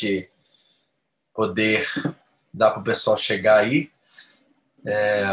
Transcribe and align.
gente 0.00 0.28
poder 1.34 1.86
dar 2.52 2.70
para 2.70 2.80
o 2.80 2.84
pessoal 2.84 3.16
chegar 3.16 3.58
aí. 3.58 3.90
É, 4.86 5.24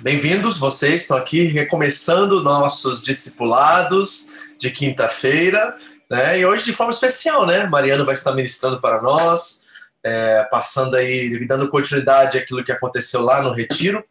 Bem-vindos, 0.00 0.58
vocês 0.58 1.02
estão 1.02 1.16
aqui 1.16 1.44
recomeçando 1.44 2.42
nossos 2.42 3.00
discipulados 3.00 4.28
de 4.58 4.70
quinta-feira, 4.70 5.76
né? 6.10 6.40
E 6.40 6.44
hoje 6.44 6.64
de 6.64 6.72
forma 6.72 6.92
especial, 6.92 7.46
né? 7.46 7.66
Mariano 7.66 8.04
vai 8.04 8.14
estar 8.14 8.32
ministrando 8.32 8.80
para 8.80 9.00
nós, 9.00 9.64
é, 10.02 10.42
passando 10.50 10.96
aí, 10.96 11.46
dando 11.46 11.68
continuidade 11.68 12.36
àquilo 12.36 12.64
que 12.64 12.72
aconteceu 12.72 13.22
lá 13.22 13.40
no 13.42 13.52
Retiro 13.52 14.04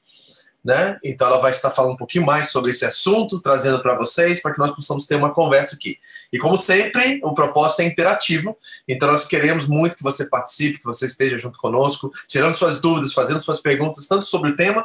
né? 0.66 0.98
Então 1.04 1.28
ela 1.28 1.38
vai 1.38 1.52
estar 1.52 1.70
falando 1.70 1.94
um 1.94 1.98
pouquinho 1.98 2.26
mais 2.26 2.50
sobre 2.50 2.72
esse 2.72 2.84
assunto, 2.84 3.40
trazendo 3.40 3.80
para 3.84 3.94
vocês, 3.94 4.42
para 4.42 4.52
que 4.52 4.58
nós 4.58 4.72
possamos 4.72 5.06
ter 5.06 5.16
uma 5.16 5.32
conversa 5.32 5.76
aqui. 5.76 6.00
E 6.34 6.40
como 6.40 6.58
sempre, 6.58 7.22
o 7.24 7.36
propósito 7.36 7.84
é 7.84 7.86
interativo, 7.86 8.58
então 8.88 9.12
nós 9.12 9.28
queremos 9.28 9.68
muito 9.68 9.96
que 9.96 10.02
você 10.02 10.26
participe, 10.28 10.80
que 10.80 10.86
você 10.86 11.06
esteja 11.06 11.38
junto 11.38 11.60
conosco, 11.60 12.12
tirando 12.28 12.56
suas 12.56 12.82
dúvidas, 12.82 13.14
fazendo 13.14 13.40
suas 13.42 13.62
perguntas, 13.62 14.08
tanto 14.08 14.26
sobre 14.26 14.50
o 14.50 14.56
tema 14.56 14.84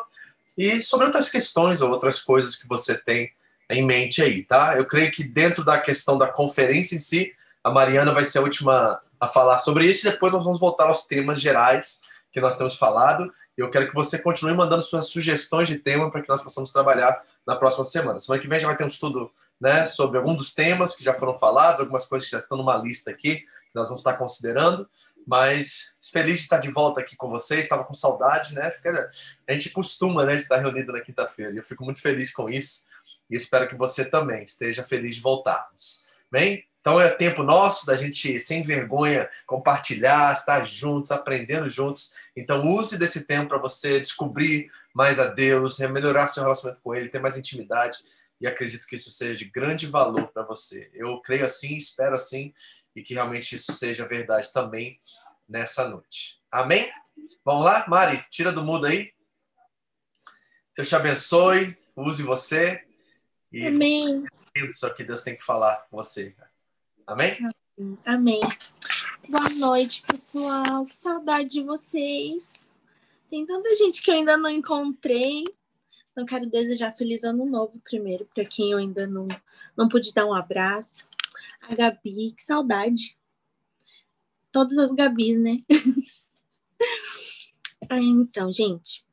e 0.56 0.82
sobre 0.82 1.06
outras 1.06 1.30
questões 1.30 1.80
ou 1.80 1.90
outras 1.90 2.20
coisas 2.20 2.56
que 2.56 2.68
você 2.68 2.94
tem 2.94 3.32
em 3.70 3.82
mente 3.82 4.22
aí, 4.22 4.42
tá? 4.42 4.76
Eu 4.76 4.84
creio 4.84 5.10
que 5.10 5.24
dentro 5.24 5.64
da 5.64 5.78
questão 5.78 6.18
da 6.18 6.26
conferência 6.26 6.94
em 6.94 6.98
si, 6.98 7.32
a 7.64 7.70
Mariana 7.70 8.12
vai 8.12 8.24
ser 8.24 8.38
a 8.38 8.42
última 8.42 9.00
a 9.18 9.26
falar 9.26 9.56
sobre 9.56 9.86
isso, 9.86 10.06
e 10.06 10.10
depois 10.10 10.30
nós 10.30 10.44
vamos 10.44 10.60
voltar 10.60 10.88
aos 10.88 11.04
temas 11.04 11.40
gerais 11.40 12.02
que 12.30 12.40
nós 12.40 12.58
temos 12.58 12.76
falado 12.76 13.32
eu 13.60 13.70
quero 13.70 13.88
que 13.88 13.94
você 13.94 14.20
continue 14.22 14.54
mandando 14.54 14.82
suas 14.82 15.06
sugestões 15.06 15.68
de 15.68 15.76
tema 15.76 16.10
para 16.10 16.22
que 16.22 16.28
nós 16.28 16.42
possamos 16.42 16.72
trabalhar 16.72 17.22
na 17.46 17.56
próxima 17.56 17.84
semana. 17.84 18.18
Semana 18.18 18.42
que 18.42 18.48
vem 18.48 18.60
já 18.60 18.66
vai 18.66 18.76
ter 18.76 18.84
um 18.84 18.88
estudo 18.88 19.30
né, 19.60 19.84
sobre 19.86 20.18
algum 20.18 20.34
dos 20.34 20.54
temas 20.54 20.96
que 20.96 21.04
já 21.04 21.12
foram 21.12 21.38
falados, 21.38 21.80
algumas 21.80 22.06
coisas 22.06 22.28
que 22.28 22.32
já 22.32 22.38
estão 22.38 22.56
numa 22.56 22.76
lista 22.76 23.10
aqui, 23.10 23.36
que 23.36 23.74
nós 23.74 23.88
vamos 23.88 24.00
estar 24.00 24.14
considerando. 24.14 24.88
Mas 25.26 25.94
feliz 26.00 26.38
de 26.38 26.44
estar 26.44 26.58
de 26.58 26.70
volta 26.70 27.00
aqui 27.00 27.14
com 27.16 27.28
vocês, 27.28 27.60
estava 27.60 27.84
com 27.84 27.92
saudade, 27.92 28.54
né? 28.54 28.70
A 29.46 29.52
gente 29.52 29.70
costuma 29.70 30.24
né, 30.24 30.34
estar 30.34 30.56
reunido 30.56 30.92
na 30.92 31.00
quinta-feira. 31.00 31.52
e 31.52 31.58
Eu 31.58 31.62
fico 31.62 31.84
muito 31.84 32.00
feliz 32.00 32.32
com 32.32 32.48
isso 32.48 32.86
e 33.30 33.36
espero 33.36 33.68
que 33.68 33.76
você 33.76 34.04
também 34.04 34.44
esteja 34.44 34.82
feliz 34.82 35.16
de 35.16 35.20
voltarmos. 35.20 36.04
Bem? 36.30 36.64
Então 36.80 36.98
é 36.98 37.10
tempo 37.10 37.42
nosso 37.42 37.84
da 37.84 37.94
gente, 37.94 38.40
sem 38.40 38.62
vergonha, 38.62 39.28
compartilhar, 39.46 40.32
estar 40.32 40.64
juntos, 40.64 41.10
aprendendo 41.10 41.68
juntos. 41.68 42.14
Então 42.34 42.66
use 42.66 42.98
desse 42.98 43.26
tempo 43.26 43.48
para 43.48 43.58
você 43.58 44.00
descobrir 44.00 44.70
mais 44.94 45.20
a 45.20 45.26
Deus, 45.26 45.78
melhorar 45.78 46.26
seu 46.26 46.42
relacionamento 46.42 46.82
com 46.82 46.94
Ele, 46.94 47.10
ter 47.10 47.20
mais 47.20 47.36
intimidade. 47.36 47.98
E 48.40 48.46
acredito 48.46 48.86
que 48.86 48.96
isso 48.96 49.10
seja 49.10 49.34
de 49.34 49.44
grande 49.44 49.86
valor 49.86 50.28
para 50.28 50.42
você. 50.42 50.90
Eu 50.94 51.20
creio 51.20 51.44
assim, 51.44 51.76
espero 51.76 52.14
assim, 52.14 52.54
e 52.96 53.02
que 53.02 53.12
realmente 53.12 53.54
isso 53.54 53.72
seja 53.74 54.08
verdade 54.08 54.50
também 54.50 54.98
nessa 55.46 55.86
noite. 55.86 56.40
Amém? 56.50 56.90
Vamos 57.44 57.64
lá, 57.64 57.84
Mari, 57.88 58.24
tira 58.30 58.50
do 58.50 58.64
mudo 58.64 58.86
aí. 58.86 59.12
Deus 60.74 60.88
te 60.88 60.96
abençoe, 60.96 61.76
use 61.94 62.22
você. 62.22 62.82
E 63.52 63.66
Amém. 63.66 64.24
Isso 64.54 64.92
que 64.94 65.04
Deus 65.04 65.22
tem 65.22 65.36
que 65.36 65.44
falar 65.44 65.86
com 65.90 65.96
você. 65.98 66.34
Amém? 67.10 67.36
Amém. 68.06 68.40
Boa 69.28 69.48
noite, 69.48 70.00
pessoal. 70.02 70.86
Que 70.86 70.94
saudade 70.94 71.48
de 71.48 71.60
vocês. 71.60 72.52
Tem 73.28 73.44
tanta 73.44 73.74
gente 73.74 74.00
que 74.00 74.12
eu 74.12 74.14
ainda 74.14 74.36
não 74.36 74.48
encontrei. 74.48 75.42
Então, 76.12 76.24
quero 76.24 76.46
desejar 76.46 76.94
feliz 76.94 77.24
ano 77.24 77.44
novo 77.44 77.80
primeiro, 77.82 78.30
para 78.32 78.44
quem 78.44 78.70
eu 78.70 78.78
ainda 78.78 79.08
não, 79.08 79.26
não 79.76 79.88
pude 79.88 80.14
dar 80.14 80.24
um 80.24 80.32
abraço. 80.32 81.08
A 81.62 81.74
Gabi, 81.74 82.30
que 82.30 82.44
saudade. 82.44 83.18
Todas 84.52 84.78
as 84.78 84.92
Gabis, 84.92 85.36
né? 85.36 85.64
então, 87.90 88.52
gente. 88.52 89.04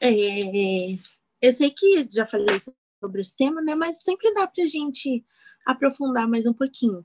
É, 0.00 0.10
eu 1.40 1.52
sei 1.52 1.70
que 1.70 2.08
já 2.10 2.26
falei 2.26 2.58
sobre 2.98 3.20
esse 3.20 3.36
tema, 3.36 3.62
né? 3.62 3.76
Mas 3.76 4.02
sempre 4.02 4.34
dá 4.34 4.48
pra 4.48 4.66
gente 4.66 5.24
aprofundar 5.70 6.28
mais 6.28 6.46
um 6.46 6.52
pouquinho. 6.52 7.04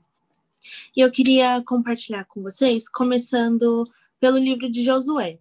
E 0.96 1.00
eu 1.00 1.10
queria 1.10 1.62
compartilhar 1.62 2.24
com 2.24 2.42
vocês, 2.42 2.88
começando 2.88 3.88
pelo 4.18 4.38
livro 4.38 4.70
de 4.70 4.84
Josué, 4.84 5.38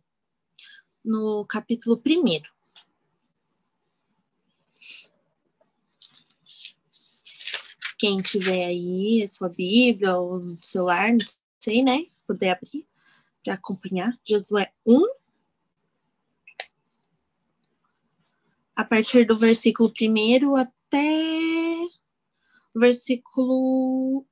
no 1.03 1.45
capítulo 1.45 2.01
1. 2.05 2.41
Quem 7.97 8.17
tiver 8.17 8.65
aí 8.65 9.23
a 9.23 9.31
sua 9.31 9.49
Bíblia 9.49 10.17
ou 10.17 10.57
celular, 10.61 11.11
não 11.11 11.17
sei, 11.59 11.81
né? 11.81 12.05
Puder 12.27 12.51
abrir 12.51 12.85
para 13.43 13.53
acompanhar. 13.53 14.19
Josué 14.23 14.71
1. 14.85 15.01
A 18.75 18.83
partir 18.83 19.25
do 19.25 19.37
versículo 19.37 19.91
1 19.99 20.55
até 20.55 21.64
versículo 22.75 24.25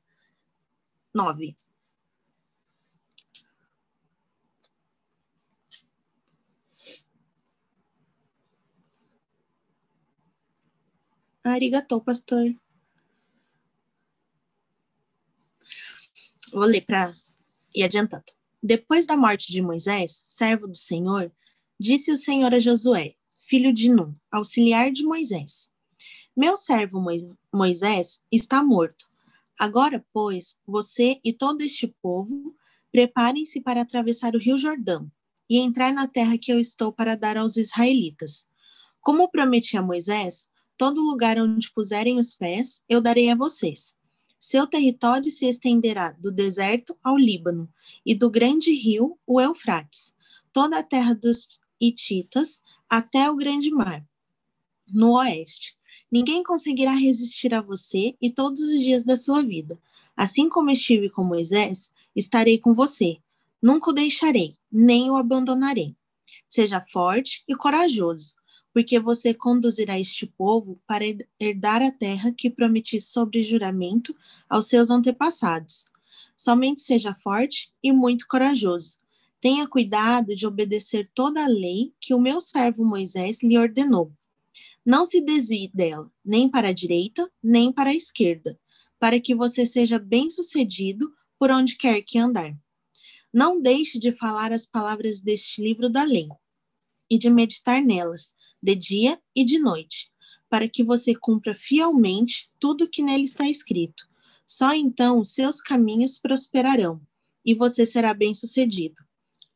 9. 1.14 1.56
Arigatou, 11.44 12.02
pastor. 12.02 12.56
Vou 16.52 16.64
ler 16.64 16.82
para 16.86 17.14
ir 17.74 17.84
adiantando. 17.84 18.26
Depois 18.62 19.06
da 19.06 19.18
morte 19.18 19.52
de 19.52 19.62
Moisés, 19.62 20.24
servo 20.28 20.68
do 20.68 20.78
Senhor, 20.78 21.32
disse 21.80 22.12
o 22.12 22.18
Senhor 22.18 22.54
a 22.54 22.60
Josué, 22.60 23.16
filho 23.38 23.74
de 23.74 23.90
Num, 23.90 24.14
auxiliar 24.32 24.92
de 24.92 25.04
Moisés: 25.04 25.73
Meu 26.36 26.58
servo 26.58 27.00
Moisés 27.54 28.20
está 28.32 28.64
morto. 28.64 29.08
Agora, 29.60 30.04
pois, 30.12 30.58
você 30.66 31.20
e 31.24 31.32
todo 31.32 31.62
este 31.62 31.88
povo 32.02 32.56
preparem-se 32.92 33.62
para 33.62 33.82
atravessar 33.82 34.36
o 34.36 34.40
rio 34.40 34.58
Jordão 34.58 35.12
e 35.48 35.60
entrar 35.60 35.94
na 35.94 36.08
terra 36.08 36.36
que 36.36 36.52
eu 36.52 36.60
estou 36.60 36.92
para 36.92 37.16
dar 37.16 37.38
aos 37.38 37.56
israelitas. 37.56 38.48
Como 39.00 39.30
prometi 39.30 39.78
a 39.78 39.82
Moisés, 39.84 40.50
todo 40.76 41.04
lugar 41.04 41.38
onde 41.38 41.72
puserem 41.72 42.18
os 42.18 42.34
pés, 42.34 42.82
eu 42.90 43.00
darei 43.00 43.30
a 43.30 43.36
vocês. 43.36 43.96
Seu 44.40 44.66
território 44.66 45.30
se 45.30 45.46
estenderá 45.46 46.14
do 46.14 46.32
deserto 46.32 46.98
ao 47.04 47.16
Líbano 47.16 47.72
e 48.04 48.16
do 48.16 48.32
grande 48.32 48.74
rio, 48.74 49.20
o 49.28 49.40
Eufrates, 49.40 50.12
toda 50.52 50.80
a 50.80 50.84
terra 50.84 51.14
dos 51.14 51.48
Hititas 51.80 52.60
até 52.90 53.30
o 53.30 53.36
grande 53.36 53.70
mar, 53.70 54.04
no 54.88 55.12
oeste 55.18 55.78
Ninguém 56.14 56.44
conseguirá 56.44 56.92
resistir 56.92 57.56
a 57.56 57.62
você 57.62 58.16
e 58.22 58.30
todos 58.30 58.62
os 58.62 58.82
dias 58.82 59.04
da 59.04 59.18
sua 59.18 59.42
vida. 59.42 59.82
Assim 60.16 60.48
como 60.48 60.70
estive 60.70 61.10
com 61.10 61.24
Moisés, 61.24 61.92
estarei 62.16 62.60
com 62.60 62.72
você. 62.72 63.18
Nunca 63.60 63.90
o 63.90 63.94
deixarei, 63.94 64.56
nem 64.72 65.10
o 65.10 65.16
abandonarei. 65.16 65.96
Seja 66.48 66.80
forte 66.80 67.44
e 67.48 67.56
corajoso, 67.56 68.36
porque 68.72 69.00
você 69.00 69.34
conduzirá 69.34 70.00
este 70.00 70.28
povo 70.28 70.80
para 70.86 71.04
herdar 71.40 71.82
a 71.82 71.92
terra 71.92 72.32
que 72.32 72.48
prometi 72.48 73.02
sobre 73.02 73.42
juramento 73.42 74.16
aos 74.48 74.68
seus 74.68 74.92
antepassados. 74.92 75.86
Somente 76.38 76.82
seja 76.82 77.16
forte 77.16 77.74
e 77.82 77.92
muito 77.92 78.28
corajoso. 78.28 79.00
Tenha 79.42 79.68
cuidado 79.68 80.36
de 80.36 80.46
obedecer 80.46 81.10
toda 81.16 81.44
a 81.44 81.48
lei 81.48 81.92
que 82.00 82.14
o 82.14 82.22
meu 82.22 82.40
servo 82.40 82.86
Moisés 82.86 83.42
lhe 83.42 83.58
ordenou 83.58 84.14
não 84.86 85.06
se 85.06 85.22
desvie 85.22 85.72
dela, 85.74 86.12
nem 86.24 86.50
para 86.50 86.70
a 86.70 86.74
direita, 86.74 87.32
nem 87.42 87.72
para 87.72 87.92
a 87.92 87.96
esquerda, 87.96 88.60
para 89.00 89.20
que 89.20 89.34
você 89.34 89.66
seja 89.66 89.98
bem-sucedido 89.98 91.10
por 91.40 91.52
onde 91.52 91.78
quer 91.78 92.02
que 92.02 92.18
andar. 92.18 92.54
Não 93.34 93.62
deixe 93.62 93.98
de 93.98 94.12
falar 94.12 94.52
as 94.52 94.66
palavras 94.66 95.22
deste 95.22 95.62
livro 95.62 95.90
da 95.90 96.04
lei 96.04 96.28
e 97.10 97.18
de 97.18 97.30
meditar 97.30 97.82
nelas, 97.82 98.34
de 98.62 98.76
dia 98.76 99.22
e 99.36 99.44
de 99.44 99.58
noite, 99.58 100.12
para 100.50 100.68
que 100.68 100.84
você 100.84 101.16
cumpra 101.16 101.56
fielmente 101.56 102.50
tudo 102.60 102.84
o 102.84 102.90
que 102.90 103.02
nele 103.02 103.24
está 103.24 103.50
escrito. 103.50 104.08
Só 104.46 104.74
então 104.74 105.24
seus 105.24 105.62
caminhos 105.62 106.18
prosperarão 106.18 107.02
e 107.46 107.54
você 107.54 107.86
será 107.86 108.14
bem-sucedido. 108.14 109.02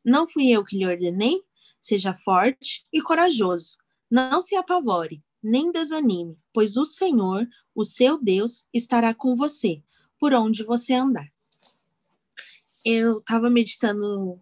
Não 0.04 0.28
fui 0.28 0.50
eu 0.50 0.63
que 0.63 0.78
lhe 0.78 0.88
ordenei? 0.88 1.42
Seja 1.81 2.13
forte 2.16 2.86
e 2.92 3.02
corajoso 3.02 3.78
não 4.09 4.42
se 4.42 4.56
apavore, 4.56 5.24
nem 5.42 5.71
desanime, 5.71 6.38
pois 6.54 6.77
o 6.77 6.86
Senhor, 6.86 7.48
o 7.75 7.83
seu 7.83 8.21
Deus, 8.21 8.65
estará 8.74 9.13
com 9.13 9.36
você 9.36 9.81
por 10.19 10.33
onde 10.33 10.63
você 10.63 10.94
andar. 10.94 11.31
Eu 12.86 13.19
estava 13.19 13.50
meditando, 13.50 14.42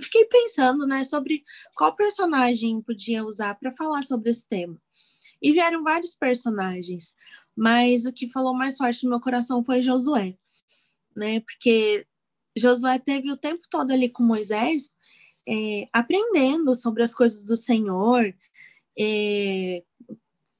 fiquei 0.00 0.24
pensando, 0.26 0.86
né, 0.86 1.04
sobre 1.04 1.42
qual 1.76 1.94
personagem 1.94 2.80
podia 2.82 3.24
usar 3.24 3.54
para 3.56 3.74
falar 3.74 4.02
sobre 4.02 4.30
esse 4.30 4.46
tema. 4.46 4.80
E 5.42 5.52
vieram 5.52 5.82
vários 5.82 6.14
personagens, 6.14 7.14
mas 7.56 8.06
o 8.06 8.12
que 8.12 8.30
falou 8.30 8.54
mais 8.54 8.76
forte 8.76 9.04
no 9.04 9.10
meu 9.10 9.20
coração 9.20 9.64
foi 9.64 9.82
Josué, 9.82 10.36
né? 11.16 11.40
Porque 11.40 12.06
Josué 12.56 12.98
teve 12.98 13.30
o 13.30 13.36
tempo 13.36 13.62
todo 13.70 13.90
ali 13.92 14.08
com 14.08 14.22
Moisés, 14.22 14.94
é, 15.50 15.88
aprendendo 15.92 16.76
sobre 16.76 17.02
as 17.02 17.12
coisas 17.12 17.42
do 17.42 17.56
Senhor. 17.56 18.32
É, 18.96 19.82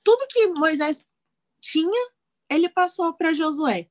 tudo 0.04 0.26
que 0.28 0.48
Moisés 0.48 1.06
tinha, 1.60 2.10
ele 2.50 2.69
passou 2.69 3.14
para 3.14 3.32
Josué. 3.32 3.88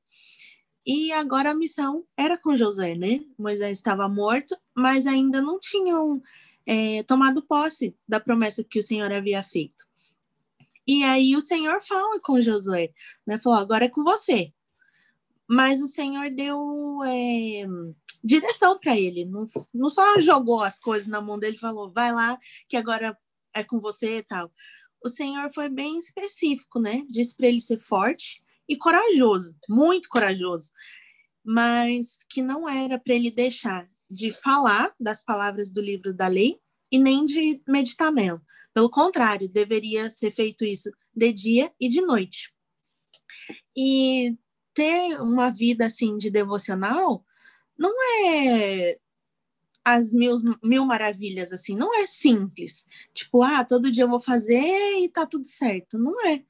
E 0.84 1.10
agora 1.12 1.50
a 1.50 1.54
missão 1.54 2.04
era 2.16 2.36
com 2.36 2.56
Josué, 2.56 2.94
né? 2.94 3.20
Moisés 3.38 3.78
estava 3.78 4.08
morto, 4.08 4.56
mas 4.74 5.06
ainda 5.06 5.40
não 5.40 5.58
tinham 5.58 6.22
é, 6.66 7.02
tomado 7.04 7.42
posse 7.42 7.96
da 8.06 8.20
promessa 8.20 8.64
que 8.64 8.78
o 8.78 8.82
Senhor 8.82 9.10
havia 9.10 9.42
feito. 9.42 9.86
E 10.86 11.02
aí 11.04 11.36
o 11.36 11.40
Senhor 11.40 11.80
fala 11.80 12.20
com 12.20 12.40
Josué, 12.40 12.92
né? 13.26 13.38
Falou, 13.38 13.58
agora 13.58 13.84
é 13.86 13.88
com 13.88 14.02
você. 14.02 14.52
Mas 15.50 15.82
o 15.82 15.88
Senhor 15.88 16.30
deu 16.30 17.00
é, 17.04 17.64
direção 18.22 18.78
para 18.78 18.96
ele, 18.96 19.24
não, 19.24 19.44
não 19.74 19.90
só 19.90 20.20
jogou 20.20 20.62
as 20.62 20.78
coisas 20.78 21.08
na 21.08 21.20
mão 21.20 21.40
dele 21.40 21.58
falou, 21.58 21.90
vai 21.90 22.12
lá, 22.12 22.38
que 22.68 22.76
agora 22.76 23.18
é 23.52 23.64
com 23.64 23.80
você 23.80 24.18
e 24.18 24.22
tal. 24.22 24.52
O 25.04 25.08
Senhor 25.08 25.50
foi 25.52 25.68
bem 25.68 25.98
específico, 25.98 26.78
né? 26.78 27.04
Disse 27.10 27.36
para 27.36 27.48
ele 27.48 27.60
ser 27.60 27.80
forte 27.80 28.40
e 28.68 28.76
corajoso, 28.76 29.56
muito 29.68 30.08
corajoso, 30.08 30.70
mas 31.44 32.18
que 32.28 32.42
não 32.42 32.68
era 32.68 32.96
para 32.96 33.14
ele 33.14 33.32
deixar 33.32 33.90
de 34.08 34.32
falar 34.32 34.94
das 35.00 35.20
palavras 35.20 35.72
do 35.72 35.80
livro 35.80 36.14
da 36.14 36.28
lei 36.28 36.60
e 36.92 36.98
nem 36.98 37.24
de 37.24 37.60
meditar 37.66 38.12
nela. 38.12 38.40
Pelo 38.72 38.88
contrário, 38.88 39.48
deveria 39.48 40.08
ser 40.10 40.32
feito 40.32 40.64
isso 40.64 40.90
de 41.12 41.32
dia 41.32 41.72
e 41.80 41.88
de 41.88 42.02
noite. 42.02 42.52
E 43.76 44.36
ter 44.80 45.20
uma 45.20 45.50
vida 45.50 45.84
assim 45.84 46.16
de 46.16 46.30
devocional 46.30 47.22
não 47.78 47.92
é 48.26 48.98
as 49.84 50.10
mil, 50.10 50.36
mil 50.62 50.86
maravilhas, 50.86 51.52
assim, 51.52 51.76
não 51.76 51.94
é 52.02 52.06
simples. 52.06 52.86
Tipo, 53.12 53.42
ah, 53.42 53.62
todo 53.62 53.90
dia 53.90 54.04
eu 54.04 54.08
vou 54.08 54.20
fazer 54.20 55.02
e 55.02 55.08
tá 55.10 55.26
tudo 55.26 55.46
certo. 55.46 55.98
Não 55.98 56.14
é. 56.26 56.42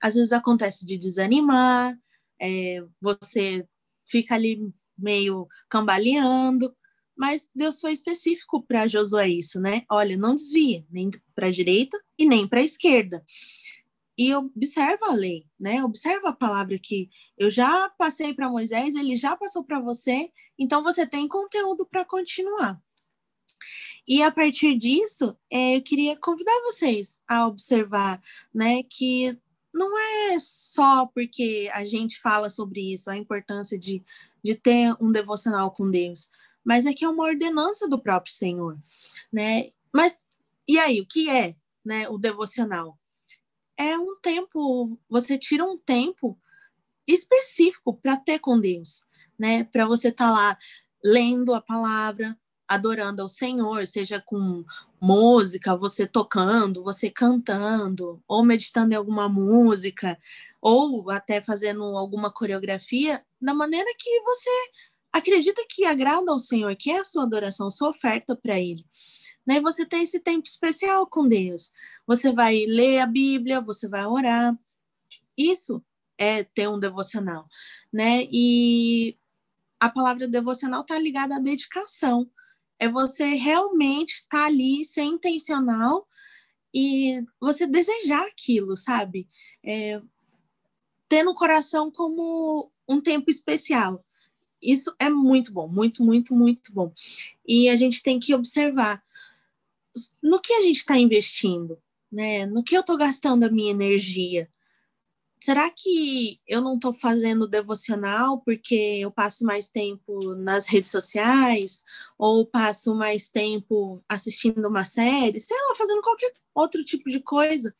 Às 0.00 0.14
vezes 0.14 0.32
acontece 0.32 0.86
de 0.86 0.96
desanimar, 0.96 1.98
é, 2.40 2.82
você 3.00 3.66
fica 4.06 4.34
ali 4.34 4.72
meio 4.96 5.46
cambaleando, 5.68 6.74
mas 7.14 7.50
Deus 7.54 7.80
foi 7.80 7.92
específico 7.92 8.62
para 8.62 8.88
Josué 8.88 9.28
isso, 9.28 9.60
né? 9.60 9.82
Olha, 9.90 10.16
não 10.16 10.34
desvia 10.34 10.84
nem 10.90 11.10
para 11.34 11.48
a 11.48 11.50
direita 11.50 11.98
e 12.18 12.26
nem 12.26 12.48
para 12.48 12.60
a 12.60 12.64
esquerda. 12.64 13.22
E 14.18 14.34
observa 14.34 15.06
a 15.06 15.14
lei, 15.14 15.46
né? 15.60 15.84
Observa 15.84 16.30
a 16.30 16.32
palavra 16.32 16.78
que 16.78 17.10
eu 17.36 17.50
já 17.50 17.88
passei 17.90 18.32
para 18.32 18.48
Moisés, 18.48 18.94
ele 18.94 19.16
já 19.16 19.36
passou 19.36 19.62
para 19.62 19.80
você, 19.80 20.30
então 20.58 20.82
você 20.82 21.06
tem 21.06 21.28
conteúdo 21.28 21.86
para 21.86 22.04
continuar. 22.04 22.80
E 24.08 24.22
a 24.22 24.30
partir 24.30 24.76
disso, 24.76 25.36
é, 25.50 25.76
eu 25.76 25.82
queria 25.82 26.16
convidar 26.16 26.52
vocês 26.64 27.20
a 27.26 27.46
observar, 27.46 28.22
né, 28.54 28.82
que 28.84 29.38
não 29.74 29.98
é 29.98 30.38
só 30.40 31.06
porque 31.06 31.68
a 31.74 31.84
gente 31.84 32.18
fala 32.20 32.48
sobre 32.48 32.92
isso, 32.94 33.10
a 33.10 33.16
importância 33.16 33.78
de, 33.78 34.02
de 34.42 34.54
ter 34.54 34.94
um 35.00 35.12
devocional 35.12 35.70
com 35.70 35.90
Deus, 35.90 36.30
mas 36.64 36.86
é 36.86 36.94
que 36.94 37.04
é 37.04 37.08
uma 37.08 37.24
ordenança 37.24 37.88
do 37.88 38.00
próprio 38.00 38.32
Senhor, 38.32 38.78
né? 39.32 39.68
Mas 39.92 40.16
e 40.68 40.78
aí, 40.80 41.00
o 41.00 41.06
que 41.06 41.30
é, 41.30 41.54
né, 41.84 42.08
o 42.08 42.18
devocional? 42.18 42.98
É 43.76 43.98
um 43.98 44.16
tempo, 44.20 44.98
você 45.08 45.38
tira 45.38 45.64
um 45.64 45.76
tempo 45.76 46.38
específico 47.06 47.94
para 47.94 48.16
ter 48.16 48.38
com 48.38 48.58
Deus, 48.58 49.04
né? 49.38 49.64
Para 49.64 49.86
você 49.86 50.08
estar 50.08 50.28
tá 50.28 50.32
lá 50.32 50.58
lendo 51.04 51.54
a 51.54 51.60
palavra, 51.60 52.36
adorando 52.66 53.22
ao 53.22 53.28
Senhor, 53.28 53.86
seja 53.86 54.20
com 54.20 54.64
música, 55.00 55.76
você 55.76 56.06
tocando, 56.06 56.82
você 56.82 57.10
cantando, 57.10 58.22
ou 58.26 58.44
meditando 58.44 58.92
em 58.92 58.96
alguma 58.96 59.28
música, 59.28 60.18
ou 60.60 61.10
até 61.10 61.40
fazendo 61.40 61.84
alguma 61.84 62.30
coreografia, 62.30 63.24
da 63.40 63.54
maneira 63.54 63.88
que 63.96 64.20
você 64.22 64.50
acredita 65.12 65.64
que 65.68 65.84
agrada 65.84 66.32
ao 66.32 66.38
Senhor, 66.38 66.74
que 66.76 66.90
é 66.90 66.98
a 66.98 67.04
sua 67.04 67.22
adoração, 67.22 67.70
sua 67.70 67.90
oferta 67.90 68.34
para 68.34 68.58
Ele. 68.58 68.84
Né? 69.46 69.60
Você 69.60 69.86
tem 69.86 70.02
esse 70.02 70.20
tempo 70.20 70.46
especial 70.46 71.06
com 71.06 71.28
Deus. 71.28 71.72
Você 72.06 72.32
vai 72.32 72.64
ler 72.66 72.98
a 72.98 73.06
Bíblia, 73.06 73.60
você 73.60 73.88
vai 73.88 74.04
orar. 74.06 74.58
Isso 75.36 75.82
é 76.18 76.42
ter 76.42 76.68
um 76.68 76.78
devocional, 76.78 77.46
né? 77.92 78.26
E 78.32 79.18
a 79.78 79.88
palavra 79.88 80.26
devocional 80.26 80.80
está 80.80 80.98
ligada 80.98 81.36
à 81.36 81.38
dedicação. 81.38 82.30
É 82.78 82.88
você 82.88 83.34
realmente 83.34 84.14
estar 84.14 84.40
tá 84.40 84.46
ali, 84.46 84.84
ser 84.84 85.02
intencional 85.02 86.06
e 86.74 87.22
você 87.40 87.66
desejar 87.66 88.26
aquilo, 88.26 88.76
sabe? 88.76 89.28
É, 89.64 90.00
ter 91.08 91.22
no 91.22 91.34
coração 91.34 91.90
como 91.90 92.70
um 92.88 93.00
tempo 93.00 93.30
especial. 93.30 94.04
Isso 94.60 94.94
é 94.98 95.08
muito 95.08 95.52
bom, 95.52 95.68
muito, 95.68 96.02
muito, 96.02 96.34
muito 96.34 96.72
bom. 96.72 96.92
E 97.46 97.68
a 97.68 97.76
gente 97.76 98.02
tem 98.02 98.18
que 98.18 98.34
observar 98.34 99.02
no 100.22 100.40
que 100.40 100.52
a 100.52 100.62
gente 100.62 100.76
está 100.76 100.96
investindo, 100.98 101.80
né? 102.10 102.46
No 102.46 102.62
que 102.62 102.76
eu 102.76 102.80
estou 102.80 102.96
gastando 102.96 103.44
a 103.44 103.50
minha 103.50 103.70
energia. 103.70 104.48
Será 105.40 105.70
que 105.70 106.40
eu 106.46 106.60
não 106.62 106.76
estou 106.76 106.94
fazendo 106.94 107.46
devocional 107.46 108.40
porque 108.40 108.74
eu 108.74 109.10
passo 109.10 109.44
mais 109.44 109.68
tempo 109.68 110.34
nas 110.34 110.66
redes 110.66 110.90
sociais 110.90 111.84
ou 112.18 112.46
passo 112.46 112.94
mais 112.94 113.28
tempo 113.28 114.02
assistindo 114.08 114.66
uma 114.66 114.84
série, 114.84 115.38
sei 115.38 115.56
lá, 115.68 115.76
fazendo 115.76 116.00
qualquer 116.02 116.32
outro 116.54 116.82
tipo 116.84 117.08
de 117.10 117.20
coisa? 117.20 117.74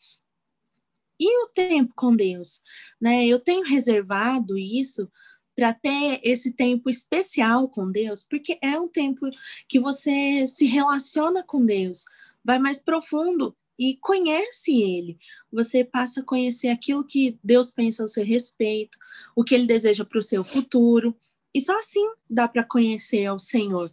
E 1.18 1.44
o 1.44 1.48
tempo 1.48 1.94
com 1.96 2.14
Deus, 2.14 2.62
né? 3.00 3.26
Eu 3.26 3.40
tenho 3.40 3.64
reservado 3.64 4.58
isso 4.58 5.10
para 5.56 5.72
ter 5.72 6.20
esse 6.22 6.52
tempo 6.52 6.90
especial 6.90 7.68
com 7.68 7.90
Deus, 7.90 8.22
porque 8.22 8.58
é 8.62 8.78
um 8.78 8.86
tempo 8.86 9.26
que 9.66 9.80
você 9.80 10.46
se 10.46 10.66
relaciona 10.66 11.42
com 11.42 11.64
Deus, 11.64 12.04
vai 12.44 12.58
mais 12.58 12.78
profundo 12.78 13.56
e 13.78 13.96
conhece 13.96 14.82
Ele. 14.82 15.18
Você 15.50 15.82
passa 15.82 16.20
a 16.20 16.24
conhecer 16.24 16.68
aquilo 16.68 17.04
que 17.04 17.38
Deus 17.42 17.70
pensa 17.70 18.02
ao 18.02 18.08
seu 18.08 18.24
respeito, 18.24 18.98
o 19.34 19.42
que 19.42 19.54
Ele 19.54 19.66
deseja 19.66 20.04
para 20.04 20.18
o 20.18 20.22
seu 20.22 20.44
futuro. 20.44 21.16
E 21.54 21.60
só 21.60 21.78
assim 21.78 22.06
dá 22.28 22.46
para 22.46 22.62
conhecer 22.62 23.24
ao 23.26 23.38
Senhor. 23.38 23.90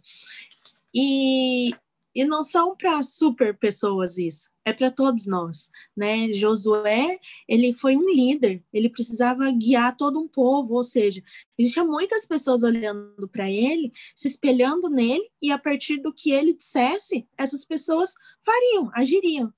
E 0.94 1.74
e 2.14 2.24
não 2.24 2.44
são 2.44 2.76
para 2.76 3.02
super 3.02 3.56
pessoas 3.58 4.16
isso, 4.16 4.50
é 4.64 4.72
para 4.72 4.90
todos 4.90 5.26
nós, 5.26 5.70
né? 5.96 6.32
Josué, 6.32 7.18
ele 7.48 7.72
foi 7.72 7.96
um 7.96 8.08
líder, 8.08 8.62
ele 8.72 8.88
precisava 8.88 9.50
guiar 9.50 9.96
todo 9.96 10.20
um 10.20 10.28
povo, 10.28 10.74
ou 10.74 10.84
seja, 10.84 11.22
existiam 11.58 11.86
muitas 11.86 12.24
pessoas 12.24 12.62
olhando 12.62 13.28
para 13.28 13.50
ele, 13.50 13.92
se 14.14 14.28
espelhando 14.28 14.88
nele, 14.88 15.28
e 15.42 15.50
a 15.50 15.58
partir 15.58 15.98
do 15.98 16.12
que 16.12 16.30
ele 16.30 16.54
dissesse, 16.54 17.26
essas 17.36 17.64
pessoas 17.64 18.14
fariam, 18.42 18.90
agiriam. 18.94 19.52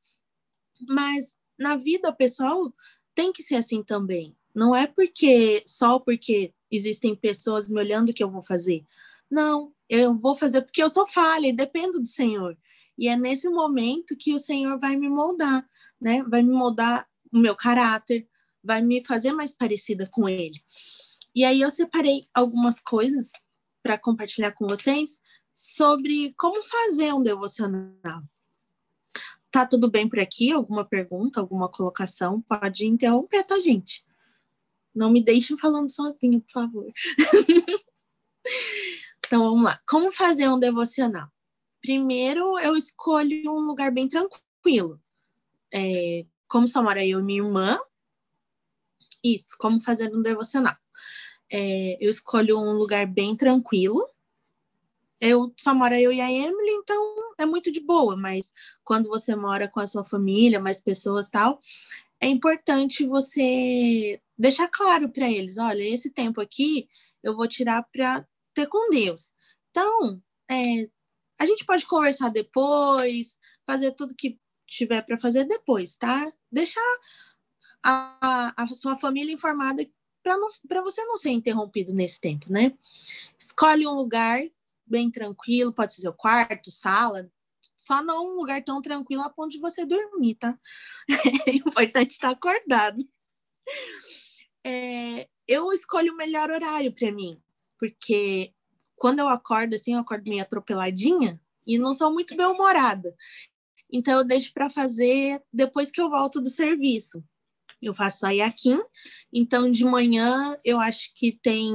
Mas 0.89 1.37
na 1.59 1.77
vida 1.77 2.13
pessoal 2.13 2.73
tem 3.15 3.33
que 3.33 3.43
ser 3.43 3.57
assim 3.57 3.83
também. 3.83 4.37
Não 4.55 4.75
é 4.75 4.87
porque 4.87 5.63
só 5.67 5.99
porque 5.99 6.53
existem 6.71 7.15
pessoas 7.15 7.69
me 7.69 7.81
olhando 7.81 8.13
que 8.13 8.23
eu 8.23 8.31
vou 8.31 8.43
fazer. 8.43 8.85
Não, 9.31 9.73
eu 9.89 10.19
vou 10.19 10.35
fazer 10.37 10.63
porque 10.63 10.83
eu 10.83 10.91
sou 10.91 11.07
falha 11.07 11.49
e 11.49 11.53
dependo 11.53 12.01
do 12.01 12.07
Senhor. 12.07 12.57
E 12.99 13.09
é 13.09 13.17
nesse 13.17 13.49
momento 13.49 14.17
que 14.17 14.33
o 14.33 14.39
Senhor 14.39 14.79
vai 14.79 14.97
me 14.97 15.09
moldar, 15.09 15.69
né? 16.01 16.23
Vai 16.25 16.43
me 16.43 16.53
moldar 16.53 17.07
o 17.33 17.39
meu 17.39 17.55
caráter, 17.55 18.29
vai 18.63 18.81
me 18.81 19.05
fazer 19.05 19.33
mais 19.33 19.53
parecida 19.53 20.09
com 20.11 20.29
Ele. 20.29 20.59
E 21.35 21.45
aí 21.45 21.61
eu 21.61 21.71
separei 21.71 22.29
algumas 22.33 22.81
coisas 22.81 23.33
para 23.83 23.99
compartilhar 23.99 24.53
com 24.53 24.67
vocês 24.67 25.21
sobre 25.55 26.35
como 26.37 26.63
fazer 26.63 27.13
um 27.13 27.23
devocional. 27.23 28.23
Tá 29.51 29.65
tudo 29.67 29.91
bem 29.91 30.09
por 30.09 30.19
aqui? 30.19 30.53
Alguma 30.53 30.85
pergunta, 30.85 31.41
alguma 31.41 31.69
colocação? 31.69 32.43
Pode 32.43 32.87
interromper, 32.87 33.45
tá, 33.45 33.59
gente? 33.61 34.05
Não 34.95 35.11
me 35.11 35.23
deixem 35.23 35.59
falando 35.59 35.91
sozinho, 35.91 36.41
por 36.41 36.51
favor. 36.51 36.93
Então 39.27 39.43
vamos 39.43 39.63
lá. 39.63 39.81
Como 39.87 40.13
fazer 40.13 40.49
um 40.49 40.59
devocional? 40.59 41.29
Primeiro, 41.81 42.59
eu 42.59 42.77
escolho 42.77 43.51
um 43.51 43.61
lugar 43.61 43.91
bem 43.91 44.09
tranquilo. 44.09 45.01
É, 45.73 46.25
como 46.49 46.67
só 46.69 46.83
mora 46.83 47.05
eu 47.05 47.21
e 47.21 47.23
minha 47.23 47.43
irmã, 47.43 47.79
isso, 49.23 49.57
como 49.59 49.81
fazer 49.81 50.15
um 50.15 50.23
devocional. 50.23 50.77
É, 51.51 51.97
eu 52.01 52.11
escolho 52.11 52.59
um 52.59 52.73
lugar 52.73 53.07
bem 53.07 53.37
tranquilo. 53.37 54.09
Eu 55.21 55.53
só 55.57 55.75
moro 55.75 55.95
eu 55.95 56.13
e 56.13 56.21
a 56.21 56.31
Emily, 56.31 56.71
então 56.73 57.33
é 57.39 57.47
muito 57.47 57.73
de 57.73 57.81
boa, 57.81 58.17
mas 58.17 58.53
quando 58.85 59.09
você 59.09 59.35
mora 59.35 59.67
com 59.69 59.81
a 59.81 59.87
sua 59.87 60.05
família, 60.05 60.61
mais 60.61 60.81
pessoas 60.81 61.29
tal, 61.29 61.61
é 62.21 62.27
importante 62.27 63.07
você 63.07 64.21
deixar 64.39 64.69
claro 64.69 65.09
para 65.09 65.31
eles: 65.31 65.57
olha, 65.59 65.83
esse 65.83 66.11
tempo 66.11 66.41
aqui 66.41 66.89
eu 67.23 67.35
vou 67.35 67.49
tirar 67.49 67.83
para 67.91 68.27
ter 68.57 68.67
com 68.67 68.91
Deus. 68.91 69.35
Então, 69.71 70.23
é, 70.51 70.89
a 71.39 71.47
gente 71.47 71.65
pode 71.65 71.87
conversar 71.87 72.31
depois, 72.31 73.39
fazer 73.67 73.93
tudo 73.93 74.15
que 74.17 74.41
tiver 74.67 75.03
para 75.03 75.19
fazer 75.19 75.45
depois, 75.45 75.97
tá? 75.97 76.33
Deixar 76.51 76.81
a, 77.85 78.55
a 78.57 78.67
sua 78.69 78.99
família 78.99 79.33
informada 79.33 79.87
para 80.23 80.83
você 80.83 81.05
não 81.05 81.17
ser 81.17 81.31
interrompido 81.31 81.95
nesse 81.95 82.21
tempo, 82.21 82.51
né? 82.51 82.77
Escolhe 83.39 83.87
um 83.87 83.93
lugar 83.93 84.41
bem 84.85 85.11
tranquilo, 85.11 85.73
pode 85.73 85.93
ser 85.95 86.01
seu 86.01 86.13
quarto, 86.13 86.71
sala, 86.71 87.31
só 87.77 88.03
não 88.03 88.27
um 88.27 88.37
lugar 88.37 88.63
tão 88.65 88.81
tranquilo 88.81 89.23
a 89.23 89.31
ponto 89.31 89.51
de 89.51 89.61
você 89.61 89.85
dormir, 89.85 90.37
tá? 90.37 90.59
É 91.47 91.51
importante 91.53 92.11
estar 92.11 92.31
acordado. 92.31 93.07
É, 94.65 95.29
eu 95.47 95.73
escolho 95.73 96.13
o 96.13 96.17
melhor 96.17 96.51
horário 96.51 96.93
para 96.93 97.13
mim, 97.13 97.41
porque 97.79 98.53
quando 98.97 99.21
eu 99.21 99.29
acordo 99.29 99.75
assim, 99.75 99.95
eu 99.95 100.01
acordo 100.01 100.29
meio 100.29 100.43
atropeladinha 100.43 101.41
e 101.67 101.79
não 101.79 101.93
sou 101.93 102.13
muito 102.13 102.37
bem-humorada. 102.37 103.15
Então 103.93 104.19
eu 104.19 104.25
deixo 104.25 104.53
para 104.53 104.71
fazer 104.71 105.43
depois 105.53 105.91
que 105.91 106.01
eu 106.01 106.11
volto 106.11 106.41
do 106.41 106.51
serviço. 106.51 107.23
Eu 107.81 107.93
faço 107.93 108.27
a 108.27 108.31
Yakin, 108.31 108.81
então 109.33 109.71
de 109.71 109.85
manhã 109.85 110.57
eu 110.65 110.81
acho 110.81 111.13
que 111.15 111.33
tem 111.33 111.73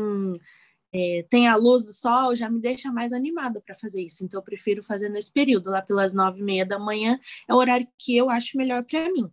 é, 0.93 1.25
tem 1.29 1.47
a 1.47 1.55
luz 1.55 1.85
do 1.85 1.93
sol, 1.93 2.35
já 2.35 2.49
me 2.49 2.59
deixa 2.59 2.91
mais 2.91 3.13
animada 3.13 3.61
para 3.61 3.75
fazer 3.75 4.01
isso. 4.01 4.25
Então, 4.25 4.39
eu 4.39 4.43
prefiro 4.43 4.83
fazer 4.83 5.09
nesse 5.09 5.31
período, 5.31 5.69
lá 5.69 5.81
pelas 5.81 6.13
nove 6.13 6.41
e 6.41 6.43
meia 6.43 6.65
da 6.65 6.77
manhã, 6.77 7.17
é 7.47 7.53
o 7.53 7.57
horário 7.57 7.87
que 7.97 8.15
eu 8.15 8.29
acho 8.29 8.57
melhor 8.57 8.83
para 8.83 9.09
mim. 9.11 9.31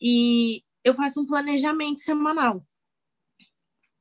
E 0.00 0.62
eu 0.84 0.94
faço 0.94 1.20
um 1.20 1.26
planejamento 1.26 2.00
semanal. 2.00 2.64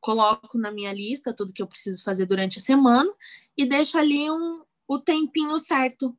Coloco 0.03 0.57
na 0.57 0.69
minha 0.69 0.91
lista 0.91 1.33
tudo 1.33 1.53
que 1.53 1.62
eu 1.62 1.67
preciso 1.67 2.03
fazer 2.03 2.25
durante 2.25 2.60
a 2.60 2.62
semana 2.62 3.10
e 3.57 3.65
deixo 3.65 3.98
ali 3.98 4.29
um, 4.29 4.62
o 4.86 5.00
tempinho 5.00 5.57
certo 5.62 6.13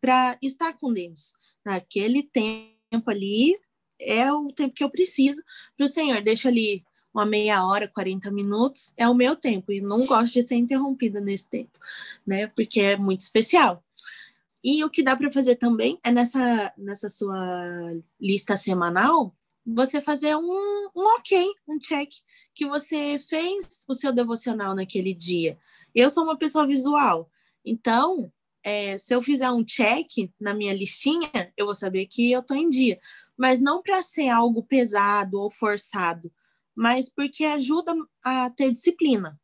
para 0.00 0.38
estar 0.40 0.72
com 0.74 0.92
Deus. 0.92 1.34
Naquele 1.66 2.22
tempo 2.22 3.10
ali 3.10 3.58
é 4.00 4.32
o 4.32 4.52
tempo 4.52 4.72
que 4.72 4.84
eu 4.84 4.88
preciso 4.88 5.42
para 5.76 5.84
o 5.84 5.88
Senhor. 5.88 6.22
Deixa 6.22 6.48
ali 6.48 6.84
uma 7.12 7.26
meia 7.26 7.66
hora, 7.66 7.88
40 7.88 8.30
minutos, 8.30 8.92
é 8.96 9.08
o 9.08 9.14
meu 9.14 9.34
tempo, 9.34 9.72
e 9.72 9.80
não 9.80 10.06
gosto 10.06 10.34
de 10.34 10.46
ser 10.46 10.54
interrompida 10.54 11.20
nesse 11.20 11.48
tempo, 11.48 11.76
né? 12.24 12.46
Porque 12.48 12.80
é 12.80 12.96
muito 12.96 13.22
especial. 13.22 13.84
E 14.62 14.84
o 14.84 14.90
que 14.90 15.02
dá 15.02 15.16
para 15.16 15.30
fazer 15.32 15.56
também 15.56 15.98
é 16.04 16.12
nessa, 16.12 16.72
nessa 16.78 17.08
sua 17.08 17.92
lista 18.20 18.56
semanal, 18.56 19.34
você 19.66 20.00
fazer 20.00 20.36
um, 20.36 20.88
um 20.94 21.04
ok, 21.16 21.52
um 21.66 21.78
check, 21.78 22.10
que 22.54 22.66
você 22.66 23.18
fez 23.18 23.84
o 23.88 23.94
seu 23.94 24.12
devocional 24.12 24.74
naquele 24.74 25.12
dia. 25.12 25.58
Eu 25.94 26.08
sou 26.08 26.24
uma 26.24 26.38
pessoa 26.38 26.66
visual, 26.66 27.30
então, 27.64 28.30
é, 28.62 28.98
se 28.98 29.14
eu 29.14 29.22
fizer 29.22 29.50
um 29.50 29.64
check 29.64 30.30
na 30.38 30.52
minha 30.52 30.74
listinha, 30.74 31.52
eu 31.56 31.64
vou 31.64 31.74
saber 31.74 32.06
que 32.06 32.30
eu 32.30 32.40
estou 32.40 32.56
em 32.56 32.68
dia. 32.68 33.00
Mas 33.36 33.60
não 33.60 33.82
para 33.82 34.02
ser 34.02 34.28
algo 34.28 34.62
pesado 34.62 35.40
ou 35.40 35.50
forçado, 35.50 36.30
mas 36.76 37.08
porque 37.08 37.44
ajuda 37.44 37.94
a 38.22 38.50
ter 38.50 38.70
disciplina. 38.70 39.40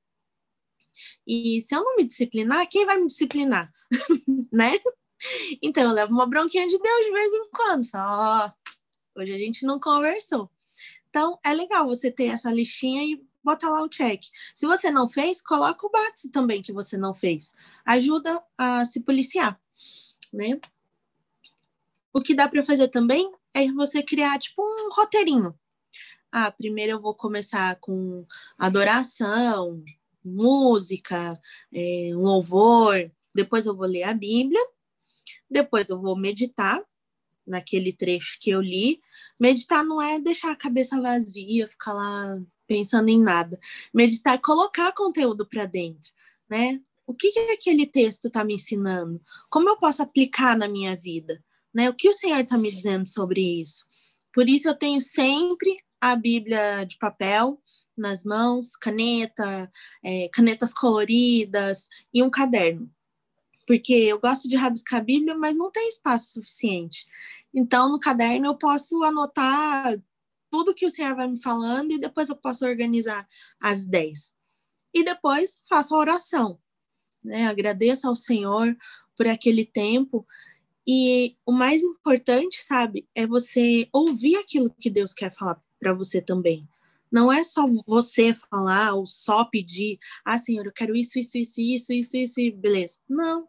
E 1.26 1.62
se 1.62 1.74
eu 1.74 1.82
não 1.82 1.96
me 1.96 2.04
disciplinar, 2.04 2.68
quem 2.68 2.84
vai 2.84 2.98
me 2.98 3.06
disciplinar? 3.06 3.72
né? 4.52 4.78
Então 5.62 5.84
eu 5.84 5.92
levo 5.92 6.12
uma 6.12 6.26
bronquinha 6.26 6.66
de 6.66 6.78
Deus 6.78 7.04
de 7.04 7.12
vez 7.12 7.32
em 7.32 7.50
quando. 7.50 7.88
Falo, 7.88 8.52
oh, 9.16 9.20
hoje 9.20 9.34
a 9.34 9.38
gente 9.38 9.64
não 9.64 9.80
conversou. 9.80 10.50
Então 11.10 11.38
é 11.44 11.52
legal 11.52 11.86
você 11.86 12.10
ter 12.10 12.26
essa 12.26 12.52
listinha 12.52 13.04
e 13.04 13.22
botar 13.42 13.68
lá 13.68 13.82
o 13.82 13.88
check. 13.88 14.22
Se 14.54 14.66
você 14.66 14.90
não 14.90 15.08
fez, 15.08 15.42
coloca 15.42 15.86
o 15.86 15.90
BATS 15.90 16.30
também 16.32 16.62
que 16.62 16.72
você 16.72 16.96
não 16.96 17.12
fez. 17.12 17.52
Ajuda 17.84 18.42
a 18.56 18.84
se 18.86 19.00
policiar, 19.00 19.60
né? 20.32 20.58
O 22.12 22.20
que 22.20 22.34
dá 22.34 22.48
para 22.48 22.62
fazer 22.62 22.88
também 22.88 23.30
é 23.54 23.70
você 23.72 24.02
criar 24.02 24.38
tipo 24.38 24.62
um 24.62 24.90
roteirinho 24.92 25.54
ah, 26.32 26.50
primeiro 26.50 26.92
eu 26.92 27.00
vou 27.00 27.14
começar 27.14 27.76
com 27.80 28.24
adoração, 28.58 29.82
música, 30.24 31.34
é, 31.74 32.10
louvor, 32.12 33.10
depois 33.34 33.66
eu 33.66 33.76
vou 33.76 33.86
ler 33.86 34.04
a 34.04 34.14
Bíblia, 34.14 34.60
depois 35.50 35.90
eu 35.90 36.00
vou 36.00 36.16
meditar 36.16 36.80
naquele 37.50 37.92
trecho 37.92 38.38
que 38.40 38.50
eu 38.50 38.60
li. 38.60 39.00
Meditar 39.38 39.84
não 39.84 40.00
é 40.00 40.18
deixar 40.18 40.52
a 40.52 40.56
cabeça 40.56 41.00
vazia, 41.00 41.68
ficar 41.68 41.92
lá 41.92 42.40
pensando 42.66 43.08
em 43.08 43.20
nada. 43.20 43.58
Meditar 43.92 44.34
é 44.34 44.38
colocar 44.38 44.92
conteúdo 44.92 45.46
para 45.46 45.66
dentro, 45.66 46.12
né? 46.48 46.80
O 47.06 47.12
que, 47.12 47.32
que 47.32 47.40
aquele 47.50 47.86
texto 47.86 48.28
está 48.28 48.44
me 48.44 48.54
ensinando? 48.54 49.20
Como 49.50 49.68
eu 49.68 49.76
posso 49.76 50.00
aplicar 50.00 50.56
na 50.56 50.68
minha 50.68 50.96
vida? 50.96 51.42
Né? 51.74 51.90
O 51.90 51.94
que 51.94 52.08
o 52.08 52.14
Senhor 52.14 52.40
está 52.40 52.56
me 52.56 52.70
dizendo 52.70 53.06
sobre 53.06 53.40
isso? 53.60 53.84
Por 54.32 54.48
isso 54.48 54.68
eu 54.68 54.76
tenho 54.76 55.00
sempre 55.00 55.76
a 56.00 56.14
Bíblia 56.14 56.84
de 56.84 56.96
papel 56.98 57.60
nas 57.96 58.22
mãos, 58.22 58.76
caneta, 58.76 59.70
é, 60.04 60.28
canetas 60.32 60.72
coloridas 60.72 61.88
e 62.14 62.22
um 62.22 62.30
caderno. 62.30 62.88
Porque 63.70 63.92
eu 63.92 64.18
gosto 64.18 64.48
de 64.48 64.56
rabiscar 64.56 64.98
a 64.98 65.04
Bíblia, 65.04 65.36
mas 65.38 65.54
não 65.54 65.70
tem 65.70 65.88
espaço 65.88 66.32
suficiente. 66.32 67.06
Então, 67.54 67.88
no 67.88 68.00
caderno 68.00 68.46
eu 68.46 68.56
posso 68.56 69.00
anotar 69.04 69.96
tudo 70.50 70.74
que 70.74 70.84
o 70.84 70.90
Senhor 70.90 71.14
vai 71.14 71.28
me 71.28 71.40
falando 71.40 71.92
e 71.92 71.98
depois 71.98 72.28
eu 72.28 72.34
posso 72.34 72.66
organizar 72.66 73.28
as 73.62 73.82
ideias. 73.82 74.34
E 74.92 75.04
depois 75.04 75.62
faço 75.68 75.94
a 75.94 75.98
oração. 75.98 76.58
Né? 77.24 77.46
Agradeço 77.46 78.08
ao 78.08 78.16
Senhor 78.16 78.76
por 79.16 79.28
aquele 79.28 79.64
tempo. 79.64 80.26
E 80.84 81.36
o 81.46 81.52
mais 81.52 81.84
importante, 81.84 82.64
sabe, 82.64 83.08
é 83.14 83.24
você 83.24 83.88
ouvir 83.92 84.34
aquilo 84.34 84.74
que 84.80 84.90
Deus 84.90 85.14
quer 85.14 85.32
falar 85.32 85.62
para 85.78 85.94
você 85.94 86.20
também. 86.20 86.68
Não 87.08 87.32
é 87.32 87.44
só 87.44 87.68
você 87.86 88.34
falar 88.34 88.94
ou 88.94 89.06
só 89.06 89.44
pedir, 89.44 90.00
ah, 90.24 90.40
Senhor, 90.40 90.66
eu 90.66 90.72
quero 90.72 90.96
isso, 90.96 91.20
isso, 91.20 91.38
isso, 91.38 91.60
isso, 91.60 91.92
isso, 91.92 92.16
isso, 92.16 92.40
e 92.40 92.50
beleza. 92.50 92.98
Não. 93.08 93.48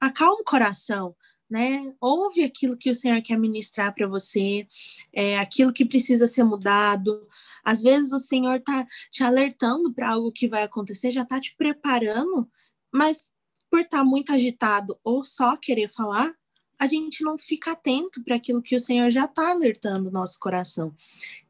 Acalma 0.00 0.40
o 0.40 0.44
coração, 0.44 1.14
né? 1.48 1.94
Ouve 2.00 2.42
aquilo 2.42 2.76
que 2.76 2.90
o 2.90 2.94
Senhor 2.94 3.20
quer 3.22 3.38
ministrar 3.38 3.94
para 3.94 4.06
você, 4.06 4.66
é, 5.12 5.38
aquilo 5.38 5.72
que 5.72 5.84
precisa 5.84 6.26
ser 6.26 6.44
mudado. 6.44 7.28
Às 7.62 7.82
vezes 7.82 8.12
o 8.12 8.18
Senhor 8.18 8.56
está 8.56 8.86
te 9.10 9.22
alertando 9.22 9.92
para 9.92 10.10
algo 10.10 10.32
que 10.32 10.48
vai 10.48 10.62
acontecer, 10.62 11.10
já 11.10 11.22
está 11.22 11.40
te 11.40 11.54
preparando, 11.56 12.48
mas 12.92 13.32
por 13.70 13.80
estar 13.80 13.98
tá 13.98 14.04
muito 14.04 14.32
agitado 14.32 14.98
ou 15.02 15.24
só 15.24 15.56
querer 15.56 15.88
falar, 15.88 16.32
a 16.78 16.86
gente 16.86 17.22
não 17.22 17.38
fica 17.38 17.72
atento 17.72 18.22
para 18.24 18.36
aquilo 18.36 18.62
que 18.62 18.76
o 18.76 18.80
Senhor 18.80 19.10
já 19.10 19.24
está 19.24 19.50
alertando 19.50 20.08
o 20.08 20.12
nosso 20.12 20.38
coração. 20.38 20.94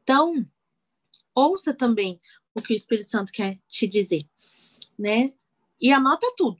Então, 0.03 0.45
ouça 1.33 1.73
também 1.73 2.19
o 2.53 2.61
que 2.61 2.73
o 2.73 2.75
Espírito 2.75 3.09
Santo 3.09 3.31
quer 3.31 3.59
te 3.67 3.87
dizer, 3.87 4.23
né? 4.97 5.33
E 5.81 5.91
anota 5.91 6.31
tudo. 6.37 6.59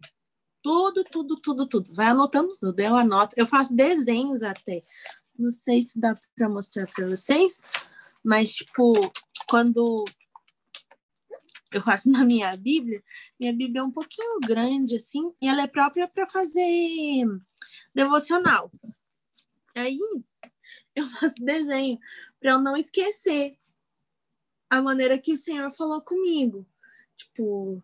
Tudo, 0.66 1.04
tudo, 1.04 1.36
tudo, 1.36 1.68
tudo. 1.68 1.94
Vai 1.94 2.08
anotando 2.08 2.52
tudo. 2.60 2.80
Eu 2.80 2.96
anoto, 2.96 3.36
eu 3.38 3.46
faço 3.46 3.76
desenhos 3.76 4.42
até. 4.42 4.84
Não 5.38 5.52
sei 5.52 5.84
se 5.84 6.00
dá 6.00 6.20
para 6.36 6.50
mostrar 6.50 6.88
para 6.88 7.08
vocês, 7.08 7.62
mas 8.24 8.52
tipo, 8.52 8.96
quando 9.48 10.04
eu 11.72 11.84
faço 11.84 12.10
na 12.10 12.24
minha 12.24 12.58
Bíblia, 12.58 13.04
minha 13.40 13.54
Bíblia 13.54 13.82
é 13.82 13.84
um 13.84 13.92
pouquinho 13.92 14.40
grande 14.40 14.96
assim, 14.96 15.32
e 15.40 15.48
ela 15.48 15.62
é 15.62 15.68
própria 15.68 16.08
para 16.08 16.28
fazer 16.28 17.28
devocional. 17.94 18.72
Aí 19.76 20.00
eu 20.96 21.08
faço 21.22 21.36
desenho 21.46 22.00
para 22.40 22.54
eu 22.54 22.60
não 22.60 22.76
esquecer 22.76 23.56
a 24.68 24.82
maneira 24.82 25.20
que 25.20 25.32
o 25.32 25.38
Senhor 25.38 25.72
falou 25.72 26.02
comigo. 26.02 26.68
Tipo, 27.16 27.84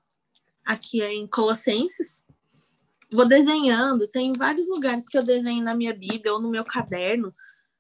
aqui 0.66 1.00
é 1.04 1.14
em 1.14 1.28
Colossenses. 1.28 2.26
Vou 3.14 3.28
desenhando, 3.28 4.08
tem 4.08 4.34
vários 4.34 4.68
lugares 4.68 5.06
que 5.08 5.18
eu 5.18 5.24
desenho 5.24 5.64
na 5.64 5.76
minha 5.76 5.94
Bíblia 5.94 6.34
ou 6.34 6.42
no 6.42 6.50
meu 6.50 6.64
caderno. 6.64 7.34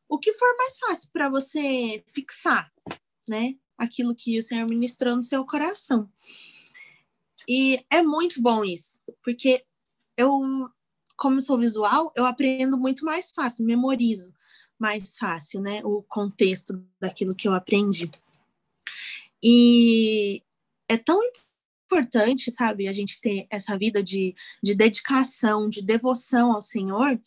O 0.07 0.19
que 0.19 0.33
for 0.33 0.57
mais 0.57 0.77
fácil 0.77 1.09
para 1.13 1.29
você 1.29 2.03
fixar, 2.09 2.71
né? 3.29 3.55
Aquilo 3.77 4.13
que 4.13 4.37
o 4.37 4.43
Senhor 4.43 4.67
ministrou 4.67 5.15
no 5.15 5.23
seu 5.23 5.45
coração. 5.45 6.09
E 7.47 7.83
é 7.89 8.03
muito 8.03 8.41
bom 8.41 8.63
isso, 8.63 8.99
porque 9.23 9.63
eu 10.17 10.69
como 11.21 11.39
sou 11.39 11.59
visual, 11.59 12.11
eu 12.15 12.25
aprendo 12.25 12.79
muito 12.79 13.05
mais 13.05 13.29
fácil, 13.29 13.63
memorizo 13.63 14.33
mais 14.79 15.15
fácil, 15.19 15.61
né? 15.61 15.79
O 15.83 16.01
contexto 16.01 16.83
daquilo 16.99 17.35
que 17.35 17.47
eu 17.47 17.53
aprendi. 17.53 18.09
E 19.43 20.41
é 20.89 20.97
tão 20.97 21.21
importante, 21.23 21.50
sabe, 22.51 22.87
a 22.87 22.93
gente 22.93 23.19
ter 23.19 23.47
essa 23.49 23.77
vida 23.77 24.01
de, 24.01 24.33
de 24.63 24.73
dedicação, 24.75 25.69
de 25.69 25.81
devoção 25.81 26.51
ao 26.53 26.61
Senhor, 26.61 27.19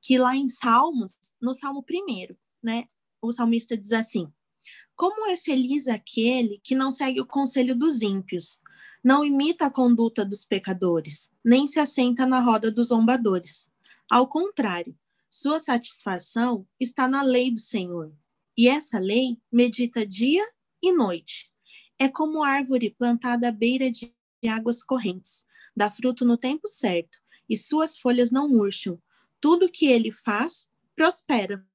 que 0.00 0.18
lá 0.18 0.36
em 0.36 0.48
Salmos, 0.48 1.16
no 1.40 1.52
Salmo 1.54 1.82
primeiro, 1.82 2.36
né, 2.62 2.84
o 3.20 3.32
salmista 3.32 3.76
diz 3.76 3.92
assim: 3.92 4.32
Como 4.94 5.26
é 5.28 5.36
feliz 5.36 5.88
aquele 5.88 6.60
que 6.62 6.74
não 6.74 6.90
segue 6.92 7.20
o 7.20 7.26
conselho 7.26 7.74
dos 7.74 8.02
ímpios, 8.02 8.60
Não 9.02 9.24
imita 9.24 9.66
a 9.66 9.70
conduta 9.70 10.24
dos 10.24 10.44
pecadores, 10.44 11.30
nem 11.44 11.66
se 11.66 11.78
assenta 11.78 12.26
na 12.26 12.40
roda 12.40 12.72
dos 12.72 12.88
zombadores. 12.88 13.70
Ao 14.10 14.26
contrário, 14.26 14.96
sua 15.30 15.58
satisfação 15.60 16.66
está 16.80 17.06
na 17.06 17.22
lei 17.22 17.52
do 17.52 17.60
Senhor, 17.60 18.12
e 18.56 18.68
essa 18.68 18.98
lei 18.98 19.38
medita 19.52 20.06
dia 20.06 20.44
e 20.82 20.92
noite. 20.92 21.52
É 21.98 22.08
como 22.08 22.42
árvore 22.42 22.94
plantada 22.98 23.48
à 23.48 23.52
beira 23.52 23.90
de 23.90 24.14
águas 24.48 24.82
correntes, 24.82 25.46
dá 25.74 25.90
fruto 25.90 26.24
no 26.24 26.36
tempo 26.36 26.68
certo, 26.68 27.18
e 27.48 27.56
suas 27.56 27.98
folhas 27.98 28.30
não 28.30 28.48
murcham. 28.48 29.00
Tudo 29.40 29.70
que 29.70 29.86
ele 29.86 30.12
faz 30.12 30.68
prospera. 30.94 31.66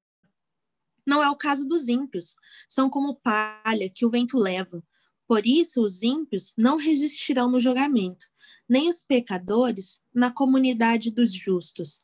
Não 1.05 1.23
é 1.23 1.29
o 1.29 1.35
caso 1.35 1.67
dos 1.67 1.87
ímpios, 1.87 2.35
são 2.69 2.89
como 2.89 3.15
palha 3.15 3.89
que 3.89 4.05
o 4.05 4.09
vento 4.09 4.37
leva. 4.37 4.83
Por 5.27 5.45
isso, 5.45 5.83
os 5.83 6.03
ímpios 6.03 6.53
não 6.57 6.77
resistirão 6.77 7.49
no 7.49 7.59
julgamento, 7.59 8.27
nem 8.67 8.89
os 8.89 9.01
pecadores 9.01 9.99
na 10.13 10.31
comunidade 10.31 11.09
dos 11.11 11.33
justos. 11.33 11.99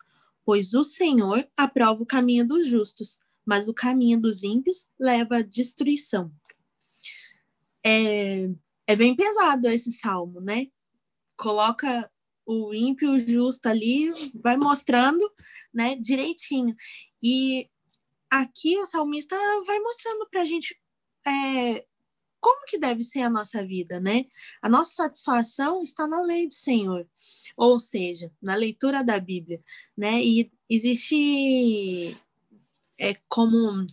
Pois 0.46 0.74
o 0.74 0.84
Senhor 0.84 1.48
aprova 1.56 2.02
o 2.02 2.06
caminho 2.06 2.48
dos 2.48 2.68
justos, 2.68 3.20
mas 3.46 3.68
o 3.68 3.74
caminho 3.74 4.20
dos 4.20 4.44
ímpios 4.44 4.88
leva 5.00 5.38
à 5.38 5.42
destruição. 5.42 6.32
É, 7.86 8.50
é 8.88 8.96
bem 8.96 9.16
pesado 9.16 9.68
esse 9.68 9.92
salmo, 9.92 10.42
né? 10.42 10.68
Coloca 11.36 12.10
o 12.46 12.74
ímpio 12.74 13.12
o 13.12 13.20
justo 13.20 13.68
ali, 13.68 14.10
vai 14.42 14.56
mostrando, 14.56 15.30
né, 15.74 15.96
direitinho. 15.96 16.76
E 17.22 17.70
aqui 18.30 18.78
o 18.78 18.86
salmista 18.86 19.36
vai 19.66 19.80
mostrando 19.80 20.28
para 20.30 20.42
a 20.42 20.46
gente 20.46 20.80
é, 21.28 21.86
como 22.40 22.66
que 22.66 22.78
deve 22.78 23.04
ser 23.04 23.22
a 23.22 23.30
nossa 23.30 23.66
vida, 23.66 24.00
né? 24.00 24.26
A 24.62 24.70
nossa 24.70 24.92
satisfação 24.94 25.82
está 25.82 26.08
na 26.08 26.22
lei 26.22 26.48
do 26.48 26.54
Senhor, 26.54 27.06
ou 27.58 27.80
seja, 27.80 28.32
na 28.42 28.56
leitura 28.56 29.04
da 29.04 29.20
Bíblia, 29.20 29.62
né? 29.98 30.22
E 30.22 30.52
existe 30.70 32.18
é 33.00 33.14
como 33.28 33.86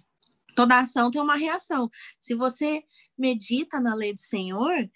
toda 0.55 0.81
ação 0.81 1.11
tem 1.11 1.21
uma 1.21 1.37
reação. 1.37 1.91
Se 2.21 2.35
você 2.35 2.85
medita 3.17 3.81
na 3.81 3.95
lei 3.95 4.13
do 4.13 4.21
Senhor, 4.21 4.89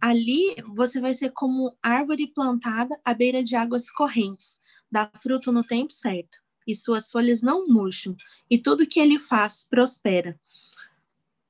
ali 0.00 0.54
você 0.74 1.00
vai 1.00 1.14
ser 1.14 1.30
como 1.30 1.76
árvore 1.82 2.26
plantada 2.26 3.00
à 3.04 3.14
beira 3.14 3.42
de 3.42 3.56
águas 3.56 3.90
correntes, 3.90 4.60
dá 4.90 5.10
fruto 5.20 5.50
no 5.50 5.62
tempo 5.62 5.92
certo, 5.92 6.38
e 6.66 6.74
suas 6.74 7.10
folhas 7.10 7.42
não 7.42 7.66
murcham, 7.66 8.16
e 8.50 8.58
tudo 8.58 8.86
que 8.86 9.00
ele 9.00 9.18
faz 9.18 9.64
prospera. 9.64 10.38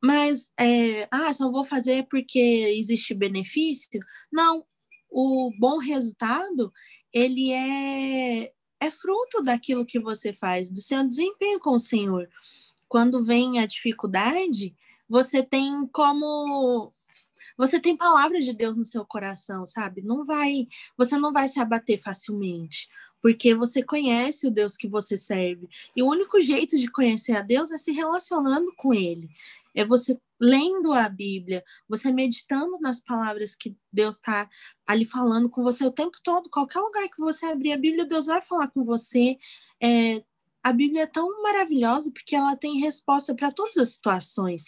Mas, 0.03 0.53
é, 0.61 1.09
ah, 1.11 1.33
só 1.33 1.51
vou 1.51 1.65
fazer 1.65 2.07
porque 2.11 2.39
existe 2.39 3.15
benefício? 3.15 4.01
Não, 4.31 4.65
o 5.11 5.51
bom 5.59 5.79
resultado, 5.79 6.73
ele 7.13 7.51
é, 7.53 8.53
é 8.81 8.91
fruto 8.91 9.43
daquilo 9.43 9.87
que 9.87 9.99
você 9.99 10.33
faz, 10.33 10.71
do 10.71 10.83
seu 10.83 11.03
desempenho 11.09 11.59
com 11.59 11.77
o 11.77 11.81
Senhor. 11.81 12.29
Quando 12.89 13.25
vem 13.25 13.59
a 13.59 13.67
dificuldade, 13.67 14.75
você 15.09 15.43
tem 15.43 15.87
como 15.93 16.93
você 17.57 17.79
tem 17.79 17.97
palavra 17.97 18.41
de 18.41 18.53
Deus 18.53 18.77
no 18.77 18.85
seu 18.85 19.05
coração, 19.05 19.65
sabe? 19.65 20.03
Não 20.03 20.25
vai, 20.25 20.67
você 20.97 21.17
não 21.17 21.33
vai 21.33 21.49
se 21.49 21.61
abater 21.61 22.01
facilmente, 22.01 22.89
porque 23.23 23.55
você 23.55 23.83
conhece 23.83 24.47
o 24.47 24.51
Deus 24.51 24.77
que 24.77 24.89
você 24.89 25.17
serve. 25.17 25.69
E 25.95 26.03
o 26.03 26.09
único 26.09 26.41
jeito 26.41 26.77
de 26.77 26.91
conhecer 26.91 27.37
a 27.37 27.43
Deus 27.43 27.71
é 27.71 27.79
se 27.79 27.93
relacionando 27.93 28.73
com 28.77 28.93
ele. 28.93 29.31
É 29.75 29.85
você 29.85 30.19
lendo 30.41 30.93
a 30.93 31.09
Bíblia, 31.09 31.65
você 31.89 32.13
meditando 32.13 32.79
nas 32.81 33.01
palavras 33.01 33.55
que 33.55 33.77
Deus 33.93 34.17
está 34.17 34.49
ali 34.87 35.05
falando 35.05 35.49
com 35.49 35.63
você 35.63 35.85
o 35.85 35.93
tempo 35.93 36.17
todo. 36.23 36.51
Qualquer 36.51 36.81
lugar 36.81 37.09
que 37.09 37.21
você 37.21 37.47
abrir 37.47 37.73
a 37.73 37.79
Bíblia, 37.79 38.05
Deus 38.05 38.27
vai 38.27 38.43
falar 38.43 38.69
com 38.69 38.85
você. 38.85 39.37
É, 39.81 40.23
a 40.65 40.73
Bíblia 40.73 41.03
é 41.03 41.07
tão 41.07 41.43
maravilhosa 41.43 42.11
porque 42.11 42.35
ela 42.35 42.57
tem 42.57 42.81
resposta 42.81 43.35
para 43.35 43.53
todas 43.53 43.77
as 43.77 43.91
situações. 43.91 44.65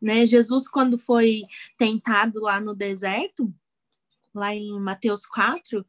Né? 0.00 0.24
Jesus, 0.24 0.66
quando 0.66 0.98
foi 0.98 1.42
tentado 1.76 2.40
lá 2.40 2.58
no 2.62 2.74
deserto, 2.74 3.52
lá 4.34 4.54
em 4.54 4.80
Mateus 4.80 5.26
4, 5.26 5.84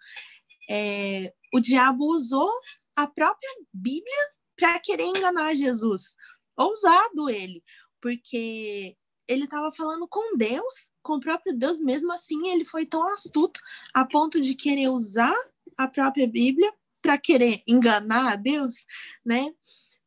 é, 0.70 1.34
o 1.54 1.62
diabo 1.62 2.06
usou 2.06 2.52
a 2.98 3.08
própria 3.08 3.50
Bíblia 3.74 4.34
para 4.58 4.78
querer 4.80 5.06
enganar 5.06 5.56
Jesus. 5.56 6.18
Ousado 6.58 7.30
ele, 7.30 7.64
porque 8.02 8.98
ele 9.26 9.46
estava 9.46 9.72
falando 9.72 10.06
com 10.06 10.36
Deus, 10.36 10.92
com 11.02 11.14
o 11.14 11.20
próprio 11.20 11.58
Deus, 11.58 11.80
mesmo 11.80 12.12
assim 12.12 12.50
ele 12.50 12.66
foi 12.66 12.86
tão 12.86 13.08
astuto 13.14 13.60
a 13.94 14.06
ponto 14.06 14.42
de 14.42 14.54
querer 14.54 14.90
usar 14.90 15.36
a 15.78 15.88
própria 15.88 16.28
Bíblia 16.28 16.74
para 17.06 17.20
querer 17.20 17.62
enganar 17.68 18.34
a 18.34 18.36
Deus, 18.36 18.84
né? 19.24 19.54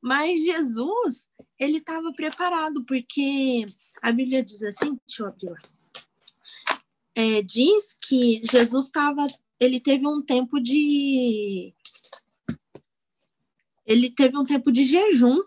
Mas 0.03 0.45
Jesus, 0.45 1.31
ele 1.57 1.79
estava 1.79 2.13
preparado, 2.13 2.85
porque 2.85 3.69
a 4.03 4.11
Bíblia 4.11 4.43
diz 4.43 4.65
assim, 4.65 4.99
deixa 5.07 5.23
eu 5.23 5.29
abrir 5.29 5.51
lá. 5.51 5.59
É, 7.15 7.41
diz 7.43 7.97
que 8.01 8.43
Jesus 8.51 8.87
estava, 8.87 9.25
ele 9.61 9.79
teve 9.79 10.09
um 10.09 10.21
tempo 10.21 10.61
de 10.61 11.73
ele 13.87 14.11
teve 14.11 14.37
um 14.37 14.45
tempo 14.45 14.73
de 14.73 14.85
jejum, 14.85 15.39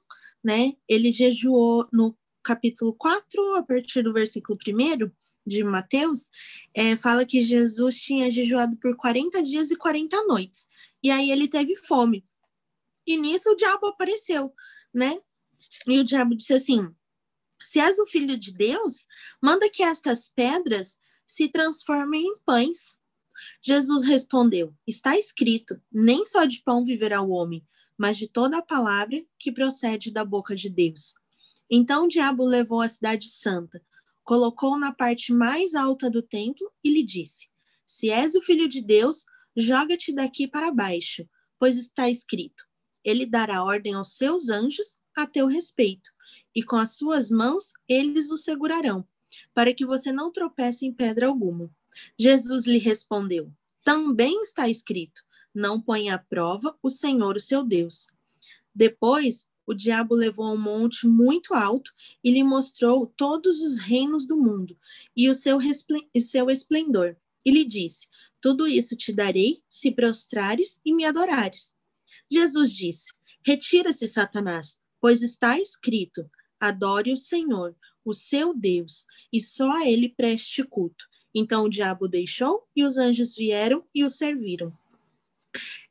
né? 0.42 0.74
Ele 0.88 1.12
jejuou 1.12 1.88
no 1.92 2.18
capítulo 2.42 2.94
4, 2.94 3.56
a 3.56 3.64
partir 3.64 4.04
do 4.04 4.14
versículo 4.14 4.58
1 4.58 5.12
de 5.46 5.64
Mateus, 5.64 6.30
é, 6.76 6.96
fala 6.96 7.26
que 7.26 7.42
Jesus 7.42 7.98
tinha 7.98 8.32
jejuado 8.32 8.78
por 8.78 8.96
40 8.96 9.44
dias 9.44 9.70
e 9.70 9.76
40 9.76 10.26
noites. 10.26 10.68
E 11.04 11.10
aí 11.10 11.32
ele 11.32 11.48
teve 11.48 11.76
fome. 11.76 12.26
E 13.06 13.18
nisso 13.18 13.50
o 13.52 13.56
diabo 13.56 13.88
apareceu, 13.88 14.54
né? 14.94 15.20
E 15.88 16.00
o 16.00 16.04
diabo 16.04 16.36
disse 16.36 16.54
assim: 16.54 16.94
Se 17.64 17.80
és 17.80 17.98
o 18.00 18.06
filho 18.06 18.38
de 18.38 18.54
Deus, 18.54 19.06
manda 19.42 19.70
que 19.70 19.84
estas 19.84 20.30
pedras 20.30 20.98
se 21.26 21.48
transformem 21.48 22.26
em 22.26 22.38
pães. 22.46 23.00
Jesus 23.62 24.04
respondeu: 24.04 24.74
Está 24.86 25.18
escrito: 25.18 25.82
Nem 25.92 26.26
só 26.26 26.46
de 26.46 26.62
pão 26.62 26.86
viverá 26.86 27.22
o 27.22 27.32
homem, 27.32 27.66
mas 27.98 28.18
de 28.18 28.28
toda 28.28 28.58
a 28.58 28.66
palavra 28.66 29.18
que 29.38 29.52
procede 29.52 30.12
da 30.12 30.24
boca 30.24 30.56
de 30.56 30.70
Deus. 30.70 31.16
Então 31.70 32.06
o 32.06 32.08
diabo 32.08 32.44
levou 32.44 32.82
a 32.82 32.88
cidade 32.88 33.30
santa, 33.30 33.82
colocou 34.24 34.78
na 34.78 34.92
parte 34.94 35.34
mais 35.34 35.74
alta 35.74 36.10
do 36.10 36.22
templo 36.22 36.72
e 36.84 36.92
lhe 36.92 37.04
disse: 37.04 37.50
Se 37.86 38.10
és 38.10 38.36
o 38.36 38.42
filho 38.42 38.68
de 38.68 38.82
Deus, 38.82 39.26
joga-te 39.56 40.14
daqui 40.14 40.48
para 40.48 40.72
baixo, 40.72 41.28
pois 41.60 41.78
está 41.78 42.10
escrito: 42.10 42.66
Ele 43.04 43.26
dará 43.26 43.64
ordem 43.64 43.94
aos 43.94 44.16
seus 44.16 44.50
anjos 44.50 45.00
a 45.16 45.28
teu 45.28 45.48
respeito, 45.48 46.12
e 46.56 46.64
com 46.64 46.76
as 46.76 46.96
suas 46.96 47.30
mãos 47.30 47.74
eles 47.88 48.30
o 48.30 48.38
segurarão, 48.38 49.08
para 49.54 49.74
que 49.74 49.86
você 49.86 50.12
não 50.12 50.32
tropece 50.32 50.86
em 50.86 50.94
pedra 50.94 51.28
alguma. 51.28 51.70
Jesus 52.18 52.66
lhe 52.66 52.78
respondeu: 52.78 53.52
Também 53.84 54.42
está 54.42 54.70
escrito: 54.70 55.22
Não 55.54 55.82
ponha 55.82 56.16
à 56.16 56.18
prova 56.18 56.78
o 56.82 56.90
Senhor, 56.90 57.36
o 57.36 57.42
seu 57.42 57.64
Deus. 57.64 58.08
Depois, 58.74 59.50
o 59.66 59.74
diabo 59.74 60.16
levou 60.16 60.46
a 60.46 60.52
um 60.52 60.58
monte 60.58 61.08
muito 61.08 61.54
alto 61.54 61.94
e 62.24 62.32
lhe 62.32 62.44
mostrou 62.44 63.06
todos 63.06 63.62
os 63.62 63.78
reinos 63.78 64.26
do 64.26 64.36
mundo 64.36 64.78
e 65.16 65.30
o 65.30 65.36
seu, 65.36 65.60
esplendor. 66.50 67.16
E 67.46 67.52
lhe 67.52 67.66
disse: 67.66 68.08
Tudo 68.40 68.68
isso 68.68 68.96
te 68.96 69.14
darei 69.14 69.62
se 69.68 69.92
prostrares 69.92 70.80
e 70.86 70.94
me 70.94 71.06
adorares. 71.06 71.74
Jesus 72.32 72.72
disse: 72.72 73.12
Retira-se, 73.46 74.08
Satanás, 74.08 74.80
pois 75.00 75.22
está 75.22 75.60
escrito: 75.60 76.30
Adore 76.60 77.12
o 77.12 77.18
Senhor, 77.18 77.76
o 78.06 78.14
seu 78.14 78.54
Deus, 78.54 79.06
e 79.32 79.42
só 79.42 79.72
a 79.78 79.90
ele 79.90 80.10
preste 80.10 80.64
culto. 80.64 81.06
Então 81.34 81.66
o 81.66 81.70
diabo 81.70 82.08
deixou 82.08 82.68
e 82.76 82.84
os 82.84 82.98
anjos 82.98 83.36
vieram 83.36 83.86
e 83.96 84.04
o 84.04 84.10
serviram. 84.10 84.72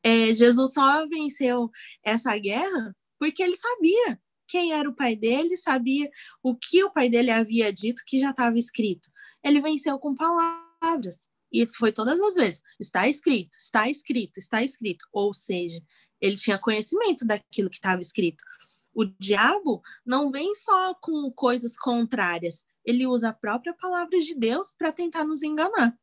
É, 0.02 0.34
Jesus 0.34 0.72
só 0.72 1.06
venceu 1.08 1.70
essa 2.02 2.36
guerra 2.38 2.96
porque 3.18 3.42
ele 3.42 3.56
sabia 3.56 4.20
quem 4.46 4.72
era 4.72 4.88
o 4.88 4.94
pai 4.94 5.14
dele, 5.14 5.56
sabia 5.56 6.10
o 6.42 6.56
que 6.56 6.82
o 6.82 6.90
pai 6.90 7.08
dele 7.08 7.30
havia 7.30 7.72
dito 7.72 8.02
que 8.04 8.18
já 8.18 8.30
estava 8.30 8.58
escrito. 8.58 9.08
Ele 9.44 9.60
venceu 9.60 9.98
com 9.98 10.14
palavras. 10.14 11.29
E 11.52 11.66
foi 11.66 11.92
todas 11.92 12.20
as 12.20 12.34
vezes: 12.34 12.62
está 12.78 13.08
escrito, 13.08 13.56
está 13.56 13.88
escrito, 13.88 14.38
está 14.38 14.62
escrito. 14.62 15.06
Ou 15.12 15.34
seja, 15.34 15.80
ele 16.20 16.36
tinha 16.36 16.58
conhecimento 16.58 17.26
daquilo 17.26 17.70
que 17.70 17.76
estava 17.76 18.00
escrito. 18.00 18.44
O 18.92 19.04
diabo 19.04 19.82
não 20.04 20.30
vem 20.30 20.54
só 20.54 20.94
com 20.94 21.30
coisas 21.30 21.76
contrárias, 21.76 22.64
ele 22.84 23.06
usa 23.06 23.28
a 23.28 23.32
própria 23.34 23.74
palavra 23.74 24.20
de 24.20 24.34
Deus 24.34 24.72
para 24.72 24.92
tentar 24.92 25.24
nos 25.24 25.42
enganar, 25.42 25.96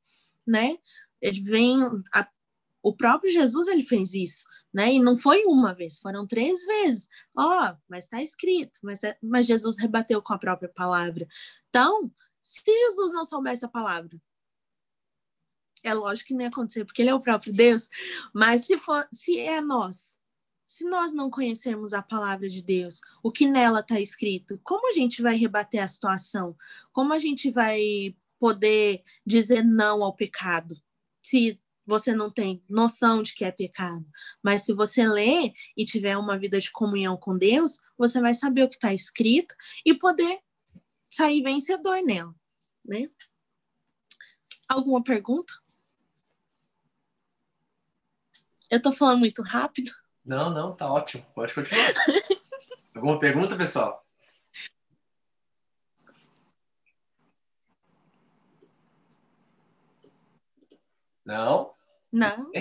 né? 0.45 0.77
Ele 1.21 1.41
vem, 1.41 1.81
a, 2.13 2.27
o 2.81 2.95
próprio 2.95 3.31
Jesus 3.31 3.67
ele 3.67 3.83
fez 3.83 4.13
isso, 4.13 4.45
né? 4.73 4.93
E 4.93 4.99
não 4.99 5.17
foi 5.17 5.43
uma 5.45 5.73
vez, 5.73 5.99
foram 5.99 6.25
três 6.25 6.63
vezes. 6.65 7.07
Ó, 7.36 7.43
oh, 7.43 7.77
mas 7.89 8.05
está 8.05 8.21
escrito, 8.21 8.79
mas, 8.83 9.03
é, 9.03 9.17
mas 9.21 9.45
Jesus 9.45 9.77
rebateu 9.77 10.21
com 10.21 10.33
a 10.33 10.39
própria 10.39 10.69
palavra. 10.69 11.27
Então, 11.69 12.12
se 12.41 12.62
Jesus 12.65 13.12
não 13.12 13.25
soubesse 13.25 13.65
a 13.65 13.69
palavra, 13.69 14.17
É 15.84 15.94
lógico 15.94 16.30
que 16.30 16.34
não 16.34 16.42
ia 16.42 16.48
acontecer, 16.48 16.86
porque 16.86 17.02
ele 17.02 17.10
é 17.10 17.13
o 17.13 17.20
próprio 17.20 17.54
Deus, 17.54 17.90
mas 18.34 18.66
se 18.66 18.78
for, 18.78 19.08
se 19.12 19.40
é 19.40 19.62
nós, 19.62 20.18
se 20.68 20.84
nós 20.84 21.13
não 21.13 21.30
conhecermos 21.30 21.94
a 21.94 22.02
palavra 22.02 22.50
de 22.50 22.62
Deus, 22.62 23.00
o 23.24 23.32
que 23.32 23.46
nela 23.46 23.80
está 23.80 24.00
escrito, 24.00 24.60
como 24.63 24.90
a 24.90 24.94
gente 24.94 25.22
vai 25.22 25.36
rebater 25.36 25.82
a 25.82 25.88
situação? 25.88 26.58
Como 26.92 27.13
a 27.13 27.20
gente 27.20 27.50
vai 27.50 28.16
poder 28.38 29.04
dizer 29.26 29.63
não 29.63 30.04
ao 30.04 30.13
pecado? 30.13 30.76
Se 31.24 31.60
você 31.88 32.13
não 32.13 32.30
tem 32.30 32.62
noção 32.70 33.24
de 33.24 33.34
que 33.34 33.46
é 33.46 33.52
pecado. 33.52 34.06
Mas 34.44 34.63
se 34.63 34.74
você 34.74 35.08
ler 35.08 35.54
e 35.76 35.86
tiver 35.86 36.18
uma 36.18 36.38
vida 36.38 36.60
de 36.60 36.70
comunhão 36.70 37.16
com 37.16 37.38
Deus, 37.38 37.80
você 37.98 38.20
vai 38.20 38.34
saber 38.36 38.63
o 38.63 38.70
que 38.70 38.76
está 38.76 38.94
escrito 38.94 39.56
e 39.86 39.94
poder 39.94 40.38
sair 41.10 41.42
vencedor 41.42 42.04
nela, 42.04 42.36
né? 42.84 43.10
Alguma 44.68 45.02
pergunta? 45.02 45.54
Eu 48.69 48.77
estou 48.77 48.91
falando 48.91 49.19
muito 49.19 49.41
rápido? 49.41 49.91
Não, 50.25 50.49
não, 50.49 50.75
tá 50.75 50.91
ótimo. 50.91 51.23
Pode 51.34 51.53
continuar. 51.53 51.93
Alguma 52.93 53.17
pergunta, 53.19 53.56
pessoal? 53.56 54.01
Não? 61.23 61.73
Não. 62.12 62.51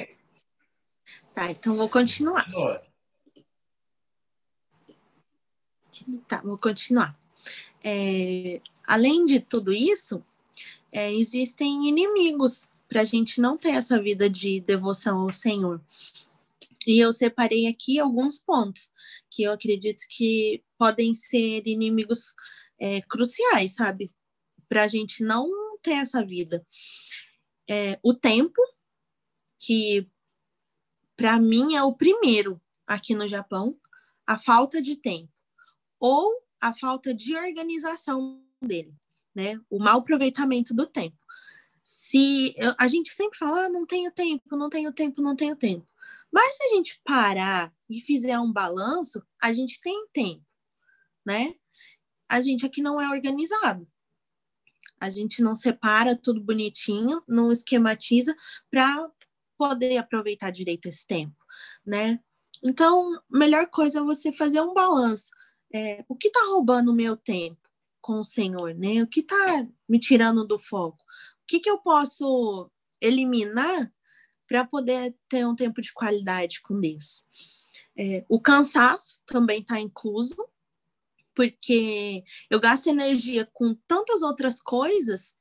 Tá, 1.33 1.51
então 1.51 1.77
vou 1.77 1.89
continuar. 1.89 2.47
Tá, 6.29 6.41
vou 6.43 6.59
continuar. 6.59 7.19
É, 7.83 8.61
além 8.87 9.25
de 9.25 9.41
tudo 9.41 9.73
isso, 9.73 10.25
é, 10.91 11.13
existem 11.13 11.89
inimigos 11.89 12.69
para 12.89 13.03
a 13.03 13.05
gente 13.05 13.41
não 13.41 13.57
ter 13.57 13.71
essa 13.71 14.01
vida 14.01 14.29
de 14.29 14.61
devoção 14.61 15.21
ao 15.21 15.33
Senhor. 15.33 15.81
E 16.87 17.01
eu 17.01 17.13
separei 17.13 17.67
aqui 17.67 17.99
alguns 17.99 18.39
pontos 18.39 18.93
que 19.31 19.43
eu 19.43 19.53
acredito 19.53 20.03
que 20.09 20.63
podem 20.79 21.13
ser 21.15 21.67
inimigos 21.67 22.35
é, 22.79 23.01
cruciais, 23.03 23.75
sabe? 23.75 24.13
Para 24.69 24.85
a 24.85 24.89
gente 24.89 25.25
não 25.25 25.51
ter 25.83 25.93
essa 25.93 26.25
vida. 26.25 26.65
É, 27.69 27.99
o 28.03 28.15
tempo, 28.15 28.61
que 29.59 30.09
para 31.17 31.41
mim 31.41 31.75
é 31.75 31.83
o 31.83 31.95
primeiro 31.95 32.61
aqui 32.87 33.15
no 33.15 33.27
Japão, 33.27 33.77
a 34.27 34.39
falta 34.39 34.81
de 34.81 34.97
tempo 34.97 35.33
ou 35.99 36.43
a 36.61 36.75
falta 36.75 37.13
de 37.15 37.35
organização 37.37 38.43
dele, 38.63 38.95
né? 39.35 39.61
O 39.69 39.79
mau 39.79 39.99
aproveitamento 39.99 40.75
do 40.75 40.87
tempo. 40.87 41.17
Se 41.89 42.53
a 42.79 42.89
gente 42.89 43.15
sempre 43.15 43.39
fala, 43.39 43.67
ah, 43.67 43.69
não 43.69 43.87
tenho 43.87 44.11
tempo, 44.11 44.57
não 44.57 44.69
tenho 44.69 44.93
tempo, 44.93 45.23
não 45.23 45.37
tenho 45.37 45.55
tempo. 45.55 45.87
Mas 46.33 46.57
se 46.57 46.65
a 46.65 46.69
gente 46.75 47.01
parar 47.05 47.73
e 47.89 48.01
fizer 48.01 48.37
um 48.41 48.53
balanço, 48.53 49.23
a 49.41 49.53
gente 49.53 49.81
tem 49.81 50.05
tempo, 50.13 50.45
né? 51.25 51.55
A 52.29 52.41
gente 52.41 52.67
aqui 52.67 52.83
não 52.83 53.01
é 53.01 53.09
organizado. 53.09 53.87
A 54.99 55.11
gente 55.11 55.41
não 55.41 55.55
separa 55.55 56.17
tudo 56.17 56.43
bonitinho, 56.43 57.23
não 57.25 57.53
esquematiza 57.53 58.35
para 58.69 59.09
poder 59.57 59.99
aproveitar 59.99 60.51
direito 60.51 60.89
esse 60.89 61.07
tempo, 61.07 61.37
né? 61.87 62.19
Então, 62.65 63.17
melhor 63.31 63.69
coisa 63.71 64.01
é 64.01 64.03
você 64.03 64.33
fazer 64.33 64.61
um 64.61 64.75
balanço. 64.75 65.31
É, 65.73 66.05
o 66.09 66.17
que 66.17 66.27
está 66.27 66.41
roubando 66.49 66.91
o 66.91 66.97
meu 66.97 67.17
tempo 67.17 67.61
com 68.01 68.19
o 68.19 68.25
Senhor, 68.25 68.75
né? 68.75 69.05
O 69.05 69.07
que 69.07 69.21
está 69.21 69.69
me 69.89 70.01
tirando 70.01 70.45
do 70.45 70.59
foco? 70.59 71.05
Que, 71.47 71.61
que 71.61 71.71
eu 71.71 71.79
posso 71.79 72.71
eliminar 73.01 73.93
para 74.47 74.65
poder 74.65 75.15
ter 75.29 75.47
um 75.47 75.57
tempo 75.57 75.81
de 75.81 75.93
qualidade 75.93 76.61
com 76.61 76.79
Deus? 76.79 77.25
É, 77.97 78.25
o 78.29 78.41
cansaço 78.41 79.21
também 79.27 79.61
está 79.61 79.81
incluso, 79.81 80.49
porque 81.35 82.25
eu 82.51 82.59
gasto 82.59 82.89
energia 82.89 83.49
com 83.53 83.75
tantas 83.87 84.23
outras 84.23 84.61
coisas 84.61 85.37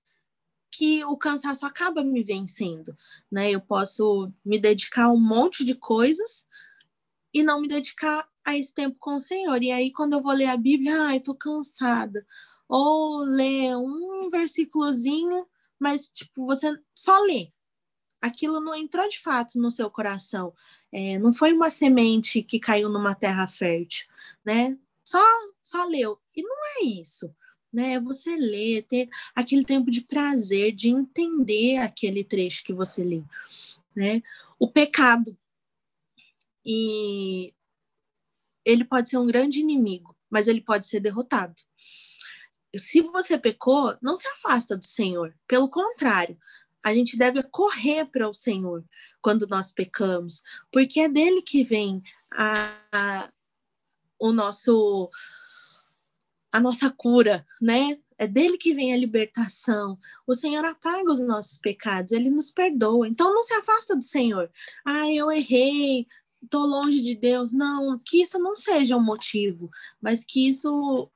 que 0.72 1.06
o 1.06 1.16
cansaço 1.16 1.66
acaba 1.66 2.04
me 2.04 2.22
vencendo, 2.22 2.96
né? 3.32 3.50
Eu 3.50 3.62
posso 3.62 4.32
me 4.44 4.60
dedicar 4.60 5.06
a 5.06 5.12
um 5.12 5.20
monte 5.20 5.64
de 5.64 5.74
coisas 5.74 6.46
e 7.34 7.44
não 7.44 7.62
me 7.62 7.68
dedicar 7.68 8.28
a 8.44 8.58
esse 8.58 8.74
tempo 8.74 8.98
com 9.00 9.16
o 9.16 9.20
Senhor. 9.20 9.62
E 9.64 9.72
aí, 9.72 9.92
quando 9.92 10.14
eu 10.14 10.22
vou 10.22 10.34
ler 10.34 10.48
a 10.48 10.58
Bíblia, 10.58 11.02
ai, 11.04 11.20
tô 11.20 11.34
cansada. 11.34 12.26
Ou 12.68 13.20
ler 13.20 13.78
um 13.78 14.28
versículozinho, 14.30 15.48
mas, 15.80 16.08
tipo, 16.08 16.46
você 16.46 16.78
só 16.94 17.20
lê. 17.22 17.52
Aquilo 18.22 18.60
não 18.60 18.76
entrou 18.76 19.08
de 19.08 19.20
fato 19.20 19.60
no 19.60 19.70
seu 19.70 19.90
coração. 19.90 20.54
É, 20.92 21.18
não 21.20 21.34
foi 21.34 21.54
uma 21.54 21.70
semente 21.70 22.42
que 22.42 22.60
caiu 22.60 22.90
numa 22.90 23.14
terra 23.14 23.48
fértil, 23.48 24.08
né? 24.44 24.78
Só, 25.04 25.22
só 25.62 25.86
leu. 25.86 26.20
E 26.36 26.42
não 26.42 26.58
é 26.80 26.86
isso 26.86 27.34
né? 27.76 28.00
Você 28.00 28.36
ler, 28.38 28.84
ter 28.84 29.10
aquele 29.36 29.64
tempo 29.66 29.92
de 29.92 30.02
prazer, 30.02 30.72
de 30.72 30.90
entender 30.90 31.78
aquele 31.78 32.24
trecho 32.24 32.64
que 32.64 32.74
você 32.74 33.04
lê, 33.04 33.22
né? 33.96 34.24
O 34.58 34.72
pecado. 34.72 35.38
E 36.66 37.54
ele 38.64 38.86
pode 38.86 39.10
ser 39.10 39.18
um 39.18 39.28
grande 39.28 39.60
inimigo, 39.60 40.16
mas 40.30 40.48
ele 40.48 40.62
pode 40.62 40.88
ser 40.88 41.02
derrotado. 41.02 41.62
Se 42.78 43.02
você 43.02 43.38
pecou, 43.38 43.98
não 44.02 44.16
se 44.16 44.28
afasta 44.28 44.76
do 44.76 44.86
Senhor. 44.86 45.34
Pelo 45.48 45.70
contrário, 45.70 46.38
a 46.84 46.94
gente 46.94 47.18
deve 47.18 47.42
correr 47.44 48.06
para 48.06 48.30
o 48.30 48.34
Senhor 48.34 48.84
quando 49.22 49.48
nós 49.48 49.72
pecamos, 49.72 50.44
porque 50.72 51.00
é 51.00 51.10
dele 51.10 51.42
que 51.42 51.64
vem 51.64 52.02
a, 52.32 52.70
a 52.92 53.30
o 54.20 54.32
nosso 54.32 55.10
a 56.52 56.60
nossa 56.60 56.90
cura, 56.90 57.46
né? 57.62 57.98
É 58.18 58.26
dele 58.26 58.58
que 58.58 58.74
vem 58.74 58.94
a 58.94 58.98
libertação. 58.98 60.00
O 60.26 60.34
Senhor 60.34 60.64
apaga 60.64 61.12
os 61.12 61.20
nossos 61.20 61.58
pecados, 61.58 62.14
ele 62.14 62.30
nos 62.30 62.50
perdoa. 62.50 63.08
Então 63.08 63.34
não 63.34 63.44
se 63.44 63.54
afasta 63.56 63.94
do 63.94 64.04
Senhor. 64.04 64.50
Ah, 64.86 65.12
eu 65.12 65.30
errei, 65.30 66.08
estou 66.42 66.66
longe 66.66 67.02
de 67.02 67.14
Deus. 67.14 67.52
Não, 67.52 68.00
que 68.00 68.22
isso 68.22 68.40
não 68.40 68.56
seja 68.56 68.96
um 68.96 69.04
motivo, 69.04 69.70
mas 70.02 70.24
que 70.24 70.48
isso 70.48 71.12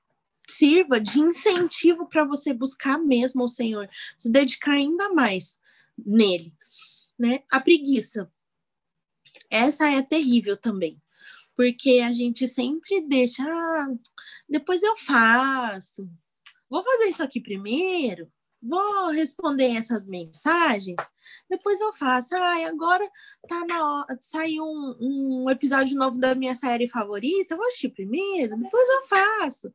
sirva 0.51 0.99
de 0.99 1.19
incentivo 1.19 2.07
para 2.07 2.25
você 2.25 2.53
buscar 2.53 2.97
mesmo 2.97 3.43
o 3.43 3.49
Senhor, 3.49 3.89
se 4.17 4.31
dedicar 4.31 4.73
ainda 4.73 5.13
mais 5.13 5.59
nele, 5.97 6.53
né? 7.17 7.43
A 7.51 7.59
preguiça. 7.59 8.31
Essa 9.49 9.89
é 9.89 10.01
terrível 10.01 10.57
também 10.57 11.01
porque 11.59 11.99
a 11.99 12.13
gente 12.13 12.47
sempre 12.47 13.01
deixa, 13.01 13.43
ah, 13.43 13.88
depois 14.47 14.81
eu 14.81 14.95
faço, 14.95 16.09
vou 16.69 16.81
fazer 16.81 17.09
isso 17.09 17.21
aqui 17.21 17.41
primeiro, 17.41 18.31
vou 18.63 19.07
responder 19.07 19.75
essas 19.75 20.05
mensagens, 20.05 20.95
depois 21.49 21.77
eu 21.81 21.91
faço. 21.91 22.33
Ah, 22.33 22.65
agora 22.65 23.05
tá 23.45 23.65
na 23.65 23.85
hora, 23.85 24.17
saiu 24.21 24.63
um, 24.63 25.43
um 25.45 25.49
episódio 25.49 25.97
novo 25.97 26.17
da 26.17 26.33
minha 26.33 26.55
série 26.55 26.88
favorita, 26.88 27.57
vou 27.57 27.65
assistir 27.65 27.89
primeiro, 27.89 28.55
depois 28.57 28.88
eu 28.88 29.07
faço. 29.07 29.73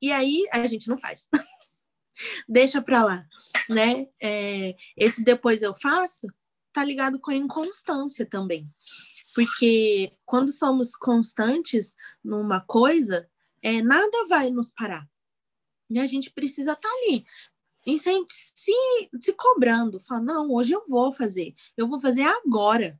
E 0.00 0.12
aí 0.12 0.44
a 0.52 0.66
gente 0.66 0.88
não 0.88 0.98
faz. 0.98 1.28
Deixa 2.48 2.80
para 2.80 3.04
lá, 3.04 3.26
né? 3.70 4.06
É, 4.22 4.74
esse 4.96 5.22
depois 5.22 5.62
eu 5.62 5.76
faço 5.76 6.26
tá 6.72 6.84
ligado 6.84 7.18
com 7.18 7.30
a 7.30 7.34
inconstância 7.34 8.26
também 8.26 8.70
porque 9.36 10.10
quando 10.24 10.50
somos 10.50 10.96
constantes 10.96 11.94
numa 12.24 12.58
coisa, 12.58 13.28
é, 13.62 13.82
nada 13.82 14.26
vai 14.30 14.48
nos 14.48 14.70
parar. 14.70 15.06
E 15.90 15.98
a 15.98 16.06
gente 16.06 16.30
precisa 16.30 16.72
estar 16.72 16.88
tá 16.88 16.94
ali, 17.02 17.22
se, 18.26 18.72
se 19.20 19.32
cobrando, 19.34 20.00
falar, 20.00 20.22
não, 20.22 20.50
hoje 20.50 20.72
eu 20.72 20.82
vou 20.88 21.12
fazer, 21.12 21.54
eu 21.76 21.86
vou 21.86 22.00
fazer 22.00 22.22
agora, 22.22 22.98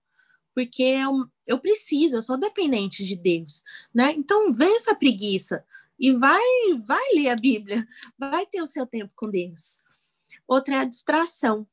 porque 0.54 0.82
eu, 0.82 1.26
eu 1.46 1.58
preciso, 1.58 2.16
eu 2.16 2.22
sou 2.22 2.38
dependente 2.38 3.02
de 3.02 3.16
Deus, 3.16 3.62
né? 3.94 4.12
Então, 4.12 4.52
vença 4.52 4.92
a 4.92 4.94
preguiça 4.94 5.64
e 5.98 6.12
vai, 6.12 6.40
vai 6.84 7.14
ler 7.14 7.30
a 7.30 7.36
Bíblia, 7.36 7.86
vai 8.18 8.46
ter 8.46 8.62
o 8.62 8.66
seu 8.66 8.86
tempo 8.86 9.12
com 9.16 9.30
Deus. 9.30 9.78
Outra 10.46 10.76
é 10.76 10.78
a 10.78 10.84
distração. 10.84 11.66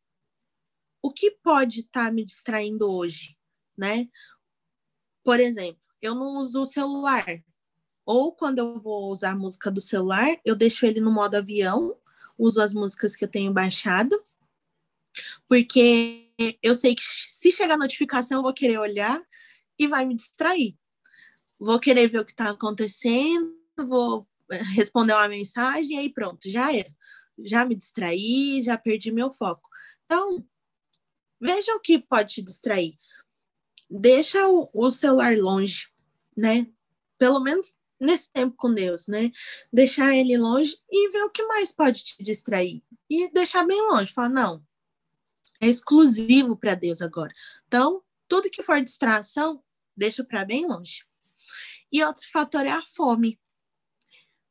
O 1.01 1.11
que 1.11 1.31
pode 1.31 1.81
estar 1.81 2.05
tá 2.05 2.11
me 2.11 2.23
distraindo 2.23 2.89
hoje, 2.89 3.37
né? 3.77 4.07
Por 5.23 5.39
exemplo, 5.39 5.81
eu 6.01 6.15
não 6.15 6.37
uso 6.37 6.61
o 6.61 6.65
celular. 6.65 7.25
Ou 8.05 8.33
quando 8.33 8.59
eu 8.59 8.81
vou 8.81 9.11
usar 9.11 9.31
a 9.31 9.35
música 9.35 9.71
do 9.71 9.79
celular, 9.79 10.27
eu 10.45 10.55
deixo 10.55 10.85
ele 10.85 10.99
no 10.99 11.11
modo 11.11 11.35
avião, 11.35 11.97
uso 12.37 12.61
as 12.61 12.73
músicas 12.73 13.15
que 13.15 13.23
eu 13.23 13.29
tenho 13.29 13.53
baixado, 13.53 14.11
porque 15.47 16.29
eu 16.61 16.75
sei 16.75 16.95
que 16.95 17.03
se 17.03 17.51
chegar 17.51 17.77
notificação 17.77 18.39
eu 18.39 18.43
vou 18.43 18.53
querer 18.53 18.77
olhar 18.77 19.21
e 19.77 19.87
vai 19.87 20.05
me 20.05 20.15
distrair. 20.15 20.77
Vou 21.59 21.79
querer 21.79 22.09
ver 22.09 22.19
o 22.19 22.25
que 22.25 22.31
está 22.31 22.49
acontecendo, 22.49 23.55
vou 23.77 24.27
eh, 24.51 24.61
responder 24.75 25.13
uma 25.13 25.27
mensagem 25.27 25.95
e 25.95 25.99
aí 25.99 26.09
pronto, 26.09 26.49
já 26.49 26.73
era. 26.73 26.93
Já 27.39 27.65
me 27.65 27.75
distraí, 27.75 28.61
já 28.63 28.77
perdi 28.77 29.11
meu 29.11 29.31
foco. 29.31 29.69
Então, 30.05 30.45
veja 31.39 31.73
o 31.75 31.79
que 31.79 31.99
pode 31.99 32.35
te 32.35 32.41
distrair. 32.41 32.95
Deixa 33.89 34.47
o, 34.47 34.69
o 34.73 34.91
celular 34.91 35.37
longe, 35.37 35.87
né? 36.37 36.67
Pelo 37.17 37.39
menos 37.39 37.75
nesse 37.99 38.31
tempo 38.31 38.55
com 38.57 38.73
Deus, 38.73 39.07
né? 39.07 39.31
Deixar 39.71 40.15
ele 40.15 40.37
longe 40.37 40.77
e 40.91 41.09
ver 41.11 41.23
o 41.23 41.29
que 41.29 41.45
mais 41.45 41.71
pode 41.71 42.03
te 42.03 42.23
distrair. 42.23 42.83
E 43.09 43.31
deixar 43.31 43.65
bem 43.65 43.81
longe, 43.81 44.11
falar, 44.11 44.29
não, 44.29 44.65
é 45.63 45.67
exclusivo 45.67 46.57
para 46.57 46.75
Deus 46.75 47.01
agora. 47.01 47.33
Então, 47.67 48.03
tudo 48.27 48.49
que 48.49 48.61
for 48.61 48.81
distração, 48.81 49.63
deixa 49.95 50.23
para 50.23 50.43
bem 50.43 50.67
longe. 50.67 51.05
E 51.91 52.03
outro 52.03 52.29
fator 52.29 52.65
é 52.65 52.71
a 52.71 52.81
fome. 52.81 53.39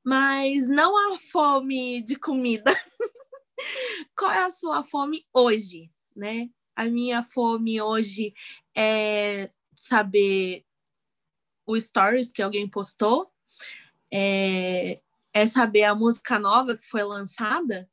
Mas 0.04 0.68
não 0.68 1.14
a 1.14 1.18
fome 1.18 2.02
de 2.02 2.16
comida. 2.16 2.72
Qual 4.16 4.30
é 4.30 4.44
a 4.44 4.50
sua 4.50 4.82
fome 4.82 5.26
hoje, 5.32 5.90
né? 6.14 6.48
A 6.74 6.86
minha 6.86 7.22
fome 7.22 7.80
hoje 7.80 8.34
é 8.74 9.50
saber 9.74 10.64
o 11.66 11.78
stories 11.80 12.32
que 12.32 12.42
alguém 12.42 12.68
postou, 12.68 13.30
é, 14.12 15.00
é 15.32 15.46
saber 15.46 15.84
a 15.84 15.94
música 15.94 16.38
nova 16.38 16.76
que 16.76 16.86
foi 16.86 17.02
lançada, 17.02 17.88